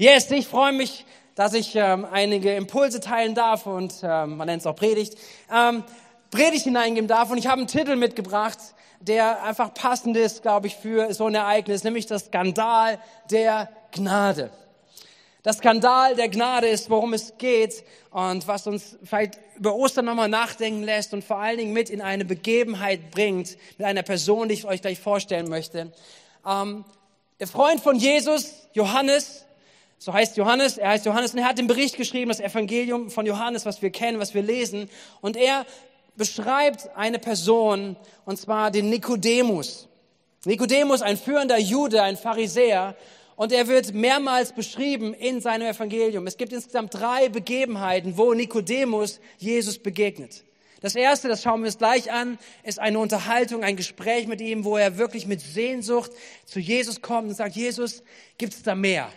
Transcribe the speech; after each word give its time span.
Yes, 0.00 0.30
ich 0.30 0.46
freue 0.46 0.72
mich, 0.72 1.04
dass 1.34 1.54
ich 1.54 1.74
ähm, 1.74 2.06
einige 2.08 2.54
Impulse 2.54 3.00
teilen 3.00 3.34
darf 3.34 3.66
und 3.66 3.94
ähm, 4.04 4.36
man 4.36 4.46
nennt 4.46 4.60
es 4.60 4.66
auch 4.68 4.76
Predigt, 4.76 5.18
ähm, 5.52 5.82
Predigt 6.30 6.62
hineingeben 6.62 7.08
darf. 7.08 7.32
Und 7.32 7.38
ich 7.38 7.48
habe 7.48 7.58
einen 7.58 7.66
Titel 7.66 7.96
mitgebracht, 7.96 8.58
der 9.00 9.42
einfach 9.42 9.74
passend 9.74 10.16
ist, 10.16 10.42
glaube 10.42 10.68
ich, 10.68 10.76
für 10.76 11.12
so 11.14 11.26
ein 11.26 11.34
Ereignis, 11.34 11.82
nämlich 11.82 12.06
das 12.06 12.26
Skandal 12.26 13.00
der 13.32 13.70
Gnade. 13.90 14.52
Das 15.42 15.56
Skandal 15.56 16.14
der 16.14 16.28
Gnade 16.28 16.68
ist, 16.68 16.90
worum 16.90 17.12
es 17.12 17.36
geht 17.36 17.82
und 18.12 18.46
was 18.46 18.68
uns 18.68 18.96
vielleicht 19.02 19.40
über 19.56 19.74
Ostern 19.74 20.04
nochmal 20.04 20.28
nachdenken 20.28 20.84
lässt 20.84 21.12
und 21.12 21.24
vor 21.24 21.38
allen 21.38 21.58
Dingen 21.58 21.72
mit 21.72 21.90
in 21.90 22.02
eine 22.02 22.24
Begebenheit 22.24 23.10
bringt, 23.10 23.56
mit 23.78 23.84
einer 23.84 24.04
Person, 24.04 24.46
die 24.48 24.54
ich 24.54 24.64
euch 24.64 24.80
gleich 24.80 25.00
vorstellen 25.00 25.48
möchte. 25.48 25.92
Ähm, 26.46 26.84
der 27.40 27.48
Freund 27.48 27.80
von 27.80 27.96
Jesus, 27.96 28.68
Johannes, 28.74 29.44
so 29.98 30.12
heißt 30.12 30.36
Johannes, 30.36 30.78
er 30.78 30.90
heißt 30.90 31.06
Johannes 31.06 31.32
und 31.32 31.40
er 31.40 31.46
hat 31.46 31.58
den 31.58 31.66
Bericht 31.66 31.96
geschrieben, 31.96 32.28
das 32.28 32.40
Evangelium 32.40 33.10
von 33.10 33.26
Johannes, 33.26 33.66
was 33.66 33.82
wir 33.82 33.90
kennen, 33.90 34.20
was 34.20 34.32
wir 34.32 34.42
lesen. 34.42 34.88
Und 35.20 35.36
er 35.36 35.66
beschreibt 36.16 36.90
eine 36.96 37.18
Person, 37.18 37.96
und 38.24 38.38
zwar 38.38 38.70
den 38.70 38.90
Nikodemus. 38.90 39.88
Nikodemus, 40.44 41.02
ein 41.02 41.16
führender 41.16 41.58
Jude, 41.58 42.02
ein 42.02 42.16
Pharisäer, 42.16 42.96
und 43.34 43.52
er 43.52 43.68
wird 43.68 43.94
mehrmals 43.94 44.52
beschrieben 44.52 45.14
in 45.14 45.40
seinem 45.40 45.68
Evangelium. 45.68 46.26
Es 46.26 46.36
gibt 46.36 46.52
insgesamt 46.52 46.94
drei 46.94 47.28
Begebenheiten, 47.28 48.16
wo 48.16 48.34
Nikodemus 48.34 49.20
Jesus 49.38 49.78
begegnet. 49.78 50.42
Das 50.80 50.96
erste, 50.96 51.28
das 51.28 51.42
schauen 51.42 51.60
wir 51.60 51.66
uns 51.66 51.78
gleich 51.78 52.10
an, 52.10 52.38
ist 52.64 52.80
eine 52.80 52.98
Unterhaltung, 52.98 53.62
ein 53.62 53.76
Gespräch 53.76 54.26
mit 54.26 54.40
ihm, 54.40 54.64
wo 54.64 54.76
er 54.76 54.98
wirklich 54.98 55.26
mit 55.26 55.40
Sehnsucht 55.40 56.10
zu 56.46 56.58
Jesus 56.58 57.00
kommt 57.00 57.28
und 57.28 57.34
sagt, 57.34 57.54
Jesus, 57.54 58.02
gibt 58.38 58.54
es 58.54 58.62
da 58.62 58.74
mehr? 58.74 59.08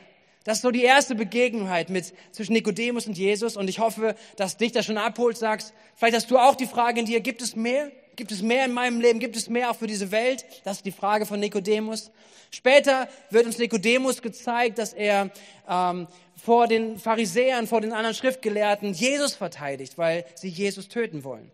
Das 0.44 0.58
ist 0.58 0.62
so 0.64 0.72
die 0.72 0.84
erste 0.84 1.14
Begegnung 1.14 1.70
mit, 1.90 2.14
zwischen 2.32 2.54
Nikodemus 2.54 3.06
und 3.06 3.18
Jesus. 3.18 3.56
Und 3.58 3.68
ich 3.68 3.80
hoffe, 3.80 4.16
dass 4.38 4.58
dich 4.58 4.72
das 4.72 4.86
schon 4.86 4.98
abholt, 4.98 5.38
sagst, 5.38 5.74
vielleicht 5.96 6.16
hast 6.16 6.32
du 6.32 6.38
auch 6.38 6.56
die 6.56 6.66
Frage 6.66 7.00
in 7.00 7.06
dir, 7.06 7.20
gibt 7.20 7.42
es 7.42 7.56
mehr? 7.56 7.92
Gibt 8.16 8.32
es 8.32 8.42
mehr 8.42 8.66
in 8.66 8.74
meinem 8.74 9.00
Leben? 9.00 9.20
Gibt 9.20 9.36
es 9.36 9.50
mehr 9.50 9.72
auch 9.72 9.76
für 9.76 9.88
diese 9.88 10.12
Welt? 10.12 10.46
Das 10.64 10.78
ist 10.78 10.86
die 10.86 10.92
Frage 10.92 11.26
von 11.26 11.40
Nikodemus. 11.40 12.12
Später 12.50 13.08
wird 13.30 13.46
uns 13.46 13.58
Nikodemus 13.58 14.22
gezeigt, 14.22 14.80
dass 14.80 14.94
er 14.94 15.30
ähm, 15.70 16.08
vor 16.36 16.68
den 16.68 16.98
Pharisäern, 16.98 17.68
vor 17.68 17.82
den 17.82 17.94
anderen 17.94 18.16
Schriftgelehrten 18.16 18.94
Jesus 18.94 19.36
verteidigt, 19.36 19.98
weil 19.98 20.26
sie 20.36 20.50
Jesus 20.50 20.90
töten 20.90 21.24
wollen. 21.24 21.52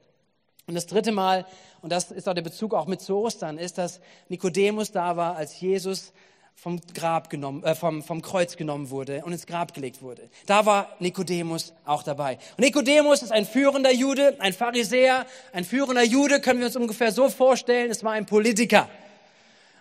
Und 0.66 0.76
das 0.76 0.88
dritte 0.88 1.12
Mal, 1.12 1.46
und 1.82 1.92
das 1.92 2.12
ist 2.12 2.28
auch 2.28 2.34
der 2.34 2.42
Bezug 2.42 2.74
auch 2.74 2.88
mit 2.88 3.02
zu 3.02 3.18
Ostern, 3.18 3.58
ist, 3.58 3.78
dass 3.78 4.02
Nikodemus 4.28 4.92
da 4.92 5.16
war, 5.16 5.36
als 5.36 5.60
Jesus 5.60 6.12
vom 6.60 6.82
Grab 6.96 7.30
genommen, 7.30 7.64
äh, 7.64 7.76
vom, 7.76 8.02
vom 8.02 8.24
Kreuz 8.24 8.58
genommen 8.58 8.90
wurde 8.90 9.22
und 9.24 9.32
ins 9.32 9.46
Grab 9.46 9.76
gelegt 9.76 10.02
wurde. 10.02 10.28
Da 10.48 10.66
war 10.66 10.90
Nikodemus 11.00 11.74
auch 11.86 12.02
dabei. 12.02 12.40
Und 12.58 12.64
Nikodemus 12.64 13.22
ist 13.22 13.32
ein 13.32 13.46
führender 13.46 13.94
Jude, 13.94 14.36
ein 14.40 14.54
Pharisäer, 14.54 15.28
ein 15.54 15.64
führender 15.64 16.04
Jude 16.04 16.42
können 16.42 16.60
wir 16.60 16.66
uns 16.66 16.76
ungefähr 16.76 17.12
so 17.12 17.30
vorstellen, 17.30 17.92
es 17.92 18.04
war 18.04 18.14
ein 18.14 18.26
Politiker. 18.26 18.90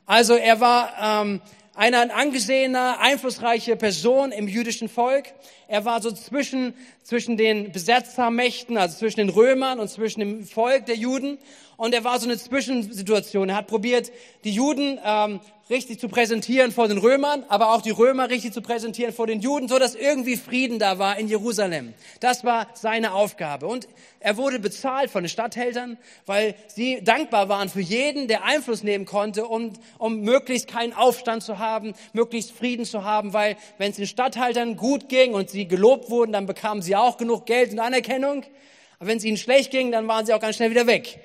Also 0.04 0.34
er 0.34 0.60
war 0.60 1.22
ähm, 1.22 1.40
eine 1.74 2.14
angesehener, 2.14 3.00
einflussreiche 3.00 3.76
Person 3.76 4.30
im 4.30 4.46
jüdischen 4.46 4.90
Volk. 4.90 5.32
Er 5.68 5.86
war 5.86 6.02
so 6.02 6.12
zwischen, 6.12 6.74
zwischen 7.02 7.38
den 7.38 7.72
Besetzermächten, 7.72 8.76
also 8.76 8.98
zwischen 8.98 9.18
den 9.18 9.30
Römern 9.30 9.80
und 9.80 9.88
zwischen 9.88 10.20
dem 10.20 10.44
Volk 10.44 10.84
der 10.86 10.96
Juden. 10.96 11.38
Und 11.78 11.94
er 11.94 12.04
war 12.04 12.20
so 12.20 12.26
eine 12.26 12.36
Zwischensituation. 12.36 13.48
Er 13.48 13.56
hat 13.56 13.66
probiert, 13.66 14.12
die 14.44 14.52
Juden 14.52 15.00
ähm, 15.04 15.40
richtig 15.68 15.98
zu 15.98 16.08
präsentieren 16.08 16.70
vor 16.70 16.86
den 16.86 16.98
Römern, 16.98 17.44
aber 17.48 17.72
auch 17.74 17.82
die 17.82 17.90
Römer 17.90 18.30
richtig 18.30 18.52
zu 18.52 18.62
präsentieren 18.62 19.12
vor 19.12 19.26
den 19.26 19.40
Juden, 19.40 19.66
so 19.66 19.78
dass 19.78 19.96
irgendwie 19.96 20.36
Frieden 20.36 20.78
da 20.78 20.98
war 20.98 21.18
in 21.18 21.26
Jerusalem. 21.26 21.92
Das 22.20 22.44
war 22.44 22.68
seine 22.74 23.12
Aufgabe. 23.12 23.66
Und 23.66 23.88
er 24.20 24.36
wurde 24.36 24.60
bezahlt 24.60 25.10
von 25.10 25.24
den 25.24 25.28
Stadthältern, 25.28 25.98
weil 26.24 26.54
sie 26.68 27.02
dankbar 27.02 27.48
waren 27.48 27.68
für 27.68 27.80
jeden, 27.80 28.28
der 28.28 28.44
Einfluss 28.44 28.84
nehmen 28.84 29.06
konnte, 29.06 29.46
um, 29.46 29.72
um 29.98 30.20
möglichst 30.20 30.68
keinen 30.68 30.92
Aufstand 30.92 31.42
zu 31.42 31.58
haben, 31.58 31.94
möglichst 32.12 32.52
Frieden 32.52 32.84
zu 32.84 33.02
haben, 33.02 33.32
weil 33.32 33.56
wenn 33.78 33.90
es 33.90 33.96
den 33.96 34.06
Stadthaltern 34.06 34.76
gut 34.76 35.08
ging 35.08 35.34
und 35.34 35.50
sie 35.50 35.66
gelobt 35.66 36.10
wurden, 36.10 36.32
dann 36.32 36.46
bekamen 36.46 36.80
sie 36.80 36.94
auch 36.94 37.16
genug 37.16 37.44
Geld 37.46 37.72
und 37.72 37.80
Anerkennung. 37.80 38.44
Aber 38.98 39.08
wenn 39.08 39.18
es 39.18 39.24
ihnen 39.24 39.36
schlecht 39.36 39.72
ging, 39.72 39.90
dann 39.90 40.06
waren 40.06 40.26
sie 40.26 40.32
auch 40.32 40.40
ganz 40.40 40.56
schnell 40.56 40.70
wieder 40.70 40.86
weg. 40.86 41.18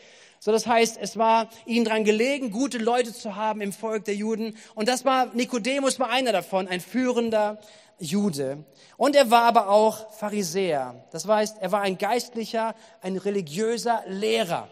So, 0.44 0.52
das 0.52 0.66
heißt, 0.66 0.97
es 1.00 1.18
war 1.18 1.50
ihnen 1.68 1.85
dran 1.85 2.03
gelegen, 2.03 2.50
gute 2.50 2.79
Leute 2.79 3.13
zu 3.13 3.35
haben 3.35 3.62
im 3.62 3.72
Volk 3.72 4.06
der 4.06 4.16
Juden. 4.16 4.57
Und 4.74 4.88
das 4.88 5.06
war, 5.06 5.28
Nikodemus 5.35 6.00
war 6.00 6.09
einer 6.09 6.31
davon, 6.31 6.68
ein 6.68 6.81
führender 6.81 7.59
Jude. 8.00 8.66
Und 8.97 9.16
er 9.16 9.29
war 9.29 9.44
aber 9.44 9.69
auch 9.69 10.12
Pharisäer. 10.13 11.06
Das 11.12 11.28
heißt, 11.28 11.57
er 11.62 11.72
war 11.72 11.81
ein 11.81 12.00
geistlicher, 12.00 12.74
ein 13.03 13.18
religiöser 13.18 14.02
Lehrer. 14.07 14.68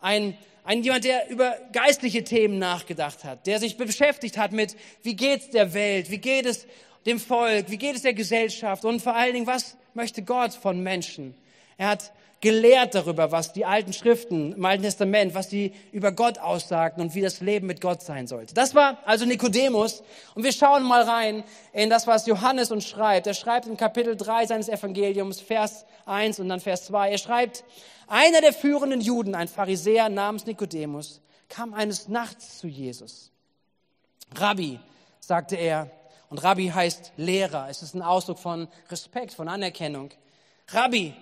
Ein, 0.00 0.36
ein 0.64 0.82
jemand, 0.82 1.04
der 1.04 1.30
über 1.30 1.56
geistliche 1.72 2.22
Themen 2.22 2.58
nachgedacht 2.58 3.24
hat, 3.24 3.46
der 3.46 3.58
sich 3.58 3.78
beschäftigt 3.78 4.36
hat 4.36 4.52
mit, 4.52 4.76
wie 5.02 5.16
geht's 5.16 5.48
der 5.48 5.72
Welt, 5.72 6.10
wie 6.10 6.18
geht 6.18 6.44
es 6.44 6.66
dem 7.06 7.20
Volk, 7.20 7.70
wie 7.70 7.78
geht 7.78 7.96
es 7.96 8.02
der 8.02 8.12
Gesellschaft 8.12 8.84
und 8.84 9.00
vor 9.00 9.14
allen 9.14 9.32
Dingen, 9.32 9.46
was 9.46 9.78
möchte 9.94 10.22
Gott 10.22 10.52
von 10.52 10.82
Menschen? 10.82 11.34
Er 11.78 11.88
hat 11.88 12.12
gelehrt 12.40 12.94
darüber, 12.94 13.32
was 13.32 13.52
die 13.52 13.64
alten 13.64 13.92
Schriften 13.92 14.52
im 14.52 14.64
Alten 14.64 14.82
Testament, 14.82 15.34
was 15.34 15.48
die 15.48 15.72
über 15.92 16.12
Gott 16.12 16.38
aussagten 16.38 17.02
und 17.02 17.14
wie 17.14 17.22
das 17.22 17.40
Leben 17.40 17.66
mit 17.66 17.80
Gott 17.80 18.02
sein 18.02 18.26
sollte. 18.26 18.54
Das 18.54 18.74
war 18.74 18.98
also 19.06 19.24
Nikodemus. 19.24 20.02
Und 20.34 20.44
wir 20.44 20.52
schauen 20.52 20.82
mal 20.82 21.02
rein 21.02 21.44
in 21.72 21.88
das, 21.88 22.06
was 22.06 22.26
Johannes 22.26 22.70
uns 22.70 22.86
schreibt. 22.86 23.26
Er 23.26 23.34
schreibt 23.34 23.66
in 23.66 23.76
Kapitel 23.76 24.16
3 24.16 24.46
seines 24.46 24.68
Evangeliums, 24.68 25.40
Vers 25.40 25.86
1 26.04 26.40
und 26.40 26.48
dann 26.48 26.60
Vers 26.60 26.86
2. 26.86 27.10
Er 27.10 27.18
schreibt, 27.18 27.64
einer 28.06 28.40
der 28.40 28.52
führenden 28.52 29.00
Juden, 29.00 29.34
ein 29.34 29.48
Pharisäer 29.48 30.08
namens 30.08 30.46
Nikodemus, 30.46 31.20
kam 31.48 31.74
eines 31.74 32.08
Nachts 32.08 32.58
zu 32.58 32.68
Jesus. 32.68 33.30
Rabbi, 34.34 34.78
sagte 35.20 35.56
er, 35.56 35.90
und 36.28 36.38
Rabbi 36.42 36.68
heißt 36.68 37.12
Lehrer. 37.16 37.68
Es 37.70 37.82
ist 37.82 37.94
ein 37.94 38.02
Ausdruck 38.02 38.38
von 38.38 38.68
Respekt, 38.90 39.32
von 39.32 39.48
Anerkennung. 39.48 40.10
Rabbi, 40.68 41.14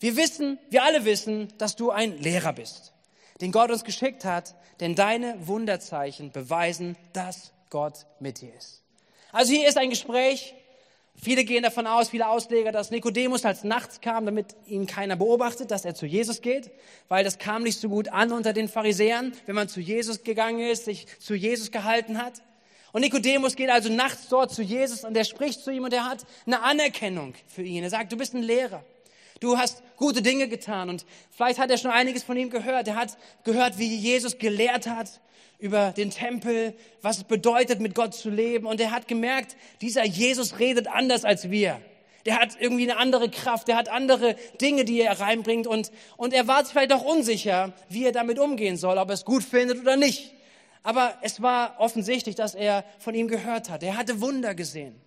wir 0.00 0.16
wissen, 0.16 0.58
wir 0.70 0.82
alle 0.82 1.04
wissen, 1.04 1.48
dass 1.58 1.76
du 1.76 1.90
ein 1.90 2.16
Lehrer 2.18 2.54
bist, 2.54 2.92
den 3.42 3.52
Gott 3.52 3.70
uns 3.70 3.84
geschickt 3.84 4.24
hat, 4.24 4.54
denn 4.80 4.94
deine 4.94 5.46
Wunderzeichen 5.46 6.32
beweisen, 6.32 6.96
dass 7.12 7.52
Gott 7.68 8.06
mit 8.18 8.40
dir 8.40 8.54
ist. 8.56 8.82
Also 9.30 9.52
hier 9.52 9.68
ist 9.68 9.76
ein 9.76 9.90
Gespräch. 9.90 10.54
Viele 11.22 11.44
gehen 11.44 11.62
davon 11.62 11.86
aus, 11.86 12.08
viele 12.08 12.28
Ausleger, 12.28 12.72
dass 12.72 12.90
Nikodemus 12.90 13.44
als 13.44 13.62
nachts 13.62 14.00
kam, 14.00 14.24
damit 14.24 14.56
ihn 14.66 14.86
keiner 14.86 15.16
beobachtet, 15.16 15.70
dass 15.70 15.84
er 15.84 15.94
zu 15.94 16.06
Jesus 16.06 16.40
geht, 16.40 16.70
weil 17.08 17.22
das 17.22 17.38
kam 17.38 17.62
nicht 17.62 17.78
so 17.78 17.90
gut 17.90 18.08
an 18.08 18.32
unter 18.32 18.54
den 18.54 18.68
Pharisäern, 18.68 19.34
wenn 19.44 19.54
man 19.54 19.68
zu 19.68 19.80
Jesus 19.80 20.24
gegangen 20.24 20.60
ist, 20.60 20.86
sich 20.86 21.06
zu 21.18 21.34
Jesus 21.34 21.70
gehalten 21.70 22.16
hat. 22.16 22.40
Und 22.92 23.02
Nikodemus 23.02 23.54
geht 23.54 23.68
also 23.68 23.92
nachts 23.92 24.28
dort 24.30 24.50
zu 24.50 24.62
Jesus 24.62 25.04
und 25.04 25.14
er 25.14 25.24
spricht 25.24 25.60
zu 25.60 25.70
ihm 25.70 25.84
und 25.84 25.92
er 25.92 26.06
hat 26.06 26.24
eine 26.46 26.62
Anerkennung 26.62 27.34
für 27.46 27.62
ihn. 27.62 27.84
Er 27.84 27.90
sagt, 27.90 28.12
du 28.12 28.16
bist 28.16 28.34
ein 28.34 28.42
Lehrer. 28.42 28.82
Du 29.40 29.56
hast 29.56 29.82
gute 29.96 30.20
Dinge 30.20 30.48
getan 30.48 30.90
und 30.90 31.06
vielleicht 31.30 31.58
hat 31.58 31.70
er 31.70 31.78
schon 31.78 31.90
einiges 31.90 32.22
von 32.22 32.36
ihm 32.36 32.50
gehört. 32.50 32.86
Er 32.88 32.96
hat 32.96 33.16
gehört, 33.42 33.78
wie 33.78 33.96
Jesus 33.96 34.36
gelehrt 34.38 34.86
hat 34.86 35.20
über 35.58 35.92
den 35.92 36.10
Tempel, 36.10 36.74
was 37.00 37.18
es 37.18 37.24
bedeutet, 37.24 37.80
mit 37.80 37.94
Gott 37.94 38.14
zu 38.14 38.28
leben. 38.28 38.66
Und 38.66 38.80
er 38.80 38.90
hat 38.90 39.08
gemerkt, 39.08 39.56
dieser 39.80 40.04
Jesus 40.04 40.58
redet 40.58 40.88
anders 40.88 41.24
als 41.24 41.50
wir. 41.50 41.80
Der 42.26 42.38
hat 42.38 42.58
irgendwie 42.60 42.82
eine 42.82 42.98
andere 42.98 43.30
Kraft, 43.30 43.68
der 43.68 43.76
hat 43.76 43.88
andere 43.88 44.36
Dinge, 44.60 44.84
die 44.84 45.00
er 45.00 45.18
reinbringt. 45.20 45.66
Und, 45.66 45.90
und 46.18 46.34
er 46.34 46.46
war 46.46 46.62
vielleicht 46.66 46.92
auch 46.92 47.02
unsicher, 47.02 47.72
wie 47.88 48.04
er 48.04 48.12
damit 48.12 48.38
umgehen 48.38 48.76
soll, 48.76 48.98
ob 48.98 49.08
er 49.08 49.14
es 49.14 49.24
gut 49.24 49.42
findet 49.42 49.80
oder 49.80 49.96
nicht. 49.96 50.34
Aber 50.82 51.14
es 51.22 51.40
war 51.40 51.76
offensichtlich, 51.78 52.34
dass 52.34 52.54
er 52.54 52.84
von 52.98 53.14
ihm 53.14 53.28
gehört 53.28 53.70
hat. 53.70 53.82
Er 53.82 53.96
hatte 53.96 54.20
Wunder 54.20 54.54
gesehen. 54.54 55.00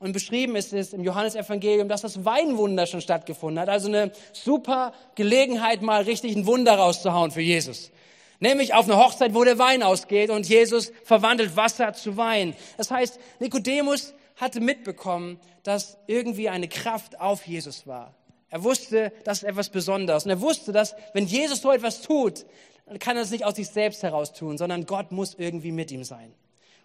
Und 0.00 0.12
beschrieben 0.12 0.56
ist 0.56 0.72
es 0.72 0.94
im 0.94 1.04
Johannesevangelium, 1.04 1.86
dass 1.86 2.00
das 2.00 2.24
Weinwunder 2.24 2.86
schon 2.86 3.02
stattgefunden 3.02 3.60
hat. 3.60 3.68
Also 3.68 3.88
eine 3.88 4.12
super 4.32 4.94
Gelegenheit, 5.14 5.82
mal 5.82 6.02
richtig 6.02 6.34
ein 6.34 6.46
Wunder 6.46 6.74
rauszuhauen 6.74 7.30
für 7.30 7.42
Jesus. 7.42 7.90
Nämlich 8.38 8.72
auf 8.72 8.86
eine 8.86 8.96
Hochzeit, 8.96 9.34
wo 9.34 9.44
der 9.44 9.58
Wein 9.58 9.82
ausgeht 9.82 10.30
und 10.30 10.48
Jesus 10.48 10.90
verwandelt 11.04 11.54
Wasser 11.54 11.92
zu 11.92 12.16
Wein. 12.16 12.56
Das 12.78 12.90
heißt, 12.90 13.20
Nikodemus 13.40 14.14
hatte 14.36 14.60
mitbekommen, 14.60 15.38
dass 15.64 15.98
irgendwie 16.06 16.48
eine 16.48 16.66
Kraft 16.66 17.20
auf 17.20 17.46
Jesus 17.46 17.86
war. 17.86 18.14
Er 18.48 18.64
wusste, 18.64 19.12
das 19.24 19.42
ist 19.42 19.44
etwas 19.44 19.68
Besonderes. 19.68 20.24
Und 20.24 20.30
er 20.30 20.40
wusste, 20.40 20.72
dass 20.72 20.96
wenn 21.12 21.26
Jesus 21.26 21.60
so 21.60 21.70
etwas 21.72 22.00
tut, 22.00 22.46
dann 22.86 22.98
kann 22.98 23.18
er 23.18 23.22
es 23.22 23.30
nicht 23.30 23.44
aus 23.44 23.56
sich 23.56 23.68
selbst 23.68 24.02
heraus 24.02 24.32
tun, 24.32 24.56
sondern 24.56 24.86
Gott 24.86 25.12
muss 25.12 25.34
irgendwie 25.34 25.72
mit 25.72 25.92
ihm 25.92 26.04
sein. 26.04 26.32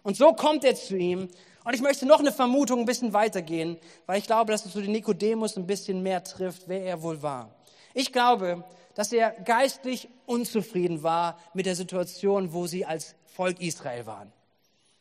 Und 0.06 0.16
so 0.16 0.34
kommt 0.34 0.62
er 0.62 0.76
zu 0.76 0.96
ihm 0.96 1.28
und 1.64 1.74
ich 1.74 1.80
möchte 1.80 2.06
noch 2.06 2.20
eine 2.20 2.30
Vermutung 2.30 2.78
ein 2.78 2.84
bisschen 2.86 3.12
weitergehen, 3.12 3.76
weil 4.06 4.20
ich 4.20 4.26
glaube, 4.26 4.52
dass 4.52 4.64
es 4.64 4.70
zu 4.70 4.80
den 4.80 4.92
Nikodemus 4.92 5.56
ein 5.56 5.66
bisschen 5.66 6.00
mehr 6.00 6.22
trifft, 6.22 6.68
wer 6.68 6.84
er 6.84 7.02
wohl 7.02 7.24
war. 7.24 7.50
Ich 7.92 8.12
glaube, 8.12 8.62
dass 8.94 9.10
er 9.10 9.32
geistlich 9.32 10.08
unzufrieden 10.24 11.02
war 11.02 11.40
mit 11.54 11.66
der 11.66 11.74
Situation, 11.74 12.52
wo 12.52 12.68
sie 12.68 12.86
als 12.86 13.16
Volk 13.34 13.60
Israel 13.60 14.06
waren. 14.06 14.32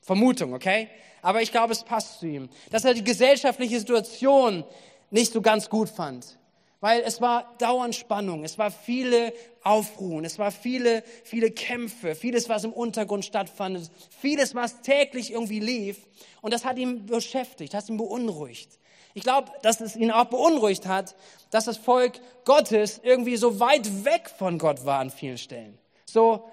Vermutung, 0.02 0.56
okay? 0.56 0.90
Aber 1.22 1.44
ich 1.44 1.52
glaube, 1.52 1.74
es 1.74 1.84
passt 1.84 2.20
zu 2.22 2.26
ihm. 2.26 2.50
Dass 2.72 2.84
er 2.84 2.96
die 2.96 3.04
gesellschaftliche 3.04 3.78
Situation 3.78 4.64
nicht 5.12 5.34
so 5.34 5.42
ganz 5.44 5.70
gut 5.70 5.88
fand. 5.88 6.40
Weil 6.86 7.02
es 7.02 7.20
war 7.20 7.52
dauernd 7.58 7.96
Spannung, 7.96 8.44
es 8.44 8.60
war 8.60 8.70
viele 8.70 9.34
Aufruhen, 9.64 10.24
es 10.24 10.38
war 10.38 10.52
viele, 10.52 11.02
viele 11.24 11.50
Kämpfe, 11.50 12.14
vieles, 12.14 12.48
was 12.48 12.64
im 12.64 12.72
Untergrund 12.72 13.26
stattfand, 13.26 13.90
vieles, 14.20 14.54
was 14.54 14.84
täglich 14.84 15.32
irgendwie 15.32 15.60
lief. 15.60 15.98
Und 16.42 16.54
das 16.54 16.64
hat 16.64 16.78
ihn 16.78 17.08
beschäftigt, 17.08 17.74
hat 17.74 17.90
ihn 17.90 17.98
beunruhigt. 17.98 18.78
Ich 19.16 19.24
glaube, 19.24 19.52
dass 19.64 19.82
es 19.82 19.96
ihn 19.96 20.12
auch 20.12 20.26
beunruhigt 20.26 20.86
hat, 20.86 21.16
dass 21.50 21.66
das 21.66 21.78
Volk 21.78 22.20
Gottes 22.46 23.02
irgendwie 23.02 23.38
so 23.38 23.60
weit 23.60 24.06
weg 24.06 24.30
von 24.30 24.60
Gott 24.60 24.86
war 24.86 25.00
an 25.00 25.10
vielen 25.10 25.40
Stellen. 25.40 25.80
So, 26.06 26.48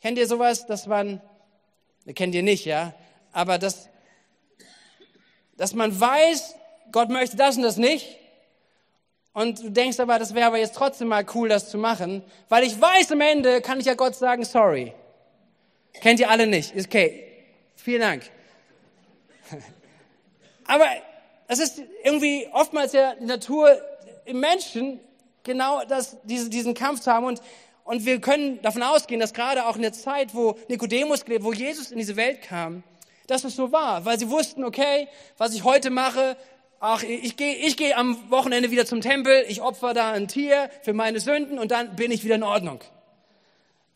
kennt 0.00 0.18
ihr 0.18 0.28
sowas, 0.28 0.66
dass 0.66 0.86
man, 0.86 1.20
kennt 2.14 2.32
ihr 2.32 2.44
nicht, 2.44 2.64
ja, 2.64 2.94
aber 3.32 3.58
dass, 3.58 3.88
dass 5.56 5.74
man 5.74 5.98
weiß, 5.98 6.54
Gott 6.92 7.08
möchte 7.08 7.36
das 7.36 7.56
und 7.56 7.64
das 7.64 7.76
nicht, 7.76 8.18
und 9.38 9.62
du 9.62 9.70
denkst 9.70 10.00
aber, 10.00 10.18
das 10.18 10.34
wäre 10.34 10.48
aber 10.48 10.58
jetzt 10.58 10.74
trotzdem 10.74 11.06
mal 11.06 11.24
cool, 11.32 11.48
das 11.48 11.70
zu 11.70 11.78
machen, 11.78 12.24
weil 12.48 12.64
ich 12.64 12.80
weiß, 12.80 13.12
am 13.12 13.20
Ende 13.20 13.60
kann 13.60 13.78
ich 13.78 13.86
ja 13.86 13.94
Gott 13.94 14.16
sagen, 14.16 14.44
sorry. 14.44 14.92
Kennt 16.00 16.18
ihr 16.18 16.28
alle 16.28 16.48
nicht? 16.48 16.74
Okay, 16.76 17.24
vielen 17.76 18.00
Dank. 18.00 18.24
Aber 20.66 20.86
es 21.46 21.60
ist 21.60 21.80
irgendwie 22.02 22.48
oftmals 22.52 22.92
ja 22.92 23.14
die 23.14 23.26
Natur 23.26 23.80
im 24.24 24.40
Menschen, 24.40 24.98
genau 25.44 25.84
das, 25.84 26.16
diese, 26.24 26.50
diesen 26.50 26.74
Kampf 26.74 27.02
zu 27.02 27.12
haben. 27.12 27.26
Und, 27.26 27.40
und 27.84 28.04
wir 28.04 28.20
können 28.20 28.60
davon 28.62 28.82
ausgehen, 28.82 29.20
dass 29.20 29.32
gerade 29.34 29.66
auch 29.66 29.76
in 29.76 29.82
der 29.82 29.92
Zeit, 29.92 30.34
wo 30.34 30.58
Nikodemus 30.66 31.24
gelebt, 31.24 31.44
wo 31.44 31.52
Jesus 31.52 31.92
in 31.92 31.98
diese 31.98 32.16
Welt 32.16 32.42
kam, 32.42 32.82
dass 33.28 33.44
es 33.44 33.54
so 33.54 33.70
war, 33.70 34.04
weil 34.04 34.18
sie 34.18 34.30
wussten, 34.30 34.64
okay, 34.64 35.06
was 35.36 35.54
ich 35.54 35.62
heute 35.62 35.90
mache, 35.90 36.36
ach, 36.80 37.02
ich 37.02 37.36
gehe 37.36 37.54
ich 37.54 37.76
geh 37.76 37.94
am 37.94 38.30
Wochenende 38.30 38.70
wieder 38.70 38.86
zum 38.86 39.00
Tempel, 39.00 39.44
ich 39.48 39.62
opfer 39.62 39.94
da 39.94 40.12
ein 40.12 40.28
Tier 40.28 40.70
für 40.82 40.92
meine 40.92 41.20
Sünden 41.20 41.58
und 41.58 41.70
dann 41.70 41.96
bin 41.96 42.10
ich 42.10 42.24
wieder 42.24 42.36
in 42.36 42.42
Ordnung. 42.42 42.80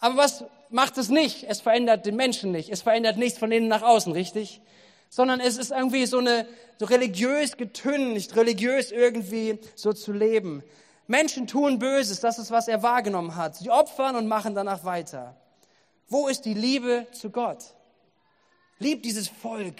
Aber 0.00 0.17
was 0.17 0.44
macht 0.70 0.99
es 0.99 1.08
nicht? 1.08 1.44
Es 1.49 1.61
verändert 1.61 2.06
den 2.06 2.17
Menschen 2.17 2.50
nicht. 2.50 2.70
Es 2.70 2.82
verändert 2.82 3.19
nichts 3.19 3.38
von 3.38 3.52
innen 3.52 3.69
nach 3.69 3.82
außen, 3.82 4.12
richtig? 4.12 4.61
Sondern 5.08 5.40
es 5.40 5.58
ist 5.58 5.70
irgendwie 5.70 6.06
so 6.06 6.19
eine, 6.19 6.46
so 6.79 6.87
religiös 6.87 7.56
getüncht, 7.56 8.34
religiös 8.34 8.90
irgendwie 8.90 9.58
so 9.76 9.93
zu 9.93 10.12
leben. 10.12 10.64
Menschen 11.06 11.46
tun 11.46 11.78
Böses, 11.78 12.20
das 12.20 12.38
ist, 12.38 12.50
was 12.50 12.69
er 12.69 12.82
wahrgenommen 12.82 13.37
hat. 13.37 13.56
Sie 13.56 13.70
opfern 13.70 14.17
und 14.17 14.26
machen 14.26 14.55
danach 14.55 14.85
weiter. 14.85 15.37
Wo 16.08 16.28
ist 16.28 16.46
die 16.46 16.55
Liebe 16.55 17.06
zu 17.12 17.31
Gott? 17.31 17.75
Liebt 18.78 19.05
dieses 19.05 19.28
Volk 19.28 19.76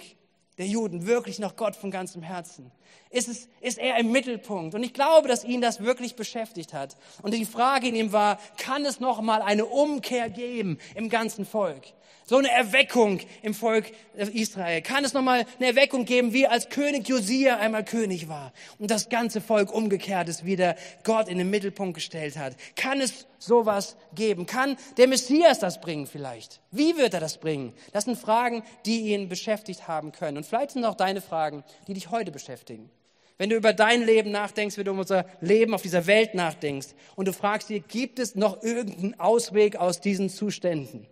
der 0.57 0.67
Juden 0.67 1.05
wirklich 1.05 1.39
noch 1.39 1.55
Gott 1.55 1.75
von 1.75 1.91
ganzem 1.91 2.21
Herzen? 2.21 2.71
ist, 3.13 3.27
es, 3.27 3.47
ist 3.61 3.77
er 3.77 3.97
im 3.99 4.11
Mittelpunkt. 4.11 4.75
Und 4.75 4.83
ich 4.83 4.93
glaube, 4.93 5.27
dass 5.27 5.43
ihn 5.43 5.61
das 5.61 5.81
wirklich 5.81 6.15
beschäftigt 6.15 6.73
hat. 6.73 6.97
Und 7.21 7.33
die 7.33 7.45
Frage 7.45 7.87
in 7.87 7.95
ihm 7.95 8.11
war, 8.11 8.39
kann 8.57 8.85
es 8.85 8.99
noch 8.99 9.21
mal 9.21 9.41
eine 9.41 9.65
Umkehr 9.65 10.29
geben 10.29 10.79
im 10.95 11.09
ganzen 11.09 11.45
Volk? 11.45 11.83
So 12.25 12.37
eine 12.37 12.49
Erweckung 12.49 13.19
im 13.41 13.53
Volk 13.53 13.91
Israel. 14.15 14.81
Kann 14.81 15.03
es 15.03 15.13
nochmal 15.13 15.45
eine 15.59 15.67
Erweckung 15.67 16.05
geben, 16.05 16.31
wie 16.31 16.47
als 16.47 16.69
König 16.69 17.07
Josia 17.07 17.57
einmal 17.57 17.83
König 17.83 18.29
war 18.29 18.53
und 18.79 18.89
das 18.89 19.09
ganze 19.09 19.41
Volk 19.41 19.73
umgekehrt 19.73 20.29
ist, 20.29 20.45
wieder 20.45 20.75
Gott 21.03 21.27
in 21.27 21.37
den 21.37 21.49
Mittelpunkt 21.49 21.95
gestellt 21.95 22.37
hat? 22.37 22.55
Kann 22.77 23.01
es 23.01 23.27
sowas 23.39 23.97
geben? 24.15 24.45
Kann 24.45 24.77
der 24.95 25.09
Messias 25.09 25.59
das 25.59 25.81
bringen 25.81 26.07
vielleicht? 26.07 26.61
Wie 26.71 26.95
wird 26.95 27.13
er 27.13 27.19
das 27.19 27.37
bringen? 27.37 27.73
Das 27.91 28.05
sind 28.05 28.17
Fragen, 28.17 28.63
die 28.85 29.13
ihn 29.13 29.27
beschäftigt 29.27 29.89
haben 29.89 30.13
können. 30.13 30.37
Und 30.37 30.45
vielleicht 30.45 30.71
sind 30.71 30.85
auch 30.85 30.95
deine 30.95 31.19
Fragen, 31.19 31.65
die 31.87 31.93
dich 31.93 32.09
heute 32.09 32.31
beschäftigen. 32.31 32.89
Wenn 33.37 33.49
du 33.49 33.57
über 33.57 33.73
dein 33.73 34.05
Leben 34.05 34.31
nachdenkst, 34.31 34.77
wenn 34.77 34.85
du 34.85 34.91
über 34.91 35.01
unser 35.01 35.25
Leben 35.41 35.73
auf 35.73 35.81
dieser 35.81 36.07
Welt 36.07 36.35
nachdenkst 36.35 36.89
und 37.15 37.27
du 37.27 37.33
fragst 37.33 37.67
dir, 37.67 37.81
gibt 37.81 38.19
es 38.19 38.35
noch 38.35 38.63
irgendeinen 38.63 39.19
Ausweg 39.19 39.75
aus 39.75 39.99
diesen 39.99 40.29
Zuständen? 40.29 41.07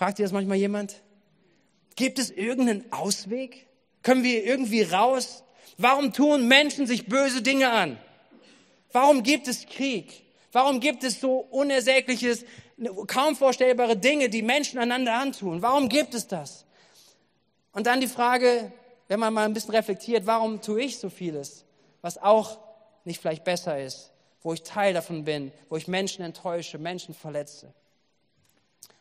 Fragt 0.00 0.16
dir 0.16 0.22
das 0.22 0.32
manchmal 0.32 0.56
jemand? 0.56 1.02
Gibt 1.94 2.18
es 2.18 2.30
irgendeinen 2.30 2.90
Ausweg? 2.90 3.66
Können 4.02 4.24
wir 4.24 4.46
irgendwie 4.46 4.80
raus? 4.80 5.44
Warum 5.76 6.14
tun 6.14 6.48
Menschen 6.48 6.86
sich 6.86 7.04
böse 7.04 7.42
Dinge 7.42 7.70
an? 7.70 7.98
Warum 8.92 9.22
gibt 9.22 9.46
es 9.46 9.66
Krieg? 9.66 10.22
Warum 10.52 10.80
gibt 10.80 11.04
es 11.04 11.20
so 11.20 11.36
unersägliches, 11.36 12.46
kaum 13.08 13.36
vorstellbare 13.36 13.94
Dinge, 13.94 14.30
die 14.30 14.40
Menschen 14.40 14.78
einander 14.78 15.12
antun? 15.16 15.60
Warum 15.60 15.90
gibt 15.90 16.14
es 16.14 16.26
das? 16.26 16.64
Und 17.72 17.86
dann 17.86 18.00
die 18.00 18.08
Frage, 18.08 18.72
wenn 19.08 19.20
man 19.20 19.34
mal 19.34 19.44
ein 19.44 19.52
bisschen 19.52 19.74
reflektiert, 19.74 20.24
warum 20.24 20.62
tue 20.62 20.80
ich 20.80 20.98
so 20.98 21.10
vieles, 21.10 21.66
was 22.00 22.16
auch 22.16 22.58
nicht 23.04 23.20
vielleicht 23.20 23.44
besser 23.44 23.78
ist, 23.78 24.12
wo 24.40 24.54
ich 24.54 24.62
Teil 24.62 24.94
davon 24.94 25.26
bin, 25.26 25.52
wo 25.68 25.76
ich 25.76 25.88
Menschen 25.88 26.24
enttäusche, 26.24 26.78
Menschen 26.78 27.12
verletze. 27.12 27.74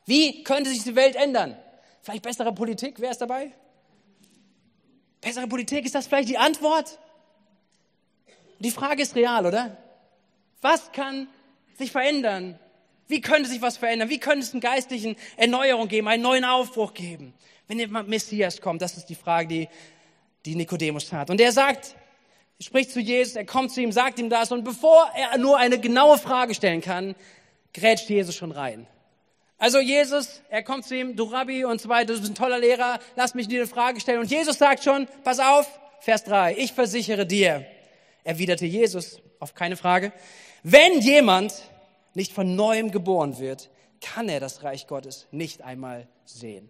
Wie 0.10 0.44
könnte 0.44 0.72
sich 0.72 0.84
die 0.84 0.96
Welt 0.96 1.16
ändern? 1.16 1.56
Vielleicht 2.02 2.24
bessere 2.24 2.52
Politik, 2.52 2.96
wer 2.98 3.12
ist 3.12 3.22
dabei? 3.22 3.52
Bessere 5.22 5.48
Politik, 5.48 5.86
ist 5.86 5.94
das 5.94 6.08
vielleicht 6.08 6.30
die 6.30 6.38
Antwort? 6.40 6.98
Die 8.58 8.72
Frage 8.72 9.04
ist 9.04 9.16
real, 9.16 9.46
oder? 9.46 9.78
Was 10.62 10.92
kann 10.94 11.28
sich 11.78 11.92
verändern? 11.92 12.58
Wie 13.08 13.22
könnte 13.22 13.48
sich 13.50 13.62
was 13.62 13.78
verändern? 13.78 14.10
Wie 14.10 14.20
könnte 14.20 14.40
es 14.40 14.52
eine 14.52 14.62
geistlichen 14.62 15.16
Erneuerung 15.38 15.88
geben, 15.88 16.08
einen 16.08 16.24
neuen 16.24 16.44
Aufbruch 16.44 16.96
geben? 16.96 17.36
Wenn 17.68 17.78
der 17.78 17.88
Messias 17.88 18.62
kommt, 18.62 18.82
das 18.82 18.98
ist 18.98 19.06
die 19.10 19.16
Frage, 19.16 19.48
die 19.48 19.70
die 20.44 20.56
Nikodemus 20.56 21.14
hat. 21.14 21.30
Und 21.30 21.40
er 21.40 21.52
sagt, 21.52 21.96
spricht 22.60 22.90
zu 22.90 23.00
Jesus, 23.00 23.36
er 23.36 23.46
kommt 23.46 23.72
zu 23.72 23.80
ihm, 23.80 23.92
sagt 23.92 24.18
ihm 24.18 24.32
das 24.32 24.52
und 24.52 24.64
bevor 24.64 25.12
er 25.16 25.38
nur 25.38 25.60
eine 25.60 25.80
genaue 25.80 26.18
Frage 26.18 26.56
stellen 26.56 26.82
kann, 26.82 27.14
grätscht 27.76 28.10
Jesus 28.10 28.36
schon 28.36 28.52
rein. 28.52 28.88
Also 29.60 29.80
Jesus, 29.80 30.42
er 30.50 30.64
kommt 30.64 30.86
zu 30.86 30.96
ihm, 30.96 31.18
du 31.18 31.26
Rabbi 31.26 31.66
und 31.66 31.82
so 31.82 31.90
weiter, 31.90 32.14
du 32.14 32.20
bist 32.20 32.32
ein 32.32 32.36
toller 32.36 32.60
Lehrer, 32.60 33.00
lass 33.18 33.36
mich 33.36 33.50
dir 33.50 33.60
eine 33.60 33.68
Frage 33.68 34.00
stellen. 34.00 34.20
Und 34.20 34.32
Jesus 34.32 34.58
sagt 34.58 34.84
schon, 34.86 35.08
pass 35.26 35.40
auf, 35.40 35.68
Vers 36.00 36.24
3, 36.24 36.56
ich 36.58 36.72
versichere 36.72 37.26
dir, 37.26 37.66
erwiderte 38.24 38.66
Jesus 38.66 39.22
auf 39.38 39.54
keine 39.54 39.76
Frage, 39.76 40.14
wenn 40.64 41.00
jemand 41.02 41.54
nicht 42.14 42.32
von 42.32 42.56
neuem 42.56 42.92
geboren 42.92 43.38
wird, 43.38 43.70
kann 44.00 44.30
er 44.30 44.40
das 44.40 44.64
Reich 44.64 44.88
Gottes 44.88 45.28
nicht 45.32 45.62
einmal 45.62 46.08
sehen. 46.24 46.70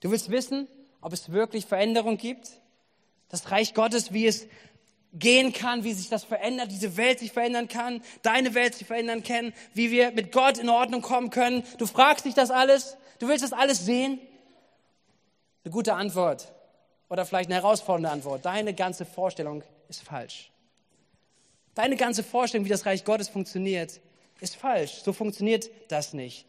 Du 0.00 0.10
willst 0.10 0.30
wissen, 0.30 0.68
ob 1.02 1.12
es 1.12 1.32
wirklich 1.32 1.66
Veränderung 1.66 2.16
gibt. 2.16 2.50
Das 3.28 3.50
Reich 3.50 3.74
Gottes, 3.74 4.12
wie 4.12 4.26
es 4.26 4.46
gehen 5.12 5.52
kann, 5.52 5.84
wie 5.84 5.92
sich 5.92 6.08
das 6.08 6.24
verändert, 6.24 6.70
diese 6.70 6.96
Welt 6.96 7.20
sich 7.20 7.32
verändern 7.32 7.68
kann, 7.68 8.02
deine 8.22 8.54
Welt 8.54 8.74
sich 8.74 8.86
verändern 8.86 9.22
kann, 9.22 9.52
wie 9.74 9.90
wir 9.90 10.10
mit 10.10 10.32
Gott 10.32 10.58
in 10.58 10.68
Ordnung 10.68 11.02
kommen 11.02 11.30
können. 11.30 11.62
Du 11.78 11.86
fragst 11.86 12.24
dich 12.24 12.34
das 12.34 12.50
alles, 12.50 12.96
du 13.18 13.28
willst 13.28 13.44
das 13.44 13.52
alles 13.52 13.84
sehen? 13.84 14.18
Eine 15.64 15.72
gute 15.72 15.94
Antwort 15.94 16.52
oder 17.08 17.24
vielleicht 17.24 17.50
eine 17.50 17.56
herausfordernde 17.56 18.10
Antwort. 18.10 18.44
Deine 18.44 18.74
ganze 18.74 19.04
Vorstellung 19.04 19.62
ist 19.88 20.02
falsch. 20.02 20.50
Deine 21.74 21.96
ganze 21.96 22.22
Vorstellung, 22.22 22.64
wie 22.64 22.70
das 22.70 22.86
Reich 22.86 23.04
Gottes 23.04 23.28
funktioniert, 23.28 24.00
ist 24.40 24.56
falsch. 24.56 25.02
So 25.04 25.12
funktioniert 25.12 25.70
das 25.88 26.12
nicht. 26.12 26.46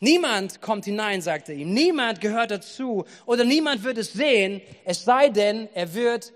Niemand 0.00 0.60
kommt 0.60 0.84
hinein, 0.84 1.22
sagte 1.22 1.52
ihm. 1.52 1.72
Niemand 1.72 2.20
gehört 2.20 2.50
dazu 2.50 3.04
oder 3.24 3.44
niemand 3.44 3.84
wird 3.84 3.98
es 3.98 4.12
sehen, 4.12 4.60
es 4.84 5.04
sei 5.04 5.28
denn, 5.28 5.68
er 5.74 5.94
wird 5.94 6.32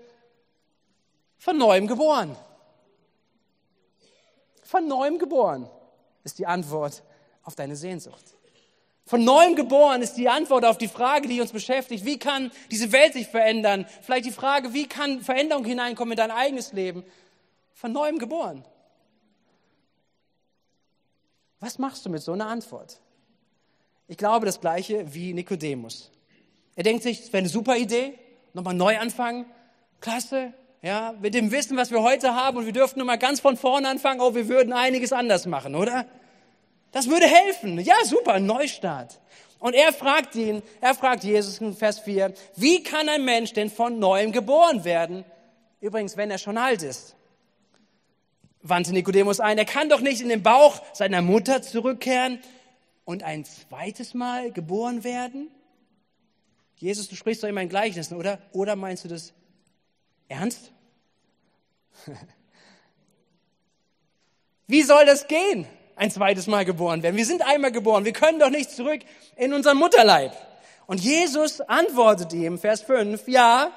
von 1.37 1.57
neuem 1.57 1.87
geboren. 1.87 2.35
Von 4.63 4.87
neuem 4.87 5.17
geboren 5.17 5.69
ist 6.23 6.39
die 6.39 6.45
Antwort 6.45 7.03
auf 7.43 7.55
deine 7.55 7.75
Sehnsucht. 7.75 8.37
Von 9.05 9.23
neuem 9.23 9.55
geboren 9.55 10.01
ist 10.01 10.15
die 10.15 10.27
Antwort 10.27 10.65
auf 10.65 10.77
die 10.77 10.89
Frage, 10.89 11.29
die 11.29 11.39
uns 11.39 11.53
beschäftigt. 11.53 12.03
Wie 12.03 12.19
kann 12.19 12.51
diese 12.69 12.91
Welt 12.91 13.13
sich 13.13 13.27
verändern? 13.27 13.85
Vielleicht 14.01 14.25
die 14.25 14.31
Frage, 14.31 14.73
wie 14.73 14.85
kann 14.85 15.21
Veränderung 15.21 15.63
hineinkommen 15.63 16.11
in 16.11 16.17
dein 16.17 16.31
eigenes 16.31 16.73
Leben? 16.73 17.05
Von 17.73 17.93
neuem 17.93 18.19
geboren. 18.19 18.65
Was 21.61 21.79
machst 21.79 22.05
du 22.05 22.09
mit 22.09 22.21
so 22.21 22.33
einer 22.33 22.47
Antwort? 22.47 22.99
Ich 24.09 24.17
glaube 24.17 24.45
das 24.45 24.59
gleiche 24.59 25.13
wie 25.13 25.33
Nikodemus. 25.33 26.11
Er 26.75 26.83
denkt 26.83 27.03
sich, 27.03 27.21
es 27.21 27.27
wäre 27.27 27.39
eine 27.39 27.49
super 27.49 27.77
Idee, 27.77 28.19
nochmal 28.53 28.73
neu 28.73 28.97
anfangen. 28.99 29.45
Klasse, 30.01 30.53
ja, 30.87 31.13
mit 31.21 31.33
dem 31.33 31.51
Wissen, 31.51 31.75
was 31.75 31.91
wir 31.91 32.01
heute 32.01 32.33
haben 32.33 32.55
und 32.57 32.65
wir 32.65 32.71
dürften 32.71 32.99
nochmal 32.99 33.17
ganz 33.17 33.41
von 33.41 33.57
vorne 33.57 33.89
anfangen, 33.89 34.21
oh, 34.21 34.33
wir 34.35 34.47
würden 34.47 34.71
einiges 34.71 35.11
anders 35.11 35.45
machen, 35.45 35.75
oder? 35.75 36.05
Das 36.93 37.09
würde 37.09 37.25
helfen. 37.25 37.77
Ja, 37.79 37.95
super, 38.05 38.39
Neustart. 38.39 39.19
Und 39.59 39.73
er 39.73 39.91
fragt 39.91 40.33
ihn, 40.35 40.63
er 40.79 40.95
fragt 40.95 41.25
Jesus 41.25 41.59
in 41.59 41.75
Vers 41.75 41.99
4, 41.99 42.33
wie 42.55 42.83
kann 42.83 43.09
ein 43.09 43.25
Mensch 43.25 43.51
denn 43.51 43.69
von 43.69 43.99
neuem 43.99 44.31
geboren 44.31 44.85
werden? 44.85 45.25
Übrigens, 45.81 46.15
wenn 46.15 46.31
er 46.31 46.37
schon 46.37 46.57
alt 46.57 46.83
ist. 46.83 47.17
Wandte 48.61 48.93
Nikodemus 48.93 49.41
ein, 49.41 49.57
er 49.57 49.65
kann 49.65 49.89
doch 49.89 49.99
nicht 49.99 50.21
in 50.21 50.29
den 50.29 50.41
Bauch 50.41 50.81
seiner 50.93 51.21
Mutter 51.21 51.61
zurückkehren 51.61 52.39
und 53.03 53.23
ein 53.23 53.43
zweites 53.43 54.13
Mal 54.13 54.53
geboren 54.53 55.03
werden? 55.03 55.49
Jesus, 56.77 57.09
du 57.09 57.17
sprichst 57.17 57.43
doch 57.43 57.49
immer 57.49 57.61
in 57.61 57.67
Gleichnissen, 57.67 58.15
oder? 58.15 58.39
Oder 58.53 58.77
meinst 58.77 59.03
du 59.03 59.09
das 59.09 59.33
ernst? 60.29 60.71
Wie 64.67 64.81
soll 64.81 65.05
das 65.05 65.27
gehen? 65.27 65.67
Ein 65.95 66.11
zweites 66.11 66.47
Mal 66.47 66.65
geboren 66.65 67.01
werden. 67.03 67.15
Wir 67.15 67.25
sind 67.25 67.41
einmal 67.41 67.71
geboren. 67.71 68.05
Wir 68.05 68.13
können 68.13 68.39
doch 68.39 68.49
nicht 68.49 68.69
zurück 68.71 69.01
in 69.35 69.53
unseren 69.53 69.77
Mutterleib. 69.77 70.31
Und 70.85 71.01
Jesus 71.01 71.61
antwortet 71.61 72.33
ihm, 72.33 72.57
Vers 72.57 72.81
5, 72.81 73.27
ja, 73.27 73.71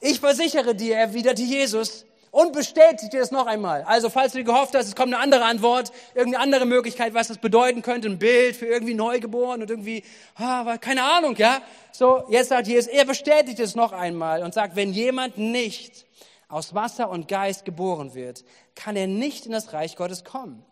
ich 0.00 0.20
versichere 0.20 0.74
dir, 0.74 0.96
erwiderte 0.96 1.42
Jesus, 1.42 2.04
und 2.30 2.52
bestätigt 2.52 3.12
dir 3.12 3.20
das 3.20 3.30
noch 3.30 3.46
einmal. 3.46 3.82
Also, 3.82 4.08
falls 4.08 4.32
du 4.32 4.44
gehofft 4.44 4.74
hast, 4.74 4.86
es 4.86 4.94
kommt 4.94 5.12
eine 5.12 5.22
andere 5.22 5.44
Antwort, 5.44 5.90
irgendeine 6.14 6.42
andere 6.42 6.66
Möglichkeit, 6.66 7.12
was 7.12 7.28
das 7.28 7.38
bedeuten 7.38 7.82
könnte, 7.82 8.08
ein 8.08 8.18
Bild 8.18 8.56
für 8.56 8.66
irgendwie 8.66 8.94
Neugeboren 8.94 9.62
und 9.62 9.70
irgendwie, 9.70 10.04
ah, 10.36 10.76
keine 10.78 11.02
Ahnung, 11.02 11.34
ja. 11.36 11.60
So, 11.92 12.22
jetzt 12.28 12.50
sagt 12.50 12.68
Jesus, 12.68 12.86
er 12.86 13.04
bestätigt 13.04 13.58
es 13.58 13.74
noch 13.74 13.92
einmal 13.92 14.42
und 14.42 14.54
sagt, 14.54 14.76
wenn 14.76 14.92
jemand 14.92 15.38
nicht 15.38 16.06
aus 16.50 16.74
Wasser 16.74 17.08
und 17.08 17.28
Geist 17.28 17.64
geboren 17.64 18.14
wird, 18.14 18.44
kann 18.74 18.96
er 18.96 19.06
nicht 19.06 19.46
in 19.46 19.52
das 19.52 19.72
Reich 19.72 19.96
Gottes 19.96 20.24
kommen. 20.24 20.64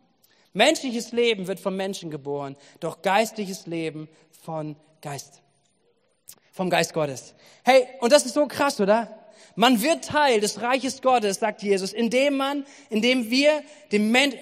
Menschliches 0.52 1.12
Leben 1.12 1.47
wird 1.47 1.61
vom 1.61 1.76
Menschen 1.76 2.11
geboren, 2.11 2.56
doch 2.80 3.02
geistliches 3.02 3.66
Leben 3.66 4.08
von 4.42 4.76
Geist. 5.00 5.42
Vom 6.52 6.70
Geist 6.70 6.92
Gottes. 6.92 7.35
Hey, 7.64 7.87
und 8.00 8.12
das 8.12 8.26
ist 8.26 8.35
so 8.35 8.47
krass, 8.47 8.80
oder? 8.80 9.14
Man 9.54 9.82
wird 9.82 10.04
Teil 10.04 10.40
des 10.40 10.61
Reiches 10.61 11.02
Gottes, 11.02 11.38
sagt 11.38 11.62
Jesus, 11.62 11.92
indem 11.92 12.37
man, 12.37 12.64
indem 12.90 13.30
wir 13.30 13.62
dem 13.92 14.11
Men 14.11 14.35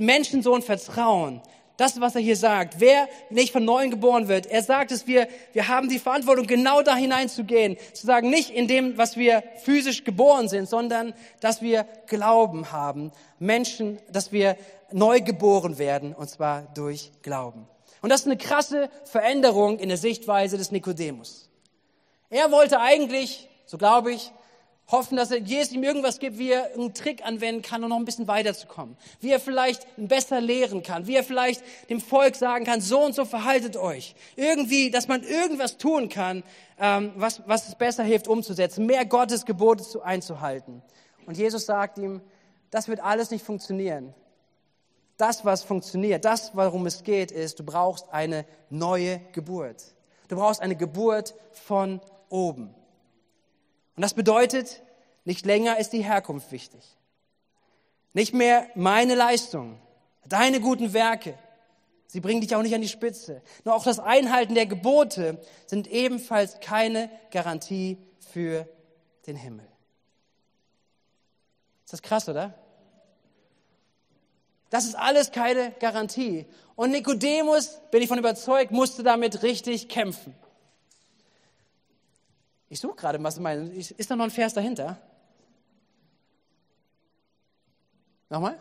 Menschensohn 0.00 0.62
vertrauen. 0.62 1.42
Das, 1.82 2.00
was 2.00 2.14
er 2.14 2.20
hier 2.20 2.36
sagt. 2.36 2.78
Wer 2.78 3.08
nicht 3.28 3.50
von 3.50 3.64
neuem 3.64 3.90
geboren 3.90 4.28
wird, 4.28 4.46
er 4.46 4.62
sagt 4.62 4.92
es, 4.92 5.08
wir, 5.08 5.26
wir 5.52 5.66
haben 5.66 5.88
die 5.88 5.98
Verantwortung, 5.98 6.46
genau 6.46 6.80
da 6.80 6.94
hineinzugehen. 6.94 7.76
Zu 7.92 8.06
sagen, 8.06 8.30
nicht 8.30 8.50
in 8.50 8.68
dem, 8.68 8.96
was 8.98 9.16
wir 9.16 9.42
physisch 9.64 10.04
geboren 10.04 10.48
sind, 10.48 10.68
sondern, 10.68 11.12
dass 11.40 11.60
wir 11.60 11.84
Glauben 12.06 12.70
haben. 12.70 13.10
Menschen, 13.40 13.98
dass 14.12 14.30
wir 14.30 14.56
neu 14.92 15.22
geboren 15.22 15.76
werden, 15.76 16.14
und 16.14 16.30
zwar 16.30 16.62
durch 16.72 17.10
Glauben. 17.22 17.66
Und 18.00 18.10
das 18.10 18.20
ist 18.20 18.26
eine 18.26 18.36
krasse 18.36 18.88
Veränderung 19.04 19.80
in 19.80 19.88
der 19.88 19.98
Sichtweise 19.98 20.58
des 20.58 20.70
Nikodemus. 20.70 21.50
Er 22.30 22.52
wollte 22.52 22.78
eigentlich, 22.78 23.48
so 23.66 23.76
glaube 23.76 24.12
ich, 24.12 24.30
hoffen, 24.92 25.16
dass 25.16 25.30
Jesus 25.30 25.72
ihm 25.72 25.82
irgendwas 25.82 26.18
gibt, 26.18 26.38
wie 26.38 26.50
er 26.50 26.74
einen 26.74 26.94
Trick 26.94 27.24
anwenden 27.26 27.62
kann, 27.62 27.82
um 27.82 27.90
noch 27.90 27.96
ein 27.96 28.04
bisschen 28.04 28.28
weiterzukommen. 28.28 28.96
Wie 29.20 29.30
er 29.30 29.40
vielleicht 29.40 29.86
besser 29.96 30.40
lehren 30.40 30.82
kann. 30.82 31.06
Wie 31.06 31.16
er 31.16 31.24
vielleicht 31.24 31.62
dem 31.88 32.00
Volk 32.00 32.36
sagen 32.36 32.64
kann, 32.64 32.80
so 32.80 33.00
und 33.00 33.14
so 33.14 33.24
verhaltet 33.24 33.76
euch. 33.76 34.14
Irgendwie, 34.36 34.90
dass 34.90 35.08
man 35.08 35.22
irgendwas 35.22 35.78
tun 35.78 36.08
kann, 36.08 36.44
ähm, 36.78 37.12
was, 37.16 37.42
was 37.46 37.68
es 37.68 37.74
besser 37.74 38.04
hilft 38.04 38.28
umzusetzen. 38.28 38.86
Mehr 38.86 39.06
Gottes 39.06 39.46
Gebote 39.46 39.82
zu, 39.82 40.02
einzuhalten. 40.02 40.82
Und 41.26 41.38
Jesus 41.38 41.66
sagt 41.66 41.98
ihm, 41.98 42.20
das 42.70 42.88
wird 42.88 43.00
alles 43.00 43.30
nicht 43.30 43.44
funktionieren. 43.44 44.14
Das, 45.16 45.44
was 45.44 45.62
funktioniert, 45.62 46.24
das, 46.24 46.54
warum 46.54 46.86
es 46.86 47.04
geht, 47.04 47.30
ist, 47.30 47.58
du 47.58 47.64
brauchst 47.64 48.10
eine 48.10 48.44
neue 48.70 49.20
Geburt. 49.32 49.94
Du 50.28 50.36
brauchst 50.36 50.60
eine 50.60 50.76
Geburt 50.76 51.34
von 51.52 52.00
oben. 52.28 52.74
Und 53.96 54.02
das 54.02 54.14
bedeutet, 54.14 54.82
nicht 55.24 55.46
länger 55.46 55.78
ist 55.78 55.90
die 55.90 56.02
Herkunft 56.04 56.50
wichtig. 56.52 56.96
Nicht 58.12 58.34
mehr 58.34 58.66
meine 58.74 59.14
Leistung, 59.14 59.78
deine 60.26 60.60
guten 60.60 60.92
Werke. 60.92 61.38
Sie 62.06 62.20
bringen 62.20 62.42
dich 62.42 62.54
auch 62.54 62.62
nicht 62.62 62.74
an 62.74 62.82
die 62.82 62.88
Spitze. 62.88 63.42
Nur 63.64 63.74
auch 63.74 63.84
das 63.84 63.98
Einhalten 63.98 64.54
der 64.54 64.66
Gebote 64.66 65.40
sind 65.66 65.86
ebenfalls 65.86 66.60
keine 66.60 67.08
Garantie 67.30 67.96
für 68.18 68.68
den 69.26 69.36
Himmel. 69.36 69.66
Ist 71.84 71.92
das 71.94 72.02
krass, 72.02 72.28
oder? 72.28 72.54
Das 74.68 74.84
ist 74.84 74.94
alles 74.94 75.32
keine 75.32 75.72
Garantie. 75.80 76.46
Und 76.76 76.90
Nikodemus, 76.90 77.78
bin 77.90 78.02
ich 78.02 78.08
von 78.08 78.18
überzeugt, 78.18 78.72
musste 78.72 79.02
damit 79.02 79.42
richtig 79.42 79.88
kämpfen. 79.88 80.34
Ich 82.72 82.80
suche 82.80 82.96
gerade, 82.96 83.22
was 83.22 83.38
meine. 83.38 83.68
Ist 83.70 84.10
da 84.10 84.16
noch 84.16 84.24
ein 84.24 84.30
Vers 84.30 84.54
dahinter? 84.54 84.96
Nochmal? 88.30 88.58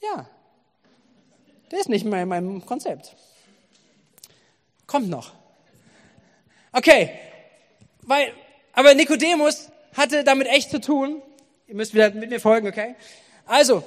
Ja. 0.00 0.26
Der 1.70 1.80
ist 1.80 1.90
nicht 1.90 2.06
mehr 2.06 2.22
in 2.22 2.30
meinem 2.30 2.64
Konzept. 2.64 3.14
Kommt 4.86 5.10
noch. 5.10 5.34
Okay. 6.72 7.10
Weil, 8.00 8.32
aber 8.72 8.94
Nikodemus 8.94 9.68
hatte 9.94 10.24
damit 10.24 10.46
echt 10.46 10.70
zu 10.70 10.80
tun. 10.80 11.20
Ihr 11.66 11.74
müsst 11.74 11.92
wieder 11.92 12.10
mit 12.10 12.30
mir 12.30 12.40
folgen, 12.40 12.66
okay? 12.66 12.96
Also, 13.44 13.84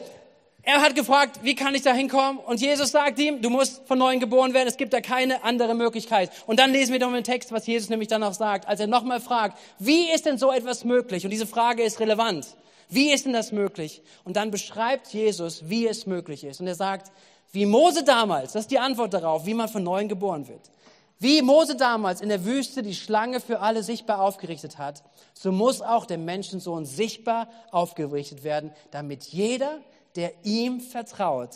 er 0.64 0.82
hat 0.82 0.96
gefragt, 0.96 1.40
wie 1.44 1.56
kann 1.56 1.74
ich 1.74 1.82
da 1.82 1.92
hinkommen? 1.94 2.38
Und 2.38 2.62
Jesus 2.62 2.92
sagt 2.92 3.18
ihm, 3.20 3.42
du 3.42 3.50
musst 3.50 3.88
von 3.88 3.98
neuem 3.98 4.20
geboren 4.20 4.54
werden, 4.54 4.68
es 4.68 4.78
gibt 4.78 4.94
da 4.94 5.02
keine 5.02 5.44
andere 5.44 5.74
Möglichkeit. 5.74 6.32
Und 6.46 6.60
dann 6.60 6.72
lesen 6.72 6.94
wir 6.94 7.00
doch 7.00 7.12
den 7.12 7.24
Text, 7.24 7.52
was 7.52 7.66
Jesus 7.66 7.90
nämlich 7.90 8.08
dann 8.08 8.24
auch 8.24 8.34
sagt, 8.34 8.68
als 8.68 8.80
er 8.80 8.88
nochmal 8.88 9.22
fragt, 9.22 9.58
wie 9.80 10.12
ist 10.12 10.26
denn 10.26 10.38
so 10.38 10.52
etwas 10.52 10.84
möglich? 10.84 11.24
Und 11.24 11.32
diese 11.32 11.48
Frage 11.48 11.82
ist 11.84 12.00
relevant. 12.00 12.46
Wie 12.90 13.12
ist 13.12 13.26
denn 13.26 13.34
das 13.34 13.52
möglich? 13.52 14.02
Und 14.24 14.36
dann 14.36 14.52
beschreibt 14.52 15.08
Jesus, 15.14 15.70
wie 15.70 15.88
es 15.88 16.06
möglich 16.06 16.44
ist. 16.44 16.60
Und 16.60 16.68
er 16.68 16.76
sagt, 16.76 17.12
wie 17.54 17.66
Mose 17.66 18.04
damals, 18.04 18.54
das 18.54 18.64
ist 18.64 18.72
die 18.72 18.80
Antwort 18.80 19.14
darauf, 19.14 19.46
wie 19.46 19.54
man 19.54 19.68
von 19.68 19.84
neuem 19.84 20.10
geboren 20.10 20.48
wird. 20.48 20.70
Wie 21.18 21.42
Mose 21.42 21.76
damals 21.76 22.20
in 22.22 22.30
der 22.30 22.46
Wüste 22.46 22.82
die 22.82 22.96
Schlange 22.96 23.40
für 23.40 23.60
alle 23.60 23.84
sichtbar 23.84 24.22
aufgerichtet 24.22 24.78
hat, 24.78 25.04
so 25.34 25.52
muss 25.52 25.82
auch 25.82 26.06
der 26.06 26.18
Menschensohn 26.18 26.86
sichtbar 26.86 27.48
aufgerichtet 27.72 28.44
werden, 28.44 28.72
damit 28.90 29.26
jeder, 29.26 29.80
der 30.16 30.34
ihm 30.44 30.80
vertraut, 30.82 31.50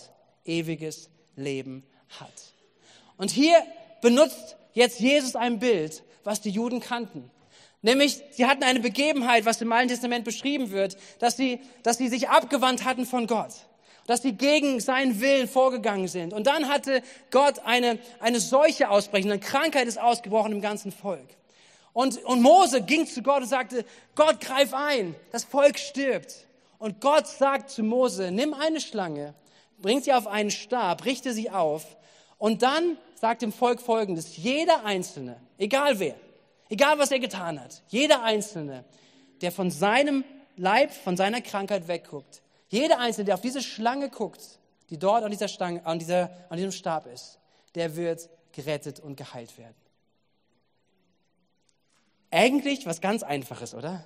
ewiges 0.46 1.10
Leben 1.36 1.84
hat. 2.20 2.54
Und 3.18 3.32
hier 3.32 3.56
benutzt 4.02 4.56
jetzt 4.74 5.00
Jesus 5.00 5.36
ein 5.36 5.60
Bild, 5.60 6.04
was 6.24 6.42
die 6.42 6.50
Juden 6.50 6.80
kannten. 6.80 7.30
Nämlich, 7.82 8.20
sie 8.32 8.48
hatten 8.48 8.64
eine 8.64 8.80
Begebenheit, 8.80 9.46
was 9.46 9.62
im 9.62 9.72
Alten 9.72 9.90
Testament 9.90 10.26
beschrieben 10.26 10.72
wird, 10.72 10.98
dass 11.20 11.38
sie, 11.38 11.60
dass 11.84 11.98
sie 11.98 12.08
sich 12.08 12.30
abgewandt 12.30 12.84
hatten 12.84 13.06
von 13.06 13.28
Gott. 13.28 13.52
Dass 14.08 14.22
sie 14.24 14.34
gegen 14.34 14.80
seinen 14.80 15.22
Willen 15.22 15.48
vorgegangen 15.48 16.08
sind. 16.08 16.34
Und 16.34 16.48
dann 16.48 16.68
hatte 16.68 17.04
Gott 17.32 17.60
eine, 17.60 18.00
eine 18.20 18.40
Seuche 18.40 18.90
ausbrechen, 18.90 19.32
eine 19.32 19.40
Krankheit 19.40 19.88
ist 19.88 20.00
ausgebrochen 20.00 20.52
im 20.52 20.62
ganzen 20.62 20.92
Volk. 20.92 21.28
Und, 21.94 22.24
und 22.26 22.42
Mose 22.42 22.82
ging 22.82 23.08
zu 23.08 23.22
Gott 23.22 23.44
und 23.44 23.48
sagte, 23.48 23.86
Gott, 24.16 24.42
greif 24.42 24.74
ein, 24.74 25.16
das 25.32 25.44
Volk 25.44 25.80
stirbt. 25.80 26.46
Und 26.78 27.02
Gott 27.02 27.28
sagt 27.28 27.70
zu 27.70 27.84
Mose, 27.84 28.32
nimm 28.32 28.54
eine 28.54 28.82
Schlange, 28.82 29.34
bring 29.78 30.02
sie 30.02 30.14
auf 30.14 30.28
einen 30.28 30.52
Stab, 30.52 31.06
richte 31.06 31.34
sie 31.34 31.50
auf 31.50 31.98
und 32.38 32.62
dann 32.62 32.98
sagt 33.16 33.42
dem 33.42 33.52
Volk 33.52 33.82
Folgendes, 33.82 34.38
jeder 34.38 34.84
Einzelne, 34.86 35.40
egal 35.58 36.00
wer, 36.00 36.16
egal 36.70 37.00
was 37.00 37.12
er 37.12 37.20
getan 37.20 37.60
hat, 37.62 37.82
jeder 37.88 38.24
Einzelne, 38.24 38.84
der 39.42 39.52
von 39.52 39.72
seinem 39.72 40.24
Leib, 40.58 40.92
von 40.92 41.18
seiner 41.18 41.42
Krankheit 41.42 41.88
wegguckt, 41.88 42.42
jeder 42.70 43.00
Einzelne, 43.00 43.26
der 43.26 43.36
auf 43.36 43.42
diese 43.42 43.62
Schlange 43.62 44.10
guckt, 44.10 44.60
die 44.90 44.98
dort 44.98 45.24
an 45.24 45.32
dieser 45.32 45.48
Stange, 45.48 45.86
an, 45.86 46.00
dieser, 46.00 46.30
an 46.50 46.58
diesem 46.58 46.72
Stab 46.72 47.08
ist, 47.08 47.40
der 47.74 47.96
wird 47.96 48.30
gerettet 48.52 49.00
und 49.00 49.18
geheilt 49.18 49.58
werden. 49.58 49.76
Eigentlich 52.32 52.86
was 52.86 53.02
ganz 53.02 53.24
Einfaches, 53.24 53.74
oder? 53.74 54.04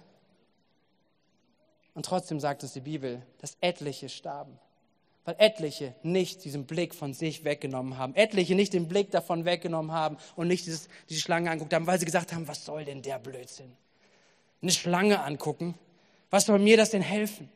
Und 2.00 2.06
trotzdem 2.06 2.40
sagt 2.40 2.64
es 2.64 2.72
die 2.72 2.80
Bibel, 2.80 3.22
dass 3.42 3.58
etliche 3.60 4.08
starben. 4.08 4.58
Weil 5.26 5.36
etliche 5.38 5.94
nicht 6.02 6.46
diesen 6.46 6.66
Blick 6.66 6.96
von 6.96 7.14
sich 7.14 7.44
weggenommen 7.44 7.98
haben. 7.98 8.16
Etliche 8.16 8.56
nicht 8.56 8.72
den 8.72 8.88
Blick 8.88 9.12
davon 9.12 9.44
weggenommen 9.44 9.92
haben 9.92 10.16
und 10.38 10.48
nicht 10.48 10.66
dieses, 10.66 10.88
diese 11.10 11.20
Schlange 11.20 11.52
anguckt 11.52 11.74
haben, 11.74 11.88
weil 11.88 12.00
sie 12.00 12.06
gesagt 12.06 12.32
haben, 12.32 12.48
was 12.48 12.64
soll 12.64 12.86
denn 12.86 13.02
der 13.02 13.20
Blödsinn? 13.20 13.76
Eine 14.62 14.72
Schlange 14.72 15.22
angucken? 15.22 15.76
Was 16.30 16.46
soll 16.46 16.60
mir 16.60 16.78
das 16.78 16.92
denn 16.92 17.02
helfen? 17.02 17.50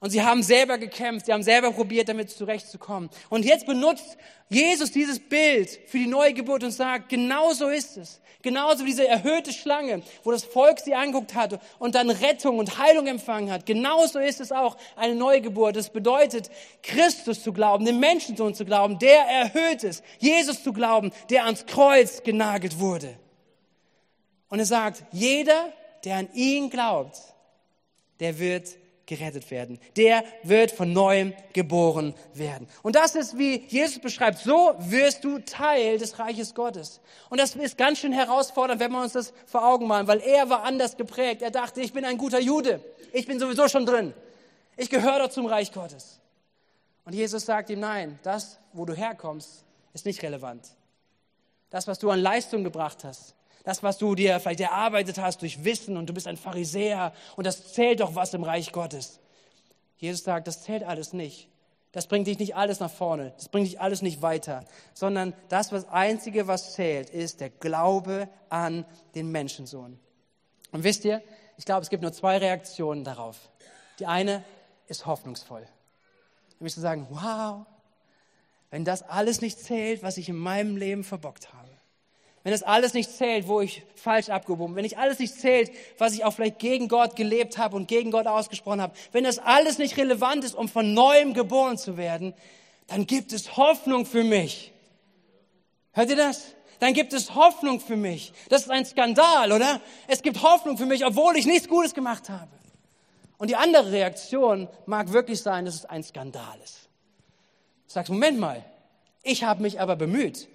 Und 0.00 0.10
sie 0.10 0.22
haben 0.22 0.44
selber 0.44 0.78
gekämpft, 0.78 1.26
sie 1.26 1.32
haben 1.32 1.42
selber 1.42 1.72
probiert, 1.72 2.08
damit 2.08 2.30
zurechtzukommen. 2.30 3.10
Und 3.30 3.44
jetzt 3.44 3.66
benutzt 3.66 4.16
Jesus 4.48 4.92
dieses 4.92 5.18
Bild 5.18 5.68
für 5.86 5.98
die 5.98 6.06
Neugeburt 6.06 6.62
und 6.62 6.70
sagt, 6.70 7.08
genau 7.08 7.52
so 7.52 7.68
ist 7.68 7.96
es. 7.96 8.20
Genauso 8.40 8.84
wie 8.84 8.90
diese 8.90 9.08
erhöhte 9.08 9.52
Schlange, 9.52 10.02
wo 10.22 10.30
das 10.30 10.44
Volk 10.44 10.78
sie 10.78 10.94
anguckt 10.94 11.34
hat 11.34 11.60
und 11.80 11.96
dann 11.96 12.08
Rettung 12.08 12.58
und 12.58 12.78
Heilung 12.78 13.08
empfangen 13.08 13.50
hat. 13.50 13.66
Genauso 13.66 14.20
ist 14.20 14.40
es 14.40 14.52
auch 14.52 14.76
eine 14.94 15.16
Neugeburt. 15.16 15.74
Das 15.74 15.90
bedeutet, 15.90 16.48
Christus 16.84 17.42
zu 17.42 17.52
glauben, 17.52 17.84
den 17.84 17.98
Menschensohn 17.98 18.54
zu 18.54 18.64
glauben, 18.64 19.00
der 19.00 19.22
erhöht 19.24 19.82
ist. 19.82 20.04
Jesus 20.20 20.62
zu 20.62 20.72
glauben, 20.72 21.10
der 21.30 21.46
ans 21.46 21.66
Kreuz 21.66 22.22
genagelt 22.22 22.78
wurde. 22.78 23.18
Und 24.48 24.60
er 24.60 24.66
sagt, 24.66 25.02
jeder, 25.10 25.72
der 26.04 26.18
an 26.18 26.28
ihn 26.32 26.70
glaubt, 26.70 27.18
der 28.20 28.38
wird 28.38 28.68
gerettet 29.08 29.50
werden. 29.50 29.80
Der 29.96 30.22
wird 30.44 30.70
von 30.70 30.92
neuem 30.92 31.32
geboren 31.54 32.14
werden. 32.34 32.68
Und 32.82 32.94
das 32.94 33.16
ist, 33.16 33.38
wie 33.38 33.64
Jesus 33.66 33.98
beschreibt, 33.98 34.38
so 34.38 34.74
wirst 34.78 35.24
du 35.24 35.38
Teil 35.38 35.98
des 35.98 36.18
Reiches 36.18 36.54
Gottes. 36.54 37.00
Und 37.30 37.40
das 37.40 37.56
ist 37.56 37.78
ganz 37.78 37.98
schön 37.98 38.12
herausfordernd, 38.12 38.80
wenn 38.80 38.92
wir 38.92 39.02
uns 39.02 39.14
das 39.14 39.32
vor 39.46 39.66
Augen 39.66 39.88
malen, 39.88 40.06
weil 40.06 40.20
er 40.20 40.50
war 40.50 40.62
anders 40.62 40.96
geprägt. 40.96 41.42
Er 41.42 41.50
dachte, 41.50 41.80
ich 41.80 41.92
bin 41.92 42.04
ein 42.04 42.18
guter 42.18 42.38
Jude. 42.38 42.84
Ich 43.12 43.26
bin 43.26 43.40
sowieso 43.40 43.66
schon 43.66 43.86
drin. 43.86 44.12
Ich 44.76 44.90
gehöre 44.90 45.20
doch 45.20 45.30
zum 45.30 45.46
Reich 45.46 45.72
Gottes. 45.72 46.20
Und 47.04 47.14
Jesus 47.14 47.46
sagt 47.46 47.70
ihm, 47.70 47.80
nein, 47.80 48.18
das, 48.22 48.58
wo 48.74 48.84
du 48.84 48.92
herkommst, 48.92 49.64
ist 49.94 50.04
nicht 50.04 50.22
relevant. 50.22 50.68
Das, 51.70 51.88
was 51.88 51.98
du 51.98 52.10
an 52.10 52.20
Leistung 52.20 52.62
gebracht 52.62 53.04
hast, 53.04 53.34
das, 53.68 53.82
was 53.82 53.98
du 53.98 54.14
dir 54.14 54.40
vielleicht 54.40 54.60
erarbeitet 54.60 55.18
hast 55.18 55.42
durch 55.42 55.62
Wissen 55.62 55.98
und 55.98 56.06
du 56.06 56.14
bist 56.14 56.26
ein 56.26 56.38
Pharisäer 56.38 57.12
und 57.36 57.46
das 57.46 57.74
zählt 57.74 58.00
doch 58.00 58.14
was 58.14 58.32
im 58.32 58.42
Reich 58.42 58.72
Gottes. 58.72 59.20
Jesus 59.98 60.24
sagt, 60.24 60.46
das 60.46 60.62
zählt 60.62 60.84
alles 60.84 61.12
nicht. 61.12 61.50
Das 61.92 62.06
bringt 62.06 62.26
dich 62.26 62.38
nicht 62.38 62.56
alles 62.56 62.80
nach 62.80 62.90
vorne, 62.90 63.34
das 63.36 63.50
bringt 63.50 63.66
dich 63.66 63.78
alles 63.78 64.00
nicht 64.00 64.22
weiter, 64.22 64.64
sondern 64.94 65.34
das, 65.50 65.70
was 65.70 65.86
Einzige, 65.86 66.46
was 66.46 66.72
zählt, 66.72 67.10
ist 67.10 67.42
der 67.42 67.50
Glaube 67.50 68.30
an 68.48 68.86
den 69.14 69.30
Menschensohn. 69.30 69.98
Und 70.72 70.82
wisst 70.82 71.04
ihr, 71.04 71.22
ich 71.58 71.66
glaube, 71.66 71.82
es 71.82 71.90
gibt 71.90 72.02
nur 72.02 72.12
zwei 72.14 72.38
Reaktionen 72.38 73.04
darauf. 73.04 73.50
Die 73.98 74.06
eine 74.06 74.44
ist 74.86 75.04
hoffnungsvoll. 75.04 75.68
Nämlich 76.58 76.72
zu 76.72 76.80
sagen, 76.80 77.06
wow, 77.10 77.66
wenn 78.70 78.86
das 78.86 79.02
alles 79.02 79.42
nicht 79.42 79.58
zählt, 79.58 80.02
was 80.02 80.16
ich 80.16 80.30
in 80.30 80.36
meinem 80.36 80.78
Leben 80.78 81.04
verbockt 81.04 81.52
habe, 81.52 81.67
wenn 82.48 82.52
das 82.52 82.62
alles 82.62 82.94
nicht 82.94 83.10
zählt, 83.10 83.46
wo 83.46 83.60
ich 83.60 83.82
falsch 83.94 84.30
abgehoben 84.30 84.68
bin, 84.68 84.76
wenn 84.76 84.84
ich 84.86 84.96
alles 84.96 85.18
nicht 85.18 85.38
zählt, 85.38 85.70
was 85.98 86.14
ich 86.14 86.24
auch 86.24 86.30
vielleicht 86.30 86.58
gegen 86.58 86.88
Gott 86.88 87.14
gelebt 87.14 87.58
habe 87.58 87.76
und 87.76 87.88
gegen 87.88 88.10
Gott 88.10 88.26
ausgesprochen 88.26 88.80
habe, 88.80 88.94
wenn 89.12 89.24
das 89.24 89.38
alles 89.38 89.76
nicht 89.76 89.98
relevant 89.98 90.44
ist, 90.44 90.54
um 90.54 90.66
von 90.66 90.94
neuem 90.94 91.34
geboren 91.34 91.76
zu 91.76 91.98
werden, 91.98 92.32
dann 92.86 93.06
gibt 93.06 93.34
es 93.34 93.58
Hoffnung 93.58 94.06
für 94.06 94.24
mich. 94.24 94.72
Hört 95.92 96.08
ihr 96.08 96.16
das? 96.16 96.54
Dann 96.80 96.94
gibt 96.94 97.12
es 97.12 97.34
Hoffnung 97.34 97.80
für 97.80 97.96
mich. 97.96 98.32
Das 98.48 98.62
ist 98.62 98.70
ein 98.70 98.86
Skandal, 98.86 99.52
oder? 99.52 99.82
Es 100.06 100.22
gibt 100.22 100.42
Hoffnung 100.42 100.78
für 100.78 100.86
mich, 100.86 101.04
obwohl 101.04 101.36
ich 101.36 101.44
nichts 101.44 101.68
Gutes 101.68 101.92
gemacht 101.92 102.30
habe. 102.30 102.48
Und 103.36 103.50
die 103.50 103.56
andere 103.56 103.92
Reaktion 103.92 104.68
mag 104.86 105.12
wirklich 105.12 105.42
sein, 105.42 105.66
dass 105.66 105.74
es 105.74 105.84
ein 105.84 106.02
Skandal 106.02 106.58
ist. 106.64 106.88
Du 107.88 107.92
sagst, 107.92 108.10
Moment 108.10 108.38
mal, 108.38 108.64
ich 109.22 109.44
habe 109.44 109.60
mich 109.60 109.82
aber 109.82 109.96
bemüht. 109.96 110.48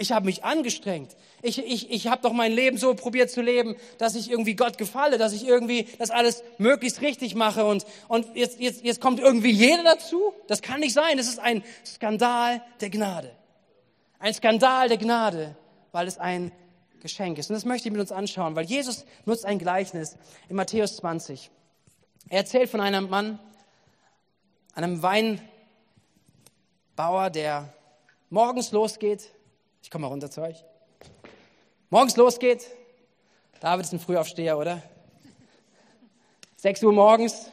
Ich 0.00 0.12
habe 0.12 0.24
mich 0.24 0.44
angestrengt. 0.44 1.14
Ich, 1.42 1.58
ich, 1.58 1.90
ich 1.90 2.06
habe 2.06 2.22
doch 2.22 2.32
mein 2.32 2.52
Leben 2.52 2.78
so 2.78 2.94
probiert 2.94 3.30
zu 3.30 3.42
leben, 3.42 3.76
dass 3.98 4.14
ich 4.14 4.30
irgendwie 4.30 4.56
Gott 4.56 4.78
gefalle, 4.78 5.18
dass 5.18 5.34
ich 5.34 5.46
irgendwie 5.46 5.88
das 5.98 6.10
alles 6.10 6.42
möglichst 6.56 7.02
richtig 7.02 7.34
mache. 7.34 7.66
Und, 7.66 7.84
und 8.08 8.34
jetzt, 8.34 8.60
jetzt, 8.60 8.82
jetzt 8.82 9.02
kommt 9.02 9.20
irgendwie 9.20 9.50
jeder 9.50 9.84
dazu? 9.84 10.32
Das 10.46 10.62
kann 10.62 10.80
nicht 10.80 10.94
sein. 10.94 11.18
Das 11.18 11.28
ist 11.28 11.38
ein 11.38 11.62
Skandal 11.84 12.62
der 12.80 12.88
Gnade. 12.88 13.30
Ein 14.18 14.32
Skandal 14.32 14.88
der 14.88 14.96
Gnade, 14.96 15.54
weil 15.92 16.08
es 16.08 16.16
ein 16.16 16.50
Geschenk 17.00 17.36
ist. 17.36 17.50
Und 17.50 17.54
das 17.56 17.66
möchte 17.66 17.88
ich 17.88 17.92
mit 17.92 18.00
uns 18.00 18.10
anschauen, 18.10 18.56
weil 18.56 18.64
Jesus 18.64 19.04
nutzt 19.26 19.44
ein 19.44 19.58
Gleichnis 19.58 20.16
in 20.48 20.56
Matthäus 20.56 20.96
20. 20.96 21.50
Er 22.30 22.38
erzählt 22.38 22.70
von 22.70 22.80
einem 22.80 23.10
Mann, 23.10 23.38
einem 24.72 25.02
Weinbauer, 25.02 25.40
der 27.28 27.70
morgens 28.30 28.72
losgeht 28.72 29.30
ich 29.82 29.90
komme 29.90 30.02
mal 30.02 30.08
runter 30.08 30.30
zu 30.30 30.42
euch. 30.42 30.64
Morgens 31.90 32.16
losgeht. 32.16 32.66
David 33.60 33.84
ist 33.84 33.92
ein 33.92 34.00
Frühaufsteher, 34.00 34.56
oder? 34.56 34.82
6 36.56 36.82
Uhr 36.84 36.92
morgens. 36.92 37.50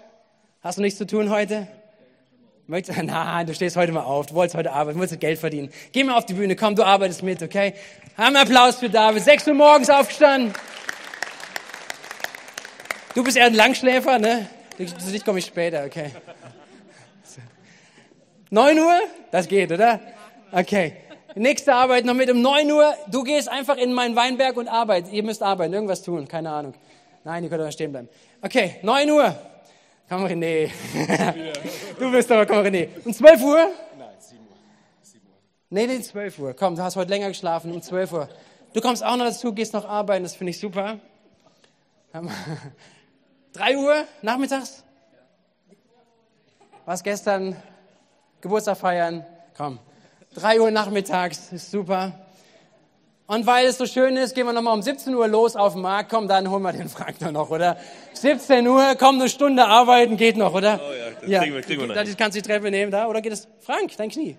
Hast 0.62 0.78
du 0.78 0.82
nichts 0.82 0.98
zu 0.98 1.08
tun 1.08 1.30
heute? 1.30 1.68
Möchtest, 2.68 2.98
nein, 3.04 3.48
du 3.48 3.54
stehst 3.54 3.78
heute 3.78 3.92
mal 3.92 4.04
auf. 4.04 4.28
Du 4.28 4.36
wolltest 4.36 4.56
heute 4.56 4.72
arbeiten, 4.72 4.98
du 4.98 5.02
wolltest 5.02 5.20
Geld 5.20 5.40
verdienen. 5.40 5.72
Geh 5.92 6.04
mal 6.04 6.18
auf 6.18 6.26
die 6.26 6.34
Bühne, 6.34 6.56
komm, 6.56 6.76
du 6.76 6.84
arbeitest 6.84 7.24
mit, 7.24 7.42
okay? 7.42 7.74
Haben 8.18 8.36
Applaus 8.36 8.76
für 8.76 8.90
David. 8.90 9.24
6 9.24 9.48
Uhr 9.48 9.54
morgens 9.54 9.90
aufgestanden. 9.90 10.54
Du 13.16 13.24
bist 13.24 13.38
eher 13.38 13.46
ein 13.46 13.54
Langschläfer, 13.54 14.20
ne? 14.20 14.48
Zu 14.78 15.12
dich 15.12 15.26
komme 15.26 15.40
ich 15.40 15.46
später, 15.46 15.86
okay? 15.86 16.12
9 18.50 18.78
Uhr? 18.80 19.00
Das 19.32 19.48
geht, 19.48 19.72
oder? 19.72 20.00
Okay. 20.52 21.07
Nächste 21.36 21.74
Arbeit 21.74 22.06
noch 22.06 22.14
mit 22.14 22.32
um 22.32 22.42
9 22.42 22.72
Uhr. 22.72 22.94
Du 23.10 23.24
gehst 23.24 23.50
einfach 23.50 23.78
in 23.78 23.94
meinen 23.94 24.16
Weinberg 24.16 24.58
und 24.58 24.68
arbeitest. 24.68 25.14
Ihr 25.14 25.24
müsst 25.24 25.44
arbeiten, 25.44 25.74
irgendwas 25.74 26.02
tun, 26.02 26.28
keine 26.28 26.50
Ahnung. 26.50 26.74
Nein, 27.24 27.44
ihr 27.44 27.50
könnt 27.50 27.62
da 27.62 27.72
stehen 27.72 27.92
bleiben. 27.92 28.10
Okay, 28.42 28.78
9 28.82 29.12
Uhr. 29.12 29.36
Komm, 30.10 30.26
René. 30.26 30.70
du 32.00 32.12
bist 32.12 32.32
aber, 32.32 32.46
komm, 32.46 32.60
René. 32.60 32.90
Um 33.04 33.14
12 33.14 33.44
Uhr? 33.44 33.70
Nein, 33.98 34.08
7 34.20 34.40
Uhr. 34.40 34.56
7 35.02 35.26
Uhr. 35.26 35.34
Nee, 35.70 35.88
nee, 35.88 36.02
12 36.02 36.40
Uhr. 36.40 36.54
Komm, 36.54 36.76
du 36.76 36.82
hast 36.82 36.96
heute 36.96 37.10
länger 37.10 37.28
geschlafen, 37.28 37.72
um 37.72 37.82
12 37.82 38.12
Uhr. 38.14 38.30
Du 38.74 38.82
kommst 38.82 39.04
auch 39.04 39.18
noch 39.18 39.26
dazu, 39.26 39.54
gehst 39.54 39.74
noch 39.74 39.88
arbeiten, 39.88 40.24
das 40.24 40.36
finde 40.36 40.52
ich 40.52 40.60
super. 40.60 41.00
3 43.54 43.78
Uhr 43.78 44.06
nachmittags? 44.22 44.84
Was 46.86 47.04
gestern? 47.04 47.56
Geburtstag 48.40 48.78
feiern? 48.78 49.26
Komm. 49.58 49.80
3 50.38 50.62
Uhr 50.62 50.70
nachmittags, 50.70 51.52
ist 51.52 51.72
super. 51.72 52.14
Und 53.26 53.48
weil 53.48 53.66
es 53.66 53.78
so 53.80 53.88
schön 53.88 54.16
ist, 54.18 54.36
gehen 54.36 54.46
wir 54.46 54.54
nochmal 54.54 54.76
um 54.76 54.84
17 54.84 55.14
Uhr 55.16 55.28
los 55.28 55.56
auf 55.56 55.74
den 55.74 55.82
Markt. 55.82 56.12
Komm, 56.12 56.28
dann 56.28 56.50
holen 56.50 56.62
wir 56.62 56.74
den 56.74 56.90
Frank 56.90 57.18
da 57.20 57.32
noch, 57.32 57.50
oder? 57.50 57.76
17 58.14 58.66
Uhr, 58.68 58.96
komm, 59.00 59.16
eine 59.16 59.30
Stunde 59.30 59.66
arbeiten, 59.66 60.16
geht 60.16 60.38
noch, 60.38 60.54
oder? 60.54 60.80
Oh 60.80 60.94
ja, 60.94 61.10
das 61.20 61.30
ja. 61.30 61.42
kriegen 61.42 61.56
wir, 61.56 61.62
kriegen 61.62 61.82
wir 61.82 61.88
noch. 61.88 61.96
Das 61.96 62.16
kannst 62.16 62.38
du 62.38 62.42
die 62.42 62.48
Treppe 62.48 62.70
nehmen 62.70 62.92
da, 62.92 63.08
oder 63.08 63.22
geht 63.22 63.34
es? 63.34 63.48
Frank, 63.62 63.98
dein 63.98 64.10
Knie. 64.10 64.38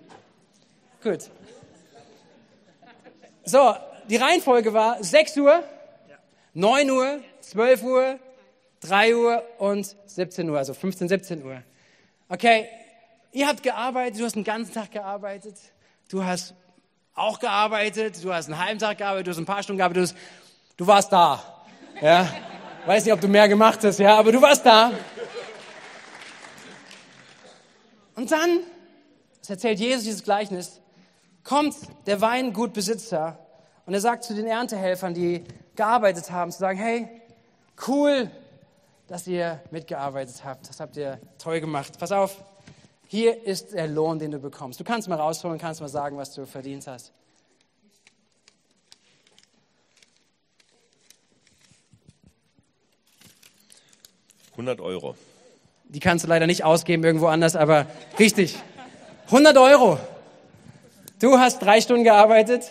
Gut. 1.03 1.29
So, 3.43 3.75
die 4.09 4.15
Reihenfolge 4.15 4.73
war 4.73 5.03
6 5.03 5.37
Uhr, 5.37 5.63
9 6.53 6.89
Uhr, 6.89 7.19
12 7.41 7.83
Uhr, 7.83 8.19
3 8.79 9.15
Uhr 9.15 9.43
und 9.57 9.95
17 10.05 10.49
Uhr, 10.49 10.57
also 10.57 10.73
15, 10.73 11.09
17 11.09 11.43
Uhr. 11.43 11.61
Okay, 12.29 12.69
ihr 13.33 13.47
habt 13.47 13.63
gearbeitet, 13.63 14.21
du 14.21 14.23
hast 14.23 14.35
den 14.35 14.45
ganzen 14.45 14.73
Tag 14.73 14.91
gearbeitet 14.91 15.55
du 16.09 16.25
hast 16.25 16.55
auch 17.13 17.39
gearbeitet, 17.39 18.23
du 18.23 18.33
hast 18.33 18.47
einen 18.47 18.59
halben 18.59 18.79
Tag 18.79 18.97
gearbeitet, 18.97 19.27
du 19.27 19.31
hast 19.31 19.37
ein 19.37 19.45
paar 19.45 19.63
Stunden 19.63 19.77
gearbeitet, 19.77 20.15
du, 20.75 20.87
warst 20.87 21.11
da. 21.11 21.43
Ja? 22.01 22.27
Weiß 22.85 23.05
nicht, 23.05 23.13
ob 23.13 23.21
du 23.21 23.27
mehr 23.27 23.47
gemacht 23.47 23.79
hast, 23.83 23.99
ja, 23.99 24.17
aber 24.17 24.31
du 24.31 24.41
warst 24.41 24.65
da. 24.65 24.91
Und 28.15 28.31
dann, 28.31 28.61
das 29.39 29.51
erzählt 29.51 29.79
Jesus 29.79 30.03
dieses 30.03 30.23
Gleichnis, 30.23 30.81
kommt 31.43 31.75
der 32.05 32.19
Weingutbesitzer 32.19 33.37
und 33.85 33.93
er 33.93 34.01
sagt 34.01 34.23
zu 34.23 34.33
den 34.33 34.45
Erntehelfern, 34.45 35.13
die 35.13 35.43
gearbeitet 35.75 36.31
haben, 36.31 36.51
zu 36.51 36.59
sagen, 36.59 36.79
hey, 36.79 37.07
cool, 37.87 38.29
dass 39.07 39.27
ihr 39.27 39.61
mitgearbeitet 39.71 40.43
habt. 40.43 40.69
Das 40.69 40.79
habt 40.79 40.97
ihr 40.97 41.19
toll 41.37 41.59
gemacht. 41.61 41.97
Pass 41.99 42.11
auf, 42.11 42.43
hier 43.11 43.43
ist 43.43 43.73
der 43.73 43.87
Lohn, 43.87 44.19
den 44.19 44.29
du 44.29 44.37
bekommst. 44.37 44.79
Du 44.79 44.83
kannst 44.83 45.07
mal 45.07 45.15
rausholen, 45.15 45.57
kannst 45.57 45.81
mal 45.81 45.87
sagen, 45.87 46.15
was 46.15 46.31
du 46.31 46.45
verdient 46.45 46.85
hast. 46.85 47.11
Hundert 54.55 54.79
Euro. 54.79 55.15
Die 55.85 55.99
kannst 55.99 56.23
du 56.23 56.29
leider 56.29 56.45
nicht 56.45 56.63
ausgeben 56.63 57.03
irgendwo 57.03 57.25
anders, 57.25 57.55
aber 57.55 57.87
richtig. 58.19 58.55
100 59.25 59.57
Euro. 59.57 59.97
Du 61.17 61.39
hast 61.39 61.63
drei 61.63 61.81
Stunden 61.81 62.03
gearbeitet. 62.03 62.69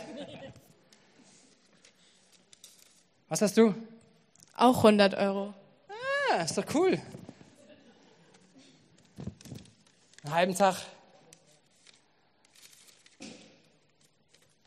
Was 3.28 3.42
hast 3.42 3.56
du? 3.56 3.74
Auch 4.56 4.76
100 4.76 5.14
Euro. 5.14 5.52
Ah, 6.30 6.42
ist 6.42 6.56
doch 6.56 6.64
cool. 6.74 7.00
Einen 10.24 10.34
halben 10.34 10.54
Tag. 10.54 10.76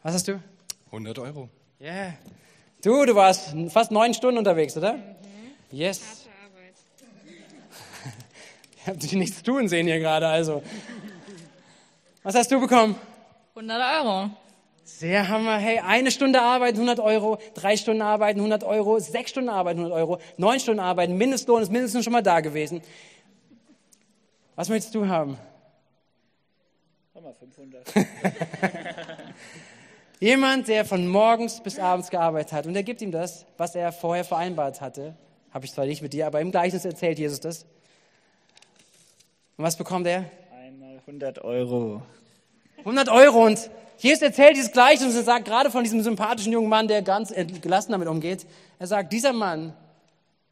Was 0.04 0.14
hast 0.14 0.28
du? 0.28 0.42
100 0.88 1.20
Euro. 1.20 1.50
Ja. 1.80 1.94
Yeah. 1.94 2.14
Du, 2.84 3.06
du 3.06 3.16
warst 3.16 3.54
fast 3.70 3.92
neun 3.92 4.14
Stunden 4.14 4.38
unterwegs, 4.38 4.76
oder? 4.78 4.94
Mhm. 4.94 5.02
Yes. 5.72 6.02
Harte 6.02 6.30
Arbeit. 6.46 6.74
ich 8.78 8.88
habe 8.88 8.98
dich 8.98 9.14
nichts 9.14 9.44
tun 9.44 9.68
sehen 9.68 9.88
hier 9.88 10.00
gerade, 10.00 10.28
also. 10.28 10.64
Was 12.24 12.36
hast 12.36 12.50
du 12.50 12.60
bekommen? 12.60 12.96
100 13.56 14.06
Euro. 14.06 14.30
Sehr 14.84 15.28
Hammer. 15.28 15.58
Hey, 15.58 15.80
eine 15.80 16.12
Stunde 16.12 16.42
arbeiten, 16.42 16.78
100 16.78 17.00
Euro. 17.00 17.40
Drei 17.56 17.76
Stunden 17.76 18.02
arbeiten, 18.02 18.40
100 18.40 18.64
Euro. 18.64 19.00
Sechs 19.00 19.32
Stunden 19.32 19.50
arbeiten, 19.50 19.80
100 19.80 19.98
Euro. 19.98 20.20
Neun 20.38 20.60
Stunden 20.60 20.80
arbeiten. 20.80 21.18
Mindestlohn 21.18 21.62
ist 21.62 21.72
mindestens 21.72 22.04
schon 22.06 22.14
mal 22.14 22.24
da 22.24 22.40
gewesen. 22.40 22.82
Was 24.56 24.70
möchtest 24.70 24.94
du 24.96 25.08
haben? 25.08 25.38
Hammer, 27.16 27.34
500. 27.34 27.84
Jemand, 30.20 30.68
der 30.68 30.86
von 30.86 31.08
morgens 31.08 31.62
bis 31.62 31.80
abends 31.80 32.10
gearbeitet 32.10 32.54
hat 32.54 32.68
und 32.68 32.76
er 32.76 32.84
gibt 32.84 33.02
ihm 33.02 33.12
das, 33.12 33.46
was 33.58 33.76
er 33.76 33.92
vorher 33.92 34.24
vereinbart 34.24 34.82
hatte. 34.82 35.16
Habe 35.52 35.66
ich 35.66 35.74
zwar 35.74 35.86
nicht 35.86 36.02
mit 36.02 36.14
dir, 36.14 36.28
aber 36.28 36.42
im 36.42 36.52
Gleichnis 36.52 36.86
erzählt 36.86 37.18
Jesus 37.18 37.40
das. 37.40 37.64
Und 39.58 39.66
was 39.66 39.78
bekommt 39.78 40.08
er? 40.08 40.26
Einmal 40.64 40.98
100 41.00 41.44
Euro. 41.44 42.02
100 42.80 43.10
Euro. 43.10 43.46
Und 43.46 43.70
Jesus 43.98 44.22
erzählt 44.22 44.56
dieses 44.56 44.72
Gleichnis 44.72 45.16
und 45.16 45.24
sagt 45.24 45.46
gerade 45.46 45.70
von 45.70 45.84
diesem 45.84 46.02
sympathischen 46.02 46.54
jungen 46.54 46.70
Mann, 46.70 46.88
der 46.88 47.02
ganz 47.02 47.34
gelassen 47.62 47.92
damit 47.92 48.08
umgeht. 48.08 48.46
Er 48.80 48.88
sagt, 48.88 49.14
dieser 49.14 49.34
Mann 49.34 49.74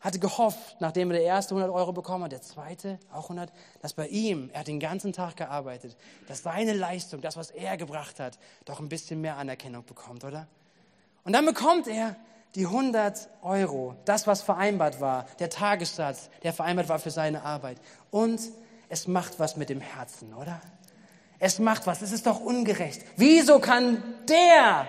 hatte 0.02 0.20
gehofft, 0.20 0.78
nachdem 0.80 1.12
er 1.12 1.18
der 1.18 1.26
erste 1.26 1.56
100 1.56 1.74
Euro 1.74 1.92
bekommen 1.92 2.26
hat, 2.26 2.32
der 2.32 2.42
zweite 2.42 3.00
auch 3.12 3.24
100, 3.24 3.52
dass 3.82 3.94
bei 3.94 4.08
ihm, 4.08 4.50
er 4.54 4.62
hat 4.62 4.68
den 4.68 4.80
ganzen 4.80 5.12
Tag 5.14 5.36
gearbeitet, 5.36 5.98
dass 6.28 6.44
seine 6.44 6.74
Leistung, 6.74 7.22
das, 7.22 7.36
was 7.36 7.52
er 7.52 7.78
gebracht 7.78 8.20
hat, 8.20 8.38
doch 8.66 8.80
ein 8.80 8.90
bisschen 8.90 9.20
mehr 9.22 9.38
Anerkennung 9.38 9.84
bekommt, 9.86 10.24
oder? 10.24 10.48
Und 11.24 11.34
dann 11.34 11.46
bekommt 11.46 11.88
er 11.88 12.16
die 12.56 12.66
100 12.66 13.30
Euro, 13.42 13.96
das, 14.06 14.26
was 14.26 14.42
vereinbart 14.42 15.02
war, 15.02 15.26
der 15.40 15.50
Tagessatz, 15.50 16.30
der 16.44 16.54
vereinbart 16.54 16.90
war 16.90 17.00
für 17.00 17.12
seine 17.12 17.44
Arbeit. 17.44 17.78
Und 18.10 18.40
es 18.88 19.08
macht 19.08 19.38
was 19.40 19.56
mit 19.56 19.70
dem 19.70 19.82
Herzen, 19.82 20.34
oder? 20.34 20.60
Es 21.38 21.60
macht 21.60 21.88
was, 21.88 22.02
es 22.02 22.12
ist 22.12 22.26
doch 22.26 22.40
ungerecht. 22.40 23.04
Wieso 23.16 23.60
kann 23.60 24.04
der, 24.28 24.88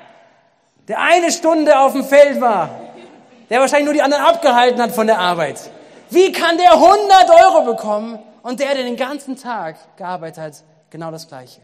der 0.88 1.01
eine 1.01 1.31
Stunde 1.31 1.79
auf 1.79 1.92
dem 1.92 2.05
Feld 2.05 2.40
war, 2.40 2.89
der 3.51 3.61
wahrscheinlich 3.61 3.87
nur 3.87 3.95
die 3.95 4.03
anderen 4.03 4.25
abgehalten 4.25 4.81
hat 4.81 4.93
von 4.93 5.07
der 5.07 5.19
Arbeit. 5.19 5.71
Wie 6.09 6.33
kann 6.33 6.57
der 6.57 6.73
100 6.73 7.31
Euro 7.31 7.65
bekommen 7.65 8.19
und 8.43 8.61
der, 8.61 8.75
der 8.75 8.85
den 8.85 8.97
ganzen 8.97 9.37
Tag 9.37 9.97
gearbeitet 9.97 10.39
hat, 10.39 10.65
genau 10.89 11.11
das 11.11 11.29
Gleiche? 11.29 11.61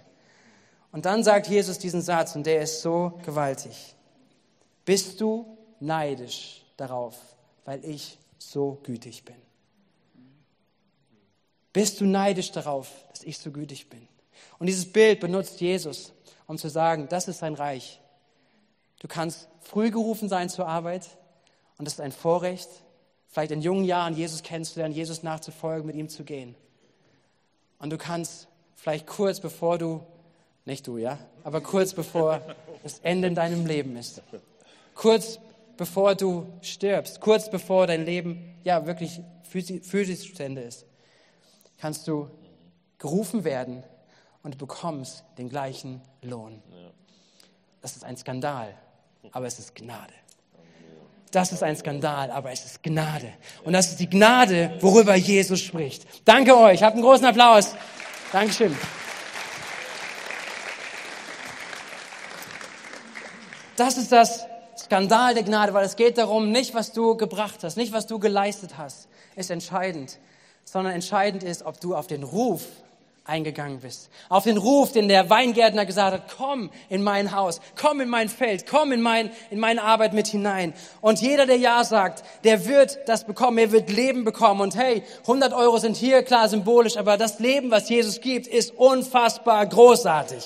Und 0.92 1.06
dann 1.06 1.24
sagt 1.24 1.46
Jesus 1.46 1.78
diesen 1.78 2.02
Satz 2.02 2.34
und 2.36 2.46
der 2.46 2.62
ist 2.62 2.82
so 2.82 3.18
gewaltig. 3.24 3.94
Bist 4.84 5.20
du 5.20 5.58
neidisch 5.80 6.64
darauf, 6.76 7.14
weil 7.64 7.84
ich 7.84 8.18
so 8.38 8.78
gütig 8.82 9.24
bin? 9.24 9.36
Bist 11.72 12.00
du 12.00 12.06
neidisch 12.06 12.52
darauf, 12.52 12.88
dass 13.10 13.22
ich 13.22 13.38
so 13.38 13.50
gütig 13.50 13.90
bin? 13.90 14.08
Und 14.58 14.66
dieses 14.66 14.90
Bild 14.90 15.20
benutzt 15.20 15.60
Jesus, 15.60 16.12
um 16.46 16.56
zu 16.56 16.68
sagen, 16.68 17.08
das 17.08 17.28
ist 17.28 17.38
sein 17.38 17.54
Reich. 17.54 18.00
Du 19.00 19.08
kannst 19.08 19.48
früh 19.60 19.90
gerufen 19.90 20.28
sein 20.28 20.48
zur 20.48 20.66
Arbeit, 20.66 21.06
und 21.78 21.86
es 21.86 21.94
ist 21.94 22.00
ein 22.00 22.12
Vorrecht, 22.12 22.68
vielleicht 23.28 23.50
in 23.50 23.60
jungen 23.60 23.84
Jahren 23.84 24.14
Jesus 24.14 24.42
kennenzulernen, 24.42 24.94
Jesus 24.94 25.22
nachzufolgen, 25.22 25.86
mit 25.86 25.96
ihm 25.96 26.08
zu 26.08 26.24
gehen. 26.24 26.54
Und 27.78 27.90
du 27.90 27.98
kannst 27.98 28.48
vielleicht 28.74 29.06
kurz 29.06 29.40
bevor 29.40 29.78
du, 29.78 30.04
nicht 30.64 30.86
du, 30.86 30.96
ja, 30.96 31.18
aber 31.44 31.60
kurz 31.60 31.92
bevor 31.92 32.40
das 32.82 33.00
Ende 33.00 33.28
in 33.28 33.34
deinem 33.34 33.66
Leben 33.66 33.96
ist, 33.96 34.22
kurz 34.94 35.38
bevor 35.76 36.14
du 36.14 36.46
stirbst, 36.62 37.20
kurz 37.20 37.50
bevor 37.50 37.86
dein 37.86 38.04
Leben 38.04 38.54
ja 38.64 38.86
wirklich 38.86 39.20
physisch 39.42 40.34
zu 40.34 40.42
Ende 40.42 40.62
ist, 40.62 40.86
kannst 41.78 42.08
du 42.08 42.30
gerufen 42.98 43.44
werden 43.44 43.84
und 44.42 44.54
du 44.54 44.58
bekommst 44.58 45.24
den 45.38 45.48
gleichen 45.48 46.00
Lohn. 46.22 46.62
Das 47.82 47.96
ist 47.96 48.04
ein 48.04 48.16
Skandal, 48.16 48.74
aber 49.32 49.46
es 49.46 49.58
ist 49.58 49.74
Gnade. 49.74 50.14
Das 51.36 51.52
ist 51.52 51.62
ein 51.62 51.76
Skandal, 51.76 52.30
aber 52.30 52.50
es 52.50 52.64
ist 52.64 52.82
Gnade. 52.82 53.30
Und 53.62 53.74
das 53.74 53.88
ist 53.88 54.00
die 54.00 54.08
Gnade, 54.08 54.78
worüber 54.80 55.14
Jesus 55.16 55.60
spricht. 55.60 56.06
Danke 56.24 56.56
euch. 56.56 56.82
Habt 56.82 56.94
einen 56.94 57.04
großen 57.04 57.26
Applaus. 57.26 57.74
Dankeschön. 58.32 58.74
Das 63.76 63.98
ist 63.98 64.10
das 64.12 64.46
Skandal 64.78 65.34
der 65.34 65.42
Gnade, 65.42 65.74
weil 65.74 65.84
es 65.84 65.96
geht 65.96 66.16
darum, 66.16 66.52
nicht 66.52 66.72
was 66.72 66.92
du 66.92 67.18
gebracht 67.18 67.58
hast, 67.64 67.76
nicht 67.76 67.92
was 67.92 68.06
du 68.06 68.18
geleistet 68.18 68.78
hast, 68.78 69.06
ist 69.34 69.50
entscheidend, 69.50 70.18
sondern 70.64 70.94
entscheidend 70.94 71.42
ist, 71.42 71.66
ob 71.66 71.78
du 71.82 71.94
auf 71.94 72.06
den 72.06 72.22
Ruf 72.22 72.62
eingegangen 73.26 73.80
bist. 73.80 74.08
Auf 74.28 74.44
den 74.44 74.56
Ruf, 74.56 74.92
den 74.92 75.08
der 75.08 75.28
Weingärtner 75.28 75.84
gesagt 75.84 76.12
hat, 76.12 76.36
komm 76.36 76.70
in 76.88 77.02
mein 77.02 77.32
Haus, 77.32 77.60
komm 77.74 78.00
in 78.00 78.08
mein 78.08 78.28
Feld, 78.28 78.66
komm 78.66 78.92
in, 78.92 79.02
mein, 79.02 79.30
in 79.50 79.58
meine 79.58 79.82
Arbeit 79.82 80.12
mit 80.12 80.28
hinein. 80.28 80.72
Und 81.00 81.20
jeder, 81.20 81.46
der 81.46 81.58
Ja 81.58 81.84
sagt, 81.84 82.22
der 82.44 82.66
wird 82.66 82.98
das 83.06 83.24
bekommen, 83.24 83.58
er 83.58 83.72
wird 83.72 83.90
Leben 83.90 84.24
bekommen. 84.24 84.60
Und 84.60 84.76
hey, 84.76 85.02
100 85.22 85.52
Euro 85.52 85.78
sind 85.78 85.96
hier 85.96 86.22
klar 86.22 86.48
symbolisch, 86.48 86.96
aber 86.96 87.16
das 87.16 87.38
Leben, 87.40 87.70
was 87.70 87.88
Jesus 87.88 88.20
gibt, 88.20 88.46
ist 88.46 88.74
unfassbar 88.76 89.66
großartig. 89.66 90.44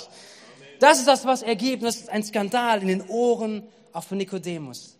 Das 0.78 0.98
ist 0.98 1.08
das, 1.08 1.26
was 1.26 1.42
er 1.42 1.56
gibt. 1.56 1.82
Das 1.82 1.96
ist 1.96 2.08
ein 2.08 2.24
Skandal 2.24 2.80
in 2.80 2.88
den 2.88 3.08
Ohren 3.08 3.68
auch 3.92 4.04
von 4.04 4.16
Nikodemus. 4.16 4.96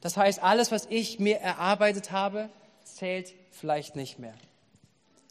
Das 0.00 0.16
heißt, 0.16 0.42
alles, 0.42 0.70
was 0.70 0.86
ich 0.90 1.18
mir 1.18 1.38
erarbeitet 1.38 2.12
habe, 2.12 2.48
zählt 2.84 3.32
vielleicht 3.50 3.96
nicht 3.96 4.18
mehr 4.18 4.34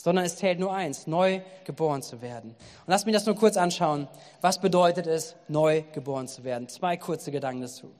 sondern 0.04 0.26
es 0.26 0.38
zählt 0.38 0.60
nur 0.60 0.74
eins, 0.74 1.06
neu 1.06 1.42
geboren 1.64 2.02
zu 2.02 2.22
werden. 2.22 2.52
Und 2.52 2.88
lass 2.88 3.06
mich 3.06 3.14
das 3.14 3.26
nur 3.26 3.36
kurz 3.36 3.56
anschauen. 3.56 4.08
Was 4.42 4.60
bedeutet 4.60 5.06
es, 5.06 5.36
neu 5.48 5.84
geboren 5.94 6.28
zu 6.28 6.44
werden? 6.44 6.68
Zwei 6.70 6.98
kurze 6.98 7.32
Gedanken 7.32 7.62
dazu. 7.62 7.92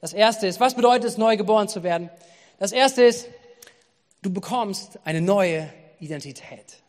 Das 0.00 0.12
erste 0.12 0.46
ist, 0.46 0.58
was 0.58 0.74
bedeutet 0.74 1.04
es, 1.04 1.16
neu 1.16 1.36
geboren 1.36 1.68
zu 1.68 1.82
werden? 1.82 2.10
Das 2.58 2.72
erste 2.72 3.04
ist, 3.04 3.28
du 4.22 4.32
bekommst 4.32 4.98
eine 5.04 5.20
neue 5.20 5.72
Identität. 6.00 6.82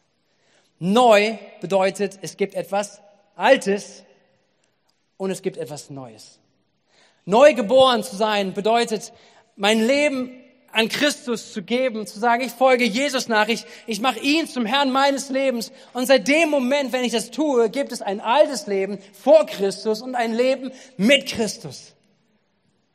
Neu 0.79 1.37
bedeutet, 1.61 2.19
es 2.21 2.35
gibt 2.35 2.55
etwas 2.55 3.01
Altes 3.35 4.03
und 5.17 5.31
es 5.31 5.41
gibt 5.41 5.57
etwas 5.57 5.89
Neues. 5.89 6.39
Neu 7.25 7.53
geboren 7.53 8.03
zu 8.03 8.15
sein 8.15 8.53
bedeutet, 8.53 9.13
mein 9.55 9.79
Leben 9.79 10.31
an 10.75 10.89
Christus 10.89 11.53
zu 11.53 11.63
geben, 11.63 12.05
zu 12.05 12.19
sagen, 12.19 12.43
ich 12.43 12.51
folge 12.51 12.83
Jesus 12.83 13.29
nach, 13.29 13.47
ich, 13.47 13.65
ich 13.87 14.01
mache 14.01 14.19
ihn 14.19 14.45
zum 14.45 14.65
Herrn 14.65 14.91
meines 14.91 15.29
Lebens. 15.29 15.71
Und 15.93 16.05
seit 16.05 16.27
dem 16.27 16.49
Moment, 16.49 16.91
wenn 16.91 17.05
ich 17.05 17.13
das 17.13 17.31
tue, 17.31 17.69
gibt 17.69 17.93
es 17.93 18.01
ein 18.01 18.19
altes 18.19 18.67
Leben 18.67 18.99
vor 19.13 19.45
Christus 19.45 20.01
und 20.01 20.15
ein 20.15 20.33
Leben 20.33 20.71
mit 20.97 21.27
Christus. 21.27 21.93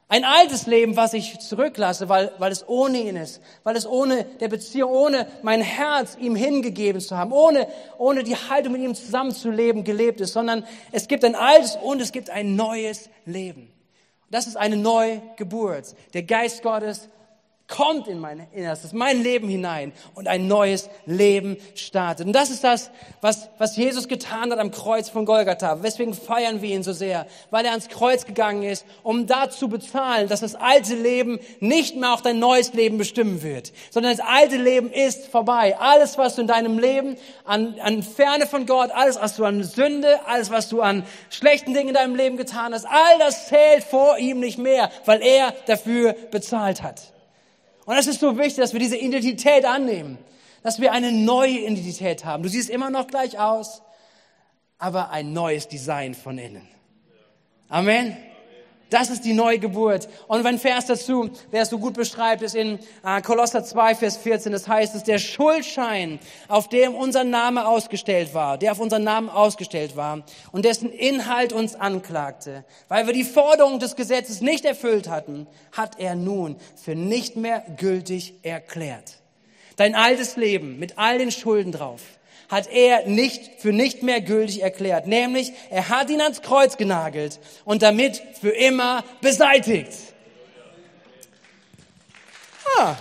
Ein 0.09 0.25
altes 0.25 0.67
Leben, 0.67 0.97
was 0.97 1.15
ich 1.15 1.39
zurücklasse, 1.39 2.11
weil, 2.11 2.33
weil 2.37 2.53
es 2.53 2.69
ohne 2.69 2.99
ihn 2.99 3.17
ist, 3.17 3.41
weil 3.63 3.77
es 3.77 3.87
ohne 3.87 4.25
der 4.25 4.49
Beziehung, 4.49 4.91
ohne 4.91 5.27
mein 5.43 5.63
Herz 5.63 6.19
ihm 6.21 6.37
hingegeben 6.37 7.01
zu 7.01 7.17
haben, 7.17 7.33
ohne, 7.33 7.67
ohne 7.97 8.25
die 8.25 8.37
Haltung 8.37 8.73
mit 8.73 8.83
ihm 8.83 8.95
zusammenzuleben 8.95 9.85
gelebt 9.85 10.21
ist, 10.21 10.35
sondern 10.35 10.67
es 10.93 11.09
gibt 11.09 11.25
ein 11.25 11.35
altes 11.35 11.77
und 11.77 12.03
es 12.03 12.13
gibt 12.13 12.29
ein 12.29 12.57
neues 12.57 13.09
Leben. 13.25 13.73
Das 14.31 14.47
ist 14.47 14.57
eine 14.57 14.77
Neugeburt. 14.77 15.95
Der 16.13 16.25
Geist 16.25 16.63
Gottes 16.63 17.09
kommt 17.71 18.09
in 18.09 18.19
mein 18.19 18.47
Innerstes, 18.53 18.93
mein 18.93 19.23
Leben 19.23 19.49
hinein 19.49 19.93
und 20.15 20.29
ein 20.29 20.49
neues 20.49 20.91
Leben 21.07 21.57
startet. 21.75 22.27
Und 22.27 22.33
das 22.35 22.51
ist 22.51 22.65
das, 22.65 22.91
was, 23.21 23.49
was 23.59 23.77
Jesus 23.77 24.09
getan 24.09 24.51
hat 24.51 24.59
am 24.59 24.73
Kreuz 24.73 25.09
von 25.09 25.25
Golgatha. 25.25 25.83
Weswegen 25.83 26.13
feiern 26.13 26.61
wir 26.61 26.75
ihn 26.75 26.83
so 26.83 26.93
sehr? 26.93 27.27
Weil 27.51 27.65
er 27.65 27.71
ans 27.71 27.89
Kreuz 27.89 28.27
gegangen 28.27 28.65
ist, 28.65 28.85
um 29.03 29.27
da 29.27 29.49
zu 29.49 29.69
bezahlen, 29.69 30.29
dass 30.29 30.41
das 30.41 30.57
alte 30.57 30.95
Leben 30.95 31.39
nicht 31.61 31.97
mehr 31.97 32.13
auch 32.13 32.21
dein 32.21 32.39
neues 32.39 32.75
Leben 32.75 32.99
bestimmen 32.99 33.43
wird, 33.43 33.73
sondern 33.91 34.17
das 34.17 34.27
alte 34.27 34.57
Leben 34.57 34.91
ist 34.91 35.29
vorbei. 35.29 35.77
Alles, 35.79 36.19
was 36.19 36.35
du 36.35 36.43
in 36.43 36.49
deinem 36.49 36.79
Leben 36.79 37.17
an, 37.45 37.77
an 37.81 38.03
Ferne 38.03 38.47
von 38.47 38.67
Gott, 38.67 38.91
alles, 38.91 39.21
was 39.21 39.37
du 39.37 39.45
an 39.45 39.63
Sünde, 39.63 40.19
alles, 40.27 40.51
was 40.51 40.69
du 40.69 40.83
an 40.83 41.05
schlechten 41.31 41.73
Dingen 41.73 41.91
in 41.91 41.95
deinem 41.95 42.17
Leben 42.17 42.37
getan 42.37 42.75
hast, 42.75 42.87
all 42.87 43.19
das 43.19 43.47
zählt 43.49 43.85
vor 43.85 44.19
ihm 44.19 44.41
nicht 44.41 44.59
mehr, 44.59 44.91
weil 45.05 45.23
er 45.23 45.55
dafür 45.67 46.15
bezahlt 46.31 46.83
hat. 46.83 47.13
Und 47.85 47.97
es 47.97 48.07
ist 48.07 48.21
so 48.21 48.37
wichtig, 48.39 48.57
dass 48.57 48.73
wir 48.73 48.81
diese 48.81 48.97
Identität 48.97 49.65
annehmen, 49.65 50.19
dass 50.63 50.81
wir 50.81 50.93
eine 50.93 51.13
neue 51.13 51.61
Identität 51.61 52.25
haben. 52.25 52.43
Du 52.43 52.49
siehst 52.49 52.71
immer 52.71 52.91
noch 52.91 53.07
gleich 53.07 53.39
aus, 53.39 53.83
aber 54.79 55.11
ein 55.11 55.33
neues 55.33 55.69
Design 55.69 56.15
von 56.15 56.39
innen. 56.39 56.69
Amen. 57.69 58.17
Das 58.91 59.09
ist 59.09 59.25
die 59.25 59.33
Neugeburt. 59.33 60.09
Und 60.27 60.45
ein 60.45 60.59
Vers 60.59 60.87
dazu, 60.87 61.31
der 61.53 61.63
es 61.63 61.71
so 61.71 61.79
gut 61.79 61.95
beschreibt, 61.95 62.43
ist 62.43 62.57
in 62.57 62.81
äh, 63.05 63.23
Kolosser 63.23 63.65
2, 63.65 63.95
Vers 63.95 64.17
14. 64.17 64.53
Das 64.53 64.67
heißt, 64.67 64.95
es 64.97 65.05
der 65.05 65.19
Schuldschein, 65.19 66.19
auf 66.49 66.69
dem 66.69 66.95
unser 66.95 67.23
Name 67.25 67.67
ausgestellt 67.67 68.35
war, 68.35 68.59
der 68.59 68.73
auf 68.73 68.81
unseren 68.81 69.05
Namen 69.05 69.31
ausgestellt 69.31 69.97
war 69.97 70.25
und 70.51 70.65
dessen 70.65 70.91
Inhalt 70.91 71.53
uns 71.53 71.77
anklagte, 71.77 72.65
weil 72.89 73.07
wir 73.07 73.15
die 73.15 73.25
Forderung 73.25 73.79
des 73.79 73.95
Gesetzes 73.95 74.41
nicht 74.41 74.65
erfüllt 74.65 75.09
hatten, 75.09 75.47
hat 75.73 76.01
er 76.01 76.17
nun 76.17 76.57
für 76.75 76.97
nicht 76.97 77.37
mehr 77.37 77.63
gültig 77.77 78.35
erklärt. 78.43 79.21
Dein 79.77 79.95
altes 79.95 80.37
Leben 80.37 80.79
mit 80.79 80.99
all 80.99 81.19
den 81.19 81.31
Schulden 81.31 81.73
drauf 81.73 82.01
hat 82.51 82.67
er 82.67 83.07
nicht 83.07 83.61
für 83.61 83.73
nicht 83.73 84.03
mehr 84.03 84.21
gültig 84.21 84.63
erklärt. 84.63 85.07
Nämlich, 85.07 85.53
er 85.71 85.89
hat 85.89 86.11
ihn 86.11 86.21
ans 86.21 86.43
Kreuz 86.43 86.77
genagelt 86.77 87.39
und 87.65 87.83
damit 87.83 88.21
für 88.41 88.51
immer 88.51 89.05
beseitigt. 89.21 89.93
Ah. 92.79 92.97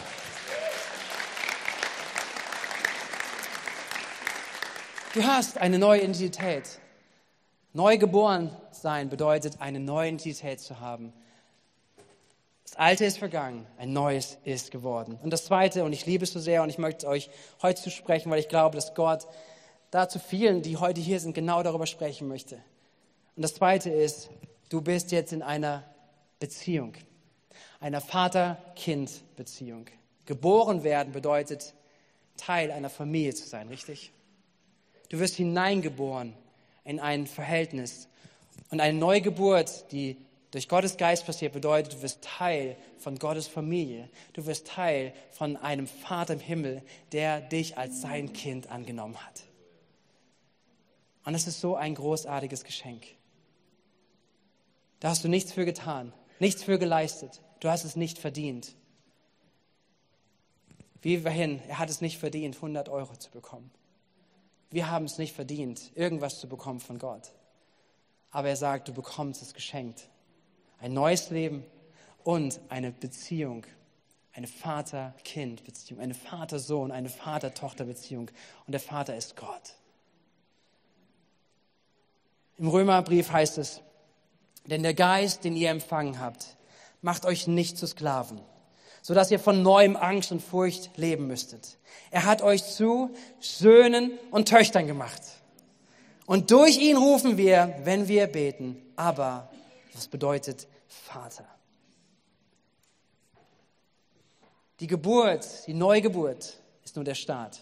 Du 5.14 5.24
hast 5.24 5.58
eine 5.58 5.80
neue 5.80 6.02
Identität. 6.02 6.80
Neu 7.74 7.98
geboren 7.98 8.56
sein 8.72 9.10
bedeutet, 9.10 9.60
eine 9.60 9.80
neue 9.80 10.10
Identität 10.10 10.60
zu 10.60 10.80
haben. 10.80 11.14
Alte 12.80 13.04
ist 13.04 13.18
vergangen, 13.18 13.68
ein 13.78 13.92
neues 13.92 14.38
ist 14.46 14.72
geworden. 14.72 15.20
Und 15.22 15.32
das 15.32 15.44
Zweite, 15.44 15.84
und 15.84 15.92
ich 15.92 16.06
liebe 16.06 16.24
es 16.24 16.32
so 16.32 16.40
sehr 16.40 16.64
und 16.64 16.70
ich 16.70 16.78
möchte 16.78 17.10
euch 17.10 17.30
heute 17.62 17.82
zusprechen, 17.82 18.32
weil 18.32 18.40
ich 18.40 18.48
glaube, 18.48 18.78
dass 18.78 18.96
Gott 18.96 19.28
da 19.92 20.08
zu 20.08 20.18
vielen, 20.18 20.62
die 20.62 20.78
heute 20.78 21.02
hier 21.02 21.20
sind, 21.20 21.34
genau 21.34 21.62
darüber 21.62 21.86
sprechen 21.88 22.30
möchte. 22.30 22.56
Und 23.36 23.42
das 23.42 23.56
Zweite 23.56 23.90
ist, 23.90 24.30
du 24.70 24.80
bist 24.80 25.12
jetzt 25.12 25.34
in 25.34 25.42
einer 25.42 25.84
Beziehung, 26.40 26.94
einer 27.82 28.00
Vater-Kind-Beziehung. 28.00 29.88
Geboren 30.26 30.82
werden 30.86 31.12
bedeutet, 31.12 31.74
Teil 32.38 32.72
einer 32.72 32.90
Familie 32.90 33.36
zu 33.36 33.46
sein, 33.46 33.68
richtig? 33.68 34.14
Du 35.10 35.20
wirst 35.20 35.36
hineingeboren 35.36 36.34
in 36.86 37.02
ein 37.02 37.28
Verhältnis. 37.28 38.08
Und 38.72 38.80
eine 38.80 38.98
Neugeburt, 38.98 39.92
die 39.92 40.16
durch 40.52 40.68
Gottes 40.68 40.98
Geist 40.98 41.26
passiert, 41.26 41.54
bedeutet, 41.54 41.94
du 41.94 42.02
wirst 42.02 42.24
Teil 42.24 42.76
von 42.98 43.20
Gottes 43.20 43.48
Familie. 43.48 44.10
Du 44.34 44.48
wirst 44.48 44.68
Teil 44.68 45.14
von 45.32 45.58
einem 45.58 45.86
Vater 45.86 46.34
im 46.34 46.40
Himmel, 46.40 46.82
der 47.12 47.42
dich 47.42 47.78
als 47.78 48.02
sein 48.02 48.34
Kind 48.34 48.72
angenommen 48.72 49.24
hat. 49.24 49.44
Und 51.24 51.36
es 51.36 51.46
ist 51.46 51.62
so 51.62 51.76
ein 51.76 51.94
großartiges 51.94 52.64
Geschenk. 52.64 53.06
Da 55.00 55.10
hast 55.10 55.24
du 55.24 55.28
nichts 55.28 55.54
für 55.54 55.66
getan, 55.66 56.14
nichts 56.40 56.64
für 56.64 56.80
geleistet. 56.80 57.42
Du 57.60 57.70
hast 57.70 57.84
es 57.84 57.96
nicht 57.96 58.18
verdient. 58.18 58.76
Wie 61.02 61.20
vorhin, 61.20 61.62
er 61.68 61.78
hat 61.78 61.90
es 61.90 62.02
nicht 62.02 62.18
verdient, 62.18 62.56
100 62.56 62.90
Euro 62.90 63.16
zu 63.16 63.30
bekommen. 63.30 63.70
Wir 64.72 64.90
haben 64.90 65.06
es 65.06 65.18
nicht 65.20 65.36
verdient, 65.36 65.92
irgendwas 65.96 66.40
zu 66.40 66.50
bekommen 66.50 66.80
von 66.80 66.98
Gott. 66.98 67.32
Aber 68.32 68.50
er 68.50 68.56
sagt, 68.56 68.88
du 68.88 68.94
bekommst 68.94 69.42
es 69.42 69.54
geschenkt. 69.54 70.10
Ein 70.82 70.94
neues 70.94 71.30
Leben 71.30 71.66
und 72.24 72.60
eine 72.70 72.92
Beziehung, 72.92 73.66
eine 74.34 74.48
Vater-Kind-Beziehung, 74.48 76.00
eine 76.00 76.14
Vater-Sohn, 76.14 76.92
eine 76.92 77.10
Vater-Tochter-Beziehung. 77.10 78.32
Und 78.66 78.72
der 78.72 78.80
Vater 78.80 79.16
ist 79.16 79.36
Gott. 79.36 79.74
Im 82.58 82.68
Römerbrief 82.68 83.32
heißt 83.32 83.58
es, 83.58 83.82
denn 84.66 84.84
der 84.84 84.94
Geist, 84.94 85.44
den 85.44 85.56
ihr 85.56 85.70
empfangen 85.70 86.20
habt, 86.20 86.58
macht 87.02 87.26
euch 87.26 87.48
nicht 87.48 87.78
zu 87.78 87.88
Sklaven, 87.88 88.40
so 89.02 89.14
dass 89.14 89.32
ihr 89.32 89.40
von 89.40 89.64
neuem 89.64 89.96
Angst 89.96 90.32
und 90.32 90.42
Furcht 90.42 90.98
leben 90.98 91.28
müsstet. 91.28 91.78
Er 92.12 92.26
hat 92.26 92.42
euch 92.42 92.64
zu 92.66 93.12
Söhnen 93.40 94.12
und 94.32 94.50
Töchtern 94.50 94.88
gemacht. 94.88 95.22
Und 96.26 96.52
durch 96.52 96.78
ihn 96.78 96.98
rufen 96.98 97.38
wir, 97.38 97.76
wenn 97.84 98.08
wir 98.08 98.28
beten, 98.28 98.82
aber 98.96 99.50
was 99.94 100.08
bedeutet 100.08 100.68
Vater? 100.88 101.46
Die 104.80 104.88
Geburt, 104.88 105.68
die 105.68 105.74
Neugeburt 105.74 106.60
ist 106.84 106.96
nur 106.96 107.04
der 107.04 107.16
Start. 107.16 107.62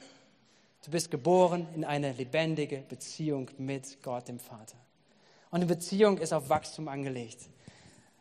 Du 0.86 0.92
bist 0.92 1.10
geboren 1.12 1.68
in 1.76 1.84
eine 1.84 2.14
lebendige 2.14 2.78
Beziehung 2.88 3.50
mit 3.58 4.02
Gott, 4.04 4.28
dem 4.28 4.40
Vater. 4.40 4.78
Und 5.50 5.58
eine 5.58 5.66
Beziehung 5.66 6.18
ist 6.18 6.34
auf 6.34 6.50
Wachstum 6.50 6.88
angelegt, 6.88 7.50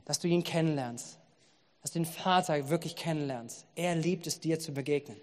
dass 0.04 0.18
du 0.18 0.28
ihn 0.28 0.42
kennenlernst, 0.42 1.18
dass 1.82 1.92
du 1.92 1.98
den 1.98 2.06
Vater 2.06 2.68
wirklich 2.70 2.96
kennenlernst. 2.96 3.66
Er 3.74 3.94
liebt 3.94 4.26
es, 4.26 4.40
dir 4.40 4.58
zu 4.58 4.72
begegnen. 4.72 5.16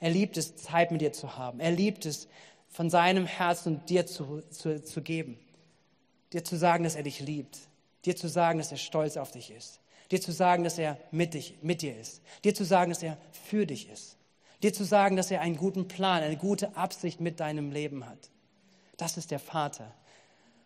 Er 0.00 0.10
liebt 0.10 0.36
es, 0.36 0.56
Zeit 0.56 0.90
mit 0.90 1.00
dir 1.00 1.12
zu 1.12 1.36
haben. 1.38 1.60
Er 1.60 1.70
liebt 1.70 2.04
es, 2.04 2.28
von 2.68 2.90
seinem 2.90 3.26
Herzen 3.26 3.84
dir 3.86 4.06
zu, 4.06 4.42
zu, 4.50 4.82
zu 4.82 5.02
geben. 5.02 5.38
Dir 6.32 6.44
zu 6.44 6.56
sagen, 6.56 6.84
dass 6.84 6.96
er 6.96 7.02
dich 7.02 7.20
liebt. 7.20 7.58
Dir 8.04 8.16
zu 8.16 8.28
sagen, 8.28 8.58
dass 8.58 8.72
er 8.72 8.78
stolz 8.78 9.16
auf 9.16 9.30
dich 9.30 9.50
ist. 9.50 9.80
Dir 10.10 10.20
zu 10.20 10.32
sagen, 10.32 10.64
dass 10.64 10.78
er 10.78 10.98
mit, 11.10 11.34
dich, 11.34 11.58
mit 11.62 11.82
dir 11.82 11.96
ist. 11.98 12.22
Dir 12.44 12.54
zu 12.54 12.64
sagen, 12.64 12.90
dass 12.90 13.02
er 13.02 13.16
für 13.48 13.66
dich 13.66 13.88
ist. 13.90 14.16
Dir 14.62 14.72
zu 14.72 14.84
sagen, 14.84 15.16
dass 15.16 15.30
er 15.30 15.40
einen 15.40 15.56
guten 15.56 15.88
Plan, 15.88 16.22
eine 16.22 16.36
gute 16.36 16.76
Absicht 16.76 17.20
mit 17.20 17.40
deinem 17.40 17.70
Leben 17.70 18.06
hat. 18.06 18.30
Das 18.96 19.16
ist 19.16 19.30
der 19.30 19.38
Vater. 19.38 19.94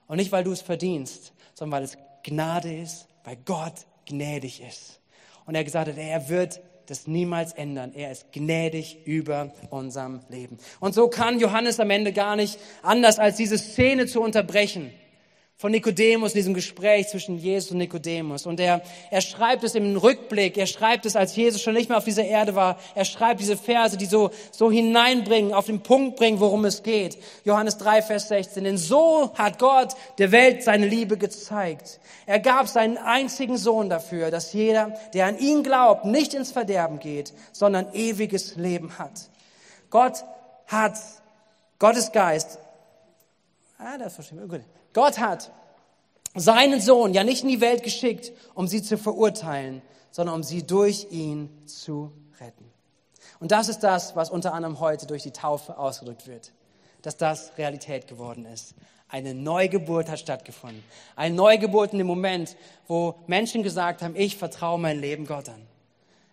Und 0.07 0.17
nicht, 0.17 0.33
weil 0.33 0.45
du 0.45 0.53
es 0.53 0.63
verdienst, 0.63 1.33
sondern 1.55 1.79
weil 1.79 1.85
es 1.85 1.99
Gnade 2.23 2.75
ist, 2.75 3.07
weil 3.23 3.37
Gott 3.45 3.87
gnädig 4.07 4.63
ist. 4.63 5.01
Und 5.47 5.55
er 5.55 5.65
gesagt 5.65 5.89
hat, 5.89 5.99
er 5.99 6.29
wird 6.29 6.61
das 6.87 7.07
niemals 7.07 7.53
ändern. 7.53 7.93
Er 7.95 8.11
ist 8.11 8.33
gnädig 8.33 9.07
über 9.07 9.53
unserem 9.71 10.21
Leben. 10.29 10.59
Und 10.81 10.95
so 10.95 11.09
kann 11.09 11.39
Johannes 11.39 11.81
am 11.81 11.91
Ende 11.91 12.13
gar 12.13 12.37
nicht 12.37 12.59
anders, 12.83 13.19
als 13.19 13.37
diese 13.37 13.59
Szene 13.59 14.07
zu 14.07 14.21
unterbrechen 14.21 14.91
von 15.57 15.71
Nikodemus, 15.71 16.33
diesem 16.33 16.53
Gespräch 16.53 17.09
zwischen 17.09 17.39
Jesus 17.39 17.71
und 17.71 17.79
Nikodemus. 17.79 18.45
Und 18.45 18.59
er, 18.59 18.83
er 19.11 19.21
schreibt 19.21 19.63
es 19.63 19.77
im 19.77 19.97
Rückblick, 19.97 20.59
er 20.59 20.67
schreibt 20.67 21.07
es, 21.07 21.15
als 21.15 21.37
Jesus 21.37 21.63
schon 21.63 21.75
nicht 21.75 21.89
mehr 21.89 21.99
auf 21.99 22.05
dieser 22.05 22.25
Erde 22.25 22.57
war. 22.57 22.79
Er 22.95 23.05
schreibt 23.05 23.41
diese 23.41 23.57
Verse, 23.57 23.97
die 23.97 24.07
so, 24.07 24.31
so 24.51 24.71
hineinbringen, 24.71 25.55
auf 25.55 25.67
den 25.67 25.81
Punkt 25.81 26.17
bringen, 26.17 26.41
worum 26.41 26.65
es 26.65 26.83
geht. 26.83 27.19
Johannes 27.45 27.79
3, 27.79 28.03
Vers 28.03 28.29
16. 28.29 28.65
Denn 28.65 28.79
so 28.79 29.33
hat 29.37 29.61
Gott 29.61 29.95
der 30.19 30.33
Welt 30.33 30.65
seine 30.65 30.87
Liebe 30.87 31.17
gezeigt. 31.17 32.01
Er 32.27 32.41
gab 32.41 32.67
seinen 32.67 32.99
einzigen 32.99 33.57
Sohn 33.57 33.89
dafür, 33.89 34.33
dass 34.33 34.53
jeder, 34.53 34.99
der 35.15 35.27
an 35.27 35.39
ihn 35.39 35.63
glaubt, 35.63 36.05
nicht 36.05 36.35
ins 36.35 36.51
Verderben 36.51 36.99
geht, 36.99 37.33
sondern 37.53 37.93
ewiges 37.93 38.57
Leben 38.57 38.99
hat. 38.99 39.31
Gott 39.89 40.25
hat, 40.67 40.99
Gottes 41.79 42.11
Geist, 42.11 42.59
ah, 43.79 43.97
das 43.99 44.15
verstehe 44.15 44.43
ich, 44.43 44.51
gut. 44.51 44.61
Gott 44.95 45.19
hat 45.19 45.51
seinen 46.35 46.81
Sohn 46.81 47.13
ja 47.13 47.23
nicht 47.23 47.43
in 47.43 47.51
die 47.51 47.61
Welt 47.61 47.83
geschickt, 47.83 48.33
um 48.55 48.67
sie 48.67 48.83
zu 48.83 48.97
verurteilen, 48.97 49.83
sondern 50.11 50.37
um 50.37 50.43
sie 50.43 50.67
durch 50.67 51.09
ihn 51.11 51.51
zu 51.67 52.13
retten. 52.41 52.65
Und 53.41 53.53
das 53.53 53.69
ist 53.69 53.81
das, 53.81 54.17
was 54.17 54.31
unter 54.31 54.55
anderem 54.55 54.81
heute 54.81 55.07
durch 55.07 55.23
die 55.23 55.33
Taufe 55.33 55.77
ausgedrückt 55.77 56.27
wird, 56.27 56.53
dass 57.03 57.17
das 57.17 57.53
Realität 57.59 58.07
geworden 58.07 58.47
ist. 58.47 58.75
Eine 59.09 59.35
Neugeburt 59.35 60.09
hat 60.09 60.19
stattgefunden. 60.19 60.83
Eine 61.15 61.35
Neugeburt 61.35 61.93
in 61.93 61.99
dem 61.99 62.07
Moment, 62.07 62.57
wo 62.89 63.17
Menschen 63.27 63.63
gesagt 63.63 64.03
haben, 64.03 64.17
ich 64.17 64.37
vertraue 64.37 64.79
mein 64.79 64.99
Leben 64.99 65.27
Gott 65.27 65.49
an. 65.49 65.67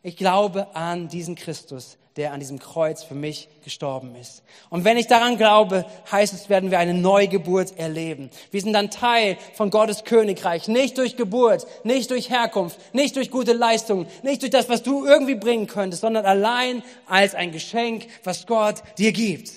Ich 0.04 0.18
glaube 0.18 0.76
an 0.76 1.08
diesen 1.10 1.36
Christus, 1.36 1.98
der 2.18 2.34
an 2.34 2.40
diesem 2.40 2.60
Kreuz 2.60 3.04
für 3.04 3.16
mich 3.16 3.48
gestorben 3.64 4.16
ist. 4.16 4.44
Und 4.70 4.84
wenn 4.84 4.98
ich 4.98 5.08
daran 5.08 5.38
glaube, 5.38 5.86
heißt 6.12 6.34
es, 6.34 6.50
werden 6.50 6.70
wir 6.70 6.80
eine 6.80 6.94
Neugeburt 6.94 7.78
erleben. 7.78 8.30
Wir 8.52 8.62
sind 8.62 8.74
dann 8.74 8.92
Teil 8.92 9.38
von 9.54 9.70
Gottes 9.70 10.04
Königreich, 10.04 10.68
nicht 10.68 10.98
durch 10.98 11.16
Geburt, 11.16 11.66
nicht 11.84 12.12
durch 12.12 12.30
Herkunft, 12.30 12.78
nicht 12.94 13.16
durch 13.16 13.32
gute 13.32 13.54
Leistungen, 13.54 14.08
nicht 14.24 14.42
durch 14.42 14.52
das, 14.52 14.68
was 14.68 14.84
du 14.84 15.06
irgendwie 15.06 15.36
bringen 15.36 15.68
könntest, 15.68 16.02
sondern 16.02 16.26
allein 16.26 16.84
als 17.08 17.34
ein 17.34 17.52
Geschenk, 17.52 18.08
was 18.24 18.46
Gott 18.46 18.84
dir 18.98 19.14
gibt. 19.14 19.52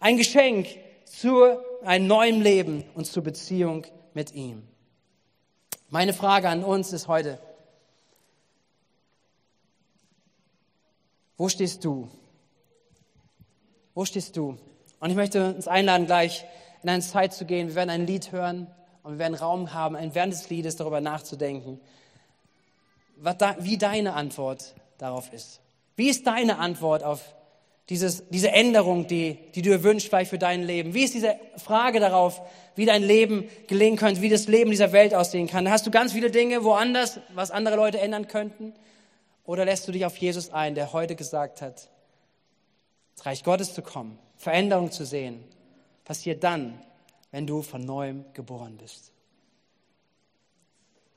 Ein 0.00 0.16
Geschenk 0.16 0.66
zu 1.04 1.44
einem 1.84 2.08
neuen 2.08 2.42
Leben 2.42 2.84
und 2.94 3.06
zur 3.06 3.22
Beziehung 3.22 3.86
mit 4.14 4.34
ihm. 4.34 4.62
Meine 5.90 6.12
Frage 6.12 6.48
an 6.48 6.64
uns 6.64 6.92
ist 6.92 7.06
heute, 7.06 7.38
Wo 11.36 11.48
stehst 11.48 11.84
du? 11.84 12.08
Wo 13.94 14.04
stehst 14.04 14.36
du? 14.36 14.56
Und 15.00 15.10
ich 15.10 15.16
möchte 15.16 15.54
uns 15.54 15.66
einladen, 15.66 16.06
gleich 16.06 16.44
in 16.82 16.88
eine 16.88 17.02
Zeit 17.02 17.32
zu 17.32 17.44
gehen. 17.44 17.68
Wir 17.68 17.74
werden 17.74 17.90
ein 17.90 18.06
Lied 18.06 18.30
hören 18.30 18.68
und 19.02 19.12
wir 19.12 19.18
werden 19.18 19.34
Raum 19.34 19.74
haben, 19.74 19.96
während 20.14 20.32
des 20.32 20.48
Liedes 20.48 20.76
darüber 20.76 21.00
nachzudenken, 21.00 21.80
wie 23.58 23.78
deine 23.78 24.14
Antwort 24.14 24.74
darauf 24.98 25.32
ist. 25.32 25.60
Wie 25.96 26.08
ist 26.08 26.26
deine 26.26 26.58
Antwort 26.58 27.02
auf 27.02 27.34
dieses, 27.88 28.28
diese 28.28 28.50
Änderung, 28.50 29.06
die, 29.06 29.38
die 29.54 29.62
du 29.62 29.70
dir 29.70 29.82
wünschst 29.82 30.08
vielleicht 30.08 30.30
für 30.30 30.38
dein 30.38 30.62
Leben? 30.62 30.94
Wie 30.94 31.04
ist 31.04 31.14
diese 31.14 31.36
Frage 31.56 32.00
darauf, 32.00 32.40
wie 32.76 32.86
dein 32.86 33.02
Leben 33.02 33.48
gelingen 33.66 33.96
könnte, 33.96 34.22
wie 34.22 34.28
das 34.28 34.48
Leben 34.48 34.70
dieser 34.70 34.92
Welt 34.92 35.14
aussehen 35.14 35.48
kann? 35.48 35.64
Da 35.64 35.72
hast 35.72 35.86
du 35.86 35.90
ganz 35.90 36.12
viele 36.12 36.30
Dinge 36.30 36.64
woanders, 36.64 37.20
was 37.34 37.50
andere 37.50 37.76
Leute 37.76 38.00
ändern 38.00 38.28
könnten. 38.28 38.72
Oder 39.44 39.64
lässt 39.64 39.86
du 39.86 39.92
dich 39.92 40.04
auf 40.04 40.16
Jesus 40.16 40.50
ein, 40.50 40.74
der 40.74 40.92
heute 40.92 41.16
gesagt 41.16 41.60
hat, 41.60 41.88
das 43.14 43.26
Reich 43.26 43.44
Gottes 43.44 43.74
zu 43.74 43.82
kommen, 43.82 44.18
Veränderung 44.36 44.90
zu 44.90 45.04
sehen, 45.04 45.44
passiert 46.04 46.42
dann, 46.42 46.80
wenn 47.30 47.46
du 47.46 47.62
von 47.62 47.84
neuem 47.84 48.24
geboren 48.32 48.76
bist. 48.76 49.12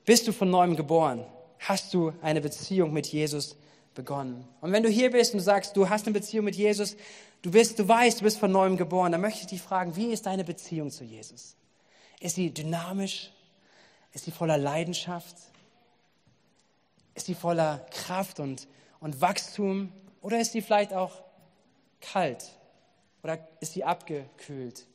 Bist 0.04 0.26
du 0.26 0.32
von 0.32 0.50
neuem 0.50 0.76
geboren? 0.76 1.24
Hast 1.58 1.92
du 1.92 2.12
eine 2.22 2.40
Beziehung 2.40 2.92
mit 2.92 3.06
Jesus 3.08 3.56
begonnen? 3.94 4.46
Und 4.60 4.72
wenn 4.72 4.82
du 4.82 4.88
hier 4.88 5.10
bist 5.10 5.34
und 5.34 5.40
sagst, 5.40 5.76
du 5.76 5.88
hast 5.88 6.06
eine 6.06 6.14
Beziehung 6.14 6.44
mit 6.44 6.56
Jesus, 6.56 6.96
du 7.42 7.50
bist, 7.50 7.78
du 7.78 7.86
weißt, 7.86 8.20
du 8.20 8.24
bist 8.24 8.38
von 8.38 8.50
neuem 8.50 8.76
geboren, 8.76 9.12
dann 9.12 9.20
möchte 9.20 9.40
ich 9.40 9.46
dich 9.48 9.60
fragen, 9.60 9.96
wie 9.96 10.12
ist 10.12 10.26
deine 10.26 10.44
Beziehung 10.44 10.90
zu 10.90 11.04
Jesus? 11.04 11.56
Ist 12.20 12.36
sie 12.36 12.50
dynamisch? 12.50 13.30
Ist 14.12 14.24
sie 14.24 14.30
voller 14.30 14.58
Leidenschaft? 14.58 15.36
Ist 17.18 17.26
sie 17.26 17.34
voller 17.34 17.84
Kraft 17.90 18.38
und, 18.38 18.68
und 19.00 19.20
Wachstum 19.20 19.92
oder 20.22 20.38
ist 20.38 20.52
sie 20.52 20.62
vielleicht 20.62 20.92
auch 20.92 21.10
kalt 22.00 22.56
oder 23.24 23.40
ist 23.58 23.72
sie 23.72 23.82
abgekühlt? 23.82 24.86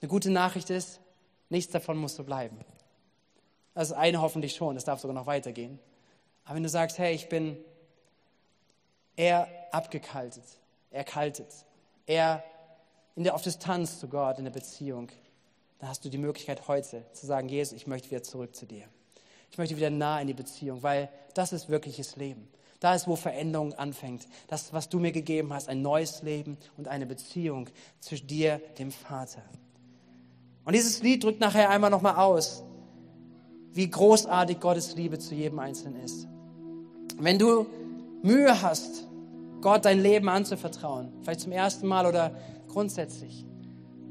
Eine 0.00 0.08
gute 0.08 0.30
Nachricht 0.30 0.70
ist, 0.70 1.00
nichts 1.48 1.72
davon 1.72 1.96
muss 1.96 2.14
so 2.14 2.22
bleiben. 2.22 2.60
Also 3.74 3.96
eine 3.96 4.20
hoffentlich 4.20 4.54
schon, 4.54 4.76
das 4.76 4.84
darf 4.84 5.00
sogar 5.00 5.16
noch 5.16 5.26
weitergehen. 5.26 5.80
Aber 6.44 6.54
wenn 6.54 6.62
du 6.62 6.68
sagst, 6.68 6.98
hey, 6.98 7.12
ich 7.12 7.28
bin 7.28 7.56
eher 9.16 9.48
abgekaltet, 9.72 10.44
erkaltet, 10.92 11.52
eher 12.06 12.44
in 13.16 13.24
der, 13.24 13.34
auf 13.34 13.42
Distanz 13.42 13.98
zu 13.98 14.06
Gott, 14.06 14.38
in 14.38 14.44
der 14.44 14.52
Beziehung, 14.52 15.10
dann 15.80 15.88
hast 15.88 16.04
du 16.04 16.08
die 16.08 16.18
Möglichkeit 16.18 16.68
heute 16.68 17.04
zu 17.14 17.26
sagen, 17.26 17.48
Jesus, 17.48 17.72
ich 17.72 17.88
möchte 17.88 18.12
wieder 18.12 18.22
zurück 18.22 18.54
zu 18.54 18.64
dir. 18.64 18.86
Ich 19.52 19.58
möchte 19.58 19.76
wieder 19.76 19.90
nah 19.90 20.18
in 20.18 20.26
die 20.26 20.34
Beziehung, 20.34 20.82
weil 20.82 21.10
das 21.34 21.52
ist 21.52 21.68
wirkliches 21.68 22.16
Leben. 22.16 22.48
Da 22.80 22.94
ist, 22.94 23.06
wo 23.06 23.16
Veränderung 23.16 23.74
anfängt. 23.74 24.26
Das, 24.48 24.72
was 24.72 24.88
du 24.88 24.98
mir 24.98 25.12
gegeben 25.12 25.52
hast, 25.52 25.68
ein 25.68 25.82
neues 25.82 26.22
Leben 26.22 26.56
und 26.78 26.88
eine 26.88 27.04
Beziehung 27.04 27.68
zwischen 28.00 28.26
dir, 28.26 28.62
dem 28.78 28.90
Vater. 28.90 29.42
Und 30.64 30.74
dieses 30.74 31.02
Lied 31.02 31.22
drückt 31.22 31.40
nachher 31.40 31.68
einmal 31.68 31.90
nochmal 31.90 32.16
aus, 32.16 32.64
wie 33.72 33.88
großartig 33.88 34.58
Gottes 34.58 34.96
Liebe 34.96 35.18
zu 35.18 35.34
jedem 35.34 35.58
Einzelnen 35.58 36.02
ist. 36.02 36.26
Wenn 37.18 37.38
du 37.38 37.66
Mühe 38.22 38.62
hast, 38.62 39.06
Gott 39.60 39.84
dein 39.84 40.00
Leben 40.00 40.30
anzuvertrauen, 40.30 41.12
vielleicht 41.20 41.40
zum 41.40 41.52
ersten 41.52 41.86
Mal 41.86 42.06
oder 42.06 42.34
grundsätzlich, 42.68 43.44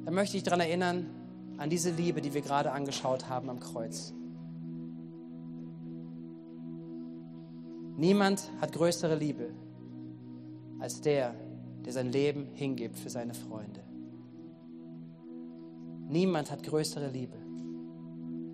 dann 0.05 0.13
möchte 0.13 0.37
ich 0.37 0.43
daran 0.43 0.59
erinnern, 0.59 1.09
an 1.57 1.71
diese 1.71 1.89
Liebe, 1.89 2.21
die 2.21 2.35
wir 2.35 2.41
gerade 2.41 2.71
angeschaut 2.71 3.27
haben 3.27 3.49
am 3.49 3.59
Kreuz. 3.59 4.13
Niemand 8.01 8.51
hat 8.59 8.71
größere 8.71 9.15
Liebe 9.15 9.51
als 10.79 11.01
der, 11.01 11.35
der 11.85 11.93
sein 11.93 12.11
Leben 12.11 12.47
hingibt 12.55 12.97
für 12.97 13.11
seine 13.11 13.35
Freunde. 13.35 13.79
Niemand 16.09 16.49
hat 16.49 16.63
größere 16.63 17.09
Liebe 17.09 17.37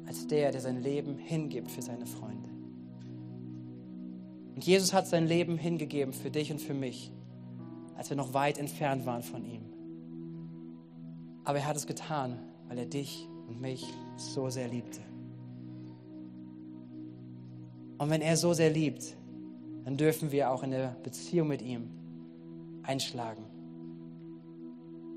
als 0.06 0.28
der, 0.28 0.52
der 0.52 0.60
sein 0.60 0.84
Leben 0.84 1.18
hingibt 1.18 1.72
für 1.72 1.82
seine 1.82 2.06
Freunde. 2.06 2.50
Und 4.54 4.66
Jesus 4.66 4.92
hat 4.92 5.08
sein 5.08 5.28
Leben 5.28 5.58
hingegeben 5.58 6.14
für 6.14 6.30
dich 6.30 6.52
und 6.52 6.60
für 6.60 6.74
mich, 6.74 7.14
als 7.96 8.10
wir 8.10 8.18
noch 8.18 8.34
weit 8.34 8.58
entfernt 8.58 9.06
waren 9.06 9.24
von 9.24 9.46
ihm. 9.46 9.64
Aber 11.46 11.60
er 11.60 11.68
hat 11.68 11.78
es 11.78 11.88
getan, 11.88 12.38
weil 12.68 12.80
er 12.80 12.86
dich 12.86 13.30
und 13.48 13.62
mich 13.62 13.86
so 14.18 14.50
sehr 14.50 14.68
liebte. 14.68 15.00
Und 17.98 18.10
wenn 18.10 18.22
er 18.22 18.36
so 18.36 18.52
sehr 18.52 18.72
liebt, 18.72 19.16
dann 19.88 19.96
dürfen 19.96 20.34
wir 20.34 20.52
auch 20.52 20.64
in 20.64 20.72
der 20.72 20.98
Beziehung 21.02 21.48
mit 21.48 21.62
ihm 21.62 21.90
einschlagen, 22.84 23.46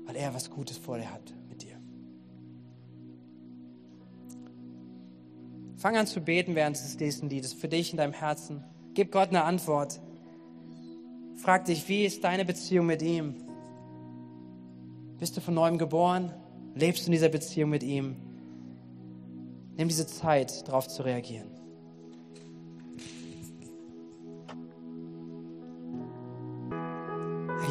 weil 0.05 0.15
er 0.15 0.33
was 0.33 0.49
Gutes 0.49 0.77
vor 0.77 0.97
dir 0.97 1.11
hat 1.11 1.33
mit 1.49 1.61
dir. 1.61 1.75
Fang 5.75 5.97
an 5.97 6.07
zu 6.07 6.21
beten 6.21 6.55
während 6.55 6.77
des 6.77 6.97
nächsten 6.97 7.27
Liedes 7.27 7.51
für 7.51 7.67
dich 7.67 7.91
in 7.91 7.97
deinem 7.97 8.13
Herzen. 8.13 8.63
Gib 8.93 9.11
Gott 9.11 9.27
eine 9.27 9.43
Antwort. 9.43 9.99
Frag 11.35 11.65
dich, 11.65 11.89
wie 11.89 12.05
ist 12.05 12.23
deine 12.23 12.45
Beziehung 12.45 12.85
mit 12.85 13.01
ihm? 13.01 13.43
Bist 15.19 15.35
du 15.35 15.41
von 15.41 15.53
neuem 15.53 15.79
geboren? 15.79 16.33
Lebst 16.75 17.01
du 17.01 17.07
in 17.07 17.11
dieser 17.11 17.27
Beziehung 17.27 17.71
mit 17.71 17.83
ihm? 17.83 18.15
Nimm 19.75 19.89
diese 19.89 20.07
Zeit, 20.07 20.65
darauf 20.65 20.87
zu 20.87 21.03
reagieren. 21.03 21.50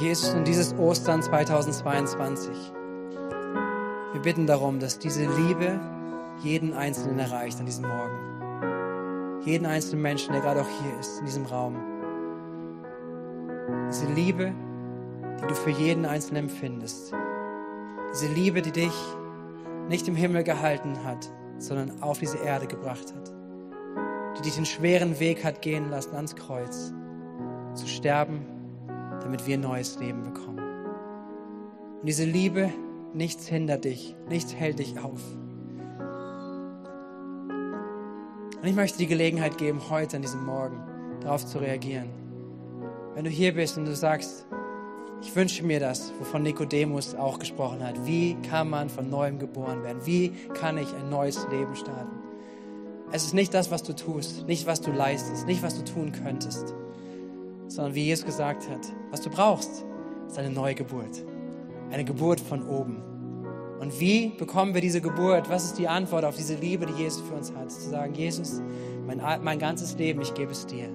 Jesus, 0.01 0.33
in 0.33 0.45
dieses 0.45 0.75
Ostern 0.79 1.23
2022, 1.23 2.57
wir 4.13 4.23
bitten 4.23 4.47
darum, 4.47 4.81
dass 4.81 4.99
diese 4.99 5.27
Liebe 5.27 5.79
jeden 6.43 6.73
Einzelnen 6.73 7.19
erreicht 7.19 7.61
an 7.61 7.67
diesem 7.67 7.87
Morgen. 7.87 9.43
Jeden 9.45 9.67
einzelnen 9.67 10.01
Menschen, 10.01 10.33
der 10.33 10.41
gerade 10.41 10.63
auch 10.63 10.69
hier 10.83 10.99
ist, 10.99 11.19
in 11.19 11.27
diesem 11.27 11.45
Raum. 11.45 11.77
Diese 13.91 14.07
Liebe, 14.07 14.55
die 15.43 15.47
du 15.47 15.55
für 15.55 15.69
jeden 15.69 16.07
Einzelnen 16.07 16.45
empfindest. 16.45 17.13
Diese 18.15 18.29
Liebe, 18.29 18.63
die 18.63 18.73
dich 18.73 18.95
nicht 19.91 20.09
im 20.09 20.17
Himmel 20.17 20.45
gehalten 20.45 21.05
hat, 21.05 21.31
sondern 21.59 22.03
auf 22.03 22.19
diese 22.19 22.39
Erde 22.39 22.67
gebracht 22.67 23.15
hat. 23.15 23.31
Die 24.39 24.43
dich 24.43 24.55
den 24.55 24.65
schweren 24.65 25.21
Weg 25.21 25.45
hat 25.45 25.61
gehen 25.61 25.91
lassen 25.91 26.15
ans 26.15 26.37
Kreuz, 26.37 26.95
zu 27.75 27.87
sterben 27.87 28.60
damit 29.31 29.47
wir 29.47 29.59
neues 29.59 29.97
Leben 30.01 30.25
bekommen. 30.25 30.59
Und 32.01 32.07
diese 32.09 32.25
Liebe, 32.25 32.73
nichts 33.15 33.47
hindert 33.47 33.85
dich, 33.85 34.17
nichts 34.29 34.53
hält 34.53 34.81
dich 34.81 34.99
auf. 34.99 35.21
Und 38.61 38.65
ich 38.65 38.75
möchte 38.75 38.99
die 38.99 39.07
Gelegenheit 39.07 39.57
geben, 39.57 39.89
heute 39.89 40.17
an 40.17 40.23
diesem 40.23 40.45
Morgen 40.45 40.83
darauf 41.21 41.47
zu 41.47 41.59
reagieren. 41.59 42.09
Wenn 43.15 43.23
du 43.23 43.31
hier 43.31 43.55
bist 43.55 43.79
und 43.79 43.85
du 43.85 43.95
sagst, 43.95 44.49
ich 45.23 45.37
wünsche 45.37 45.65
mir 45.65 45.79
das, 45.79 46.13
wovon 46.19 46.43
Nikodemus 46.43 47.15
auch 47.15 47.39
gesprochen 47.39 47.85
hat. 47.85 48.05
Wie 48.05 48.35
kann 48.49 48.69
man 48.69 48.91
von 48.91 49.11
neuem 49.11 49.39
geboren 49.39 49.85
werden? 49.85 50.05
Wie 50.07 50.31
kann 50.55 50.77
ich 50.77 50.93
ein 50.93 51.09
neues 51.09 51.47
Leben 51.53 51.77
starten? 51.77 52.19
Es 53.13 53.25
ist 53.25 53.35
nicht 53.35 53.55
das, 53.55 53.71
was 53.71 53.85
du 53.85 53.95
tust, 53.95 54.49
nicht 54.49 54.67
was 54.67 54.81
du 54.81 54.91
leistest, 54.91 55.47
nicht 55.47 55.63
was 55.63 55.77
du 55.77 55.85
tun 55.85 56.11
könntest, 56.11 56.75
sondern 57.71 57.95
wie 57.95 58.05
Jesus 58.05 58.27
gesagt 58.27 58.69
hat, 58.69 58.93
was 59.11 59.21
du 59.21 59.31
brauchst, 59.31 59.85
ist 60.27 60.39
eine 60.39 60.51
neue 60.51 60.75
Geburt. 60.75 61.25
Eine 61.91 62.05
Geburt 62.05 62.41
von 62.41 62.67
oben. 62.67 63.03
Und 63.79 63.99
wie 63.99 64.29
bekommen 64.31 64.75
wir 64.75 64.81
diese 64.81 65.01
Geburt? 65.01 65.49
Was 65.49 65.65
ist 65.65 65.79
die 65.79 65.89
Antwort 65.89 66.25
auf 66.25 66.37
diese 66.37 66.55
Liebe, 66.57 66.85
die 66.87 67.03
Jesus 67.03 67.23
für 67.23 67.35
uns 67.35 67.53
hat? 67.55 67.71
Zu 67.71 67.89
sagen, 67.89 68.13
Jesus, 68.15 68.61
mein, 69.07 69.23
mein 69.43 69.59
ganzes 69.59 69.97
Leben, 69.97 70.21
ich 70.21 70.35
gebe 70.35 70.53
es 70.53 70.67
dir. 70.67 70.89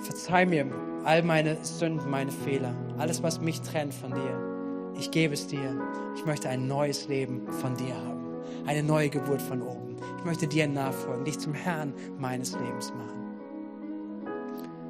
Verzeih 0.00 0.46
mir 0.46 0.66
all 1.04 1.22
meine 1.22 1.56
Sünden, 1.64 2.08
meine 2.08 2.30
Fehler, 2.30 2.74
alles, 2.96 3.22
was 3.22 3.40
mich 3.40 3.60
trennt 3.60 3.92
von 3.92 4.12
dir. 4.12 4.94
Ich 4.98 5.10
gebe 5.10 5.34
es 5.34 5.46
dir. 5.46 5.76
Ich 6.14 6.24
möchte 6.24 6.48
ein 6.48 6.66
neues 6.66 7.08
Leben 7.08 7.42
von 7.60 7.74
dir 7.76 7.94
haben. 7.94 8.24
Eine 8.66 8.82
neue 8.82 9.10
Geburt 9.10 9.42
von 9.42 9.62
oben. 9.62 9.96
Ich 10.18 10.24
möchte 10.24 10.46
dir 10.46 10.66
nachfolgen, 10.68 11.24
dich 11.24 11.38
zum 11.38 11.54
Herrn 11.54 11.92
meines 12.18 12.52
Lebens 12.52 12.92
machen. 12.94 13.25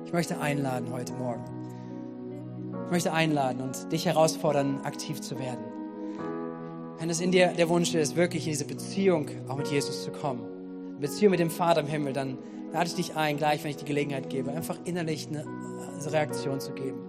Ich 0.07 0.12
möchte 0.12 0.38
einladen 0.38 0.92
heute 0.92 1.12
Morgen. 1.14 1.42
Ich 2.87 2.92
möchte 2.92 3.12
einladen 3.12 3.61
und 3.61 3.90
dich 3.90 4.07
herausfordern, 4.07 4.83
aktiv 4.85 5.21
zu 5.21 5.37
werden. 5.37 5.64
Wenn 7.01 7.11
es 7.11 7.21
in 7.21 7.33
dir 7.33 7.49
der 7.49 7.69
Wunsch 7.69 7.92
ist, 7.92 8.14
wirklich 8.14 8.47
in 8.47 8.53
diese 8.53 8.66
Beziehung 8.66 9.27
auch 9.49 9.57
mit 9.57 9.66
Jesus 9.66 10.05
zu 10.05 10.12
kommen, 10.12 10.47
Beziehung 11.01 11.33
mit 11.33 11.40
dem 11.40 11.51
Vater 11.51 11.81
im 11.81 11.88
Himmel, 11.88 12.12
dann 12.12 12.38
lade 12.73 12.87
ich 12.87 12.95
dich 12.95 13.16
ein, 13.16 13.37
gleich, 13.37 13.64
wenn 13.64 13.73
ich 13.73 13.79
die 13.79 13.85
Gelegenheit 13.85 14.31
gebe, 14.31 14.53
einfach 14.53 14.79
innerlich 14.85 15.27
eine 15.27 15.45
Reaktion 16.07 16.61
zu 16.61 16.73
geben. 16.73 17.01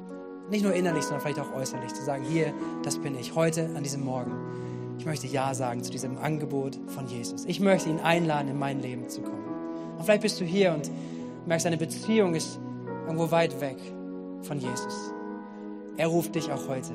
Nicht 0.49 0.63
nur 0.63 0.73
innerlich, 0.73 1.03
sondern 1.03 1.21
vielleicht 1.21 1.39
auch 1.39 1.53
äußerlich, 1.53 1.93
zu 1.93 2.03
sagen, 2.03 2.23
hier, 2.27 2.51
das 2.83 2.97
bin 2.97 3.15
ich, 3.15 3.35
heute, 3.35 3.69
an 3.75 3.83
diesem 3.83 4.03
Morgen. 4.03 4.31
Ich 4.97 5.05
möchte 5.05 5.27
Ja 5.27 5.53
sagen 5.53 5.83
zu 5.83 5.91
diesem 5.91 6.17
Angebot 6.17 6.79
von 6.87 7.05
Jesus. 7.05 7.45
Ich 7.45 7.59
möchte 7.59 7.89
ihn 7.89 7.99
einladen, 7.99 8.49
in 8.49 8.57
mein 8.57 8.81
Leben 8.81 9.07
zu 9.07 9.21
kommen. 9.21 9.45
Und 9.99 10.03
vielleicht 10.03 10.23
bist 10.23 10.41
du 10.41 10.45
hier 10.45 10.73
und 10.73 10.89
merkst, 11.45 11.67
deine 11.67 11.77
Beziehung 11.77 12.33
ist 12.33 12.59
irgendwo 13.07 13.31
weit 13.31 13.59
weg 13.61 13.77
von 14.41 14.59
Jesus. 14.59 15.13
Er 15.97 16.07
ruft 16.07 16.35
dich 16.35 16.51
auch 16.51 16.67
heute, 16.67 16.93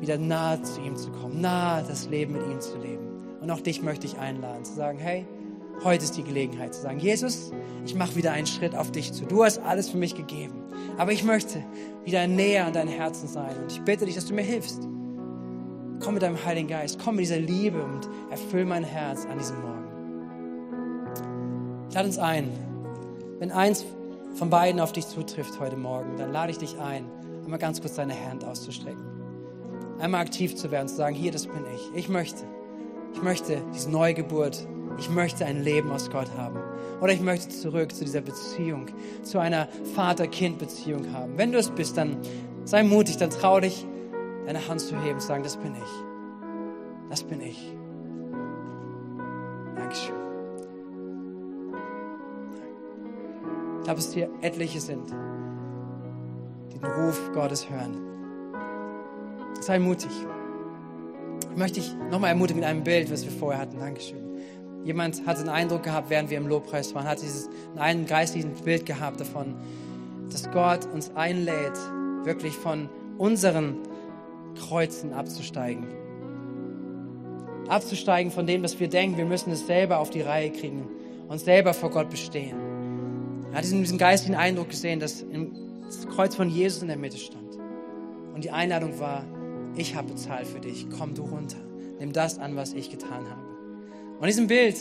wieder 0.00 0.18
nahe 0.18 0.60
zu 0.62 0.80
ihm 0.80 0.96
zu 0.96 1.12
kommen, 1.12 1.40
nahe 1.40 1.84
das 1.86 2.08
Leben 2.08 2.32
mit 2.32 2.42
ihm 2.46 2.60
zu 2.60 2.78
leben. 2.78 3.06
Und 3.40 3.50
auch 3.50 3.60
dich 3.60 3.82
möchte 3.82 4.06
ich 4.06 4.18
einladen, 4.18 4.64
zu 4.64 4.74
sagen, 4.74 4.98
hey, 4.98 5.26
heute 5.84 6.04
ist 6.04 6.16
die 6.16 6.24
Gelegenheit 6.24 6.74
zu 6.74 6.80
sagen, 6.82 6.98
Jesus, 6.98 7.52
ich 7.84 7.94
mache 7.94 8.16
wieder 8.16 8.32
einen 8.32 8.46
Schritt 8.46 8.74
auf 8.74 8.90
dich 8.90 9.12
zu. 9.12 9.24
Du 9.24 9.44
hast 9.44 9.58
alles 9.58 9.90
für 9.90 9.98
mich 9.98 10.14
gegeben. 10.14 10.64
Aber 10.98 11.12
ich 11.12 11.24
möchte 11.24 11.62
wieder 12.04 12.26
näher 12.26 12.66
an 12.66 12.72
dein 12.72 12.88
Herzen 12.88 13.28
sein. 13.28 13.56
Und 13.62 13.70
ich 13.72 13.80
bitte 13.82 14.06
dich, 14.06 14.14
dass 14.14 14.26
du 14.26 14.34
mir 14.34 14.42
hilfst. 14.42 14.82
Komm 16.02 16.14
mit 16.14 16.22
deinem 16.22 16.42
Heiligen 16.44 16.68
Geist, 16.68 16.98
komm 17.02 17.16
mit 17.16 17.24
dieser 17.24 17.38
Liebe 17.38 17.82
und 17.82 18.08
erfüll 18.30 18.64
mein 18.64 18.84
Herz 18.84 19.26
an 19.30 19.38
diesem 19.38 19.60
Morgen. 19.60 19.80
Lade 21.92 22.06
uns 22.06 22.18
ein, 22.18 22.48
wenn 23.38 23.50
eins 23.50 23.84
von 24.34 24.50
beiden 24.50 24.80
auf 24.80 24.92
dich 24.92 25.06
zutrifft 25.06 25.58
heute 25.60 25.76
Morgen, 25.76 26.16
dann 26.16 26.32
lade 26.32 26.50
ich 26.52 26.58
dich 26.58 26.78
ein, 26.78 27.04
einmal 27.44 27.58
ganz 27.58 27.80
kurz 27.80 27.94
deine 27.94 28.14
Hand 28.28 28.44
auszustrecken. 28.44 29.04
Einmal 29.98 30.22
aktiv 30.22 30.56
zu 30.56 30.70
werden, 30.70 30.88
zu 30.88 30.96
sagen, 30.96 31.14
hier, 31.14 31.30
das 31.30 31.46
bin 31.46 31.64
ich. 31.74 31.90
Ich 31.94 32.08
möchte, 32.08 32.42
ich 33.12 33.22
möchte 33.22 33.62
diese 33.74 33.90
Neugeburt. 33.90 34.66
Ich 34.98 35.08
möchte 35.08 35.46
ein 35.46 35.62
Leben 35.62 35.90
aus 35.90 36.10
Gott 36.10 36.28
haben. 36.36 36.58
Oder 37.00 37.12
ich 37.12 37.20
möchte 37.20 37.48
zurück 37.48 37.94
zu 37.94 38.04
dieser 38.04 38.20
Beziehung, 38.20 38.86
zu 39.22 39.38
einer 39.38 39.68
Vater-Kind-Beziehung 39.94 41.12
haben. 41.12 41.38
Wenn 41.38 41.52
du 41.52 41.58
es 41.58 41.70
bist, 41.70 41.96
dann 41.96 42.18
sei 42.64 42.82
mutig, 42.82 43.16
dann 43.16 43.30
trau 43.30 43.60
dich, 43.60 43.86
deine 44.46 44.66
Hand 44.68 44.80
zu 44.80 45.00
heben 45.00 45.14
und 45.14 45.20
zu 45.20 45.28
sagen, 45.28 45.42
das 45.42 45.56
bin 45.56 45.74
ich. 45.74 47.08
Das 47.08 47.22
bin 47.22 47.40
ich. 47.40 47.72
Dankeschön. 49.76 50.19
Glaube, 53.90 54.02
dass 54.02 54.14
hier 54.14 54.30
etliche 54.40 54.80
sind, 54.80 55.10
die 56.72 56.78
den 56.78 56.84
Ruf 56.84 57.32
Gottes 57.32 57.68
hören. 57.68 57.96
Sei 59.60 59.80
mutig. 59.80 60.10
Ich 61.50 61.56
möchte 61.56 61.80
dich 61.80 61.92
nochmal 62.08 62.30
ermutigen 62.30 62.60
mit 62.60 62.68
einem 62.68 62.84
Bild, 62.84 63.10
was 63.10 63.24
wir 63.24 63.32
vorher 63.32 63.60
hatten. 63.60 63.80
Dankeschön. 63.80 64.38
Jemand 64.84 65.26
hat 65.26 65.40
den 65.40 65.48
Eindruck 65.48 65.82
gehabt, 65.82 66.08
während 66.08 66.30
wir 66.30 66.38
im 66.38 66.46
Lobpreis 66.46 66.94
waren, 66.94 67.04
hat 67.04 67.20
dieses 67.20 67.50
ein 67.76 68.06
geistliches 68.06 68.60
Bild 68.62 68.86
gehabt 68.86 69.18
davon, 69.18 69.56
dass 70.30 70.48
Gott 70.52 70.86
uns 70.94 71.10
einlädt, 71.16 71.76
wirklich 72.22 72.54
von 72.54 72.88
unseren 73.18 73.76
Kreuzen 74.56 75.12
abzusteigen. 75.12 75.88
Abzusteigen 77.66 78.30
von 78.30 78.46
dem, 78.46 78.62
dass 78.62 78.78
wir 78.78 78.88
denken, 78.88 79.18
wir 79.18 79.24
müssen 79.24 79.50
es 79.50 79.66
selber 79.66 79.98
auf 79.98 80.10
die 80.10 80.22
Reihe 80.22 80.50
kriegen 80.50 80.86
und 81.26 81.40
selber 81.40 81.74
vor 81.74 81.90
Gott 81.90 82.08
bestehen. 82.08 82.69
Er 83.50 83.56
hat 83.56 83.64
diesen, 83.64 83.98
geistigen 83.98 84.36
Eindruck 84.36 84.68
gesehen, 84.68 85.00
dass 85.00 85.24
das 85.84 86.06
Kreuz 86.08 86.36
von 86.36 86.48
Jesus 86.48 86.82
in 86.82 86.88
der 86.88 86.96
Mitte 86.96 87.18
stand. 87.18 87.58
Und 88.34 88.44
die 88.44 88.52
Einladung 88.52 88.98
war, 89.00 89.24
ich 89.74 89.96
habe 89.96 90.12
bezahlt 90.12 90.46
für 90.46 90.60
dich, 90.60 90.86
komm 90.96 91.14
du 91.14 91.22
runter, 91.22 91.58
nimm 91.98 92.12
das 92.12 92.38
an, 92.38 92.54
was 92.54 92.72
ich 92.74 92.90
getan 92.90 93.28
habe. 93.28 93.42
Und 94.18 94.22
in 94.22 94.26
diesem 94.26 94.46
Bild 94.46 94.76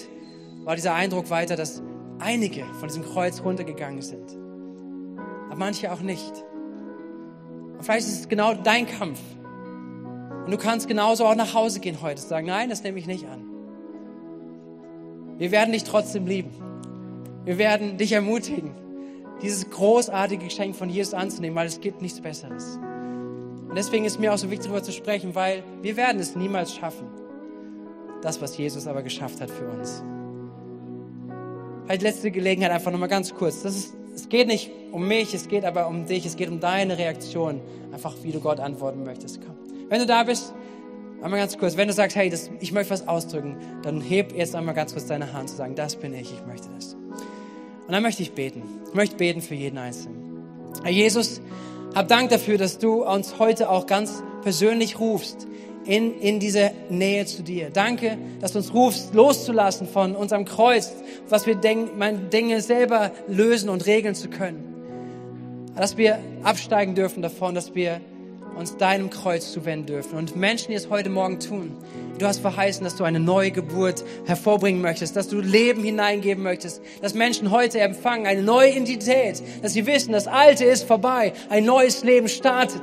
war 0.66 0.76
dieser 0.76 0.94
Eindruck 0.94 1.30
weiter, 1.30 1.56
dass 1.56 1.82
einige 2.20 2.64
von 2.80 2.90
diesem 2.90 3.04
Kreuz 3.04 3.42
runtergegangen 3.44 4.02
sind, 4.02 4.38
aber 5.48 5.56
manche 5.56 5.92
auch 5.92 6.02
nicht. 6.02 6.44
Und 7.78 7.84
vielleicht 7.84 8.08
ist 8.08 8.20
es 8.20 8.30
genau 8.30 8.54
dein 8.54 8.86
Kampf. 8.86 9.20
Und 10.46 10.52
du 10.52 10.58
kannst 10.58 10.88
genauso 10.88 11.26
auch 11.26 11.36
nach 11.36 11.54
Hause 11.54 11.80
gehen 11.80 12.02
heute 12.02 12.22
und 12.22 12.28
sagen, 12.28 12.48
nein, 12.48 12.70
das 12.70 12.84
nehme 12.84 13.00
ich 13.00 13.08
nicht 13.08 13.26
an. 13.26 13.46
Wir 15.38 15.52
werden 15.52 15.72
dich 15.72 15.86
trotzdem 15.86 16.28
lieben. 16.28 16.69
Wir 17.46 17.58
werden 17.58 17.98
dich 17.98 18.12
ermutigen, 18.12 18.72
dieses 19.42 19.70
großartige 19.70 20.46
Geschenk 20.46 20.76
von 20.76 20.90
Jesus 20.90 21.14
anzunehmen, 21.14 21.56
weil 21.56 21.68
es 21.68 21.80
gibt 21.80 22.02
nichts 22.02 22.22
Besseres. 22.22 22.78
Und 23.70 23.76
deswegen 23.76 24.06
ist 24.06 24.20
mir 24.20 24.34
auch 24.34 24.38
so 24.38 24.50
wichtig, 24.50 24.66
darüber 24.66 24.84
zu 24.84 24.92
sprechen, 24.92 25.36
weil 25.36 25.64
wir 25.82 25.96
werden 25.96 26.20
es 26.20 26.36
niemals 26.36 26.76
schaffen. 26.76 27.08
Das, 28.22 28.42
was 28.42 28.58
Jesus 28.58 28.88
aber 28.88 29.04
geschafft 29.04 29.40
hat 29.40 29.50
für 29.50 29.68
uns. 29.68 30.04
Halt 31.88 32.02
letzte 32.02 32.32
Gelegenheit 32.32 32.72
einfach 32.72 32.92
nochmal 32.92 33.10
ganz 33.10 33.34
kurz. 33.34 33.62
Das 33.62 33.76
ist, 33.76 33.96
es 34.14 34.28
geht 34.28 34.48
nicht 34.48 34.72
um 34.92 35.08
mich, 35.08 35.34
es 35.34 35.48
geht 35.48 35.66
aber 35.66 35.88
um 35.88 36.06
dich, 36.06 36.26
es 36.26 36.36
geht 36.36 36.50
um 36.50 36.60
deine 36.60 36.98
Reaktion. 36.98 37.62
Einfach, 37.94 38.16
wie 38.24 38.32
du 38.32 38.40
Gott 38.40 38.60
antworten 38.60 39.04
möchtest. 39.04 39.40
Komm. 39.46 39.56
Wenn 39.88 40.00
du 40.00 40.06
da 40.06 40.24
bist, 40.24 40.54
einmal 41.22 41.40
ganz 41.40 41.58
kurz, 41.58 41.78
wenn 41.78 41.88
du 41.88 41.94
sagst, 41.94 42.16
hey, 42.16 42.30
das, 42.30 42.50
ich 42.60 42.72
möchte 42.72 42.92
was 42.92 43.08
ausdrücken, 43.08 43.58
dann 43.82 44.02
heb 44.02 44.36
jetzt 44.36 44.56
einmal 44.56 44.76
ganz 44.76 44.94
kurz 44.94 45.08
deine 45.08 45.32
Hand 45.34 45.50
zu 45.50 45.56
sagen, 45.56 45.76
das 45.76 45.96
bin 45.96 46.14
ich, 46.14 46.34
ich 46.34 46.46
möchte 46.46 46.70
das. 46.76 46.96
Und 47.90 47.94
dann 47.94 48.04
möchte 48.04 48.22
ich 48.22 48.34
beten. 48.34 48.62
Ich 48.88 48.94
möchte 48.94 49.16
beten 49.16 49.42
für 49.42 49.56
jeden 49.56 49.80
Einzelnen. 49.80 50.44
Herr 50.84 50.92
Jesus, 50.92 51.42
hab 51.96 52.08
Dank 52.08 52.30
dafür, 52.30 52.60
dass 52.60 52.78
du 52.78 53.04
uns 53.04 53.40
heute 53.40 53.68
auch 53.68 53.88
ganz 53.88 54.22
persönlich 54.44 55.00
rufst 55.00 55.48
in, 55.86 56.20
in 56.20 56.40
diese 56.40 56.70
Nähe 56.92 57.26
zu 57.26 57.42
dir. 57.42 57.72
Danke, 57.72 58.20
dass 58.42 58.52
du 58.52 58.60
uns 58.60 58.76
rufst, 58.76 59.16
loszulassen 59.16 59.88
von 59.88 60.16
unserem 60.16 60.46
Kreuz, 60.46 60.94
was 61.30 61.48
wir 61.48 61.56
denken, 61.56 62.30
Dinge 62.30 62.62
selber 62.62 63.10
lösen 63.28 63.70
und 63.70 63.88
regeln 63.88 64.14
zu 64.14 64.30
können. 64.30 65.72
Dass 65.76 65.98
wir 65.98 66.20
absteigen 66.44 66.94
dürfen 66.94 67.24
davon, 67.24 67.56
dass 67.56 67.74
wir 67.74 68.02
uns 68.60 68.76
deinem 68.76 69.10
Kreuz 69.10 69.52
zuwenden 69.52 69.88
dürfen. 69.88 70.18
Und 70.18 70.36
Menschen, 70.36 70.72
die 70.72 70.76
es 70.76 70.90
heute 70.90 71.10
Morgen 71.10 71.40
tun, 71.40 71.78
du 72.18 72.26
hast 72.26 72.40
verheißen, 72.40 72.84
dass 72.84 72.98
du 72.98 73.06
eine 73.06 73.20
neue 73.20 73.52
Geburt 73.52 74.04
hervorbringen 74.26 74.82
möchtest, 74.82 75.16
dass 75.16 75.30
du 75.30 75.40
Leben 75.40 75.84
hineingeben 75.84 76.44
möchtest, 76.44 76.82
dass 77.02 77.14
Menschen 77.14 77.52
heute 77.52 77.80
empfangen 77.80 78.28
eine 78.28 78.44
neue 78.44 78.72
Identität, 78.72 79.42
dass 79.62 79.74
sie 79.74 79.86
wissen, 79.86 80.12
das 80.12 80.28
Alte 80.28 80.66
ist 80.66 80.84
vorbei, 80.84 81.34
ein 81.50 81.64
neues 81.64 82.04
Leben 82.04 82.28
startet. 82.28 82.82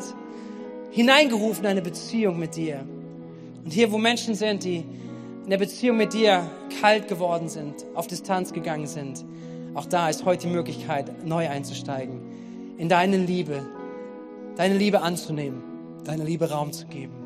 Hineingerufen 0.90 1.64
in 1.64 1.70
eine 1.72 1.82
Beziehung 1.82 2.38
mit 2.38 2.56
dir. 2.56 2.80
Und 3.62 3.72
hier, 3.72 3.92
wo 3.92 3.98
Menschen 3.98 4.34
sind, 4.34 4.64
die 4.64 4.82
in 5.44 5.50
der 5.50 5.58
Beziehung 5.58 5.98
mit 5.98 6.14
dir 6.14 6.50
kalt 6.80 7.06
geworden 7.06 7.50
sind, 7.50 7.84
auf 7.94 8.06
Distanz 8.06 8.54
gegangen 8.54 8.86
sind, 8.86 9.24
auch 9.74 9.84
da 9.84 10.08
ist 10.08 10.24
heute 10.24 10.46
die 10.46 10.54
Möglichkeit, 10.54 11.26
neu 11.26 11.46
einzusteigen, 11.50 12.20
in 12.78 12.88
deine 12.88 13.18
Liebe, 13.18 13.66
deine 14.56 14.78
Liebe 14.78 15.02
anzunehmen, 15.02 15.62
deine 16.06 16.24
Liebe 16.24 16.48
Raum 16.50 16.72
zu 16.72 16.86
geben. 16.86 17.25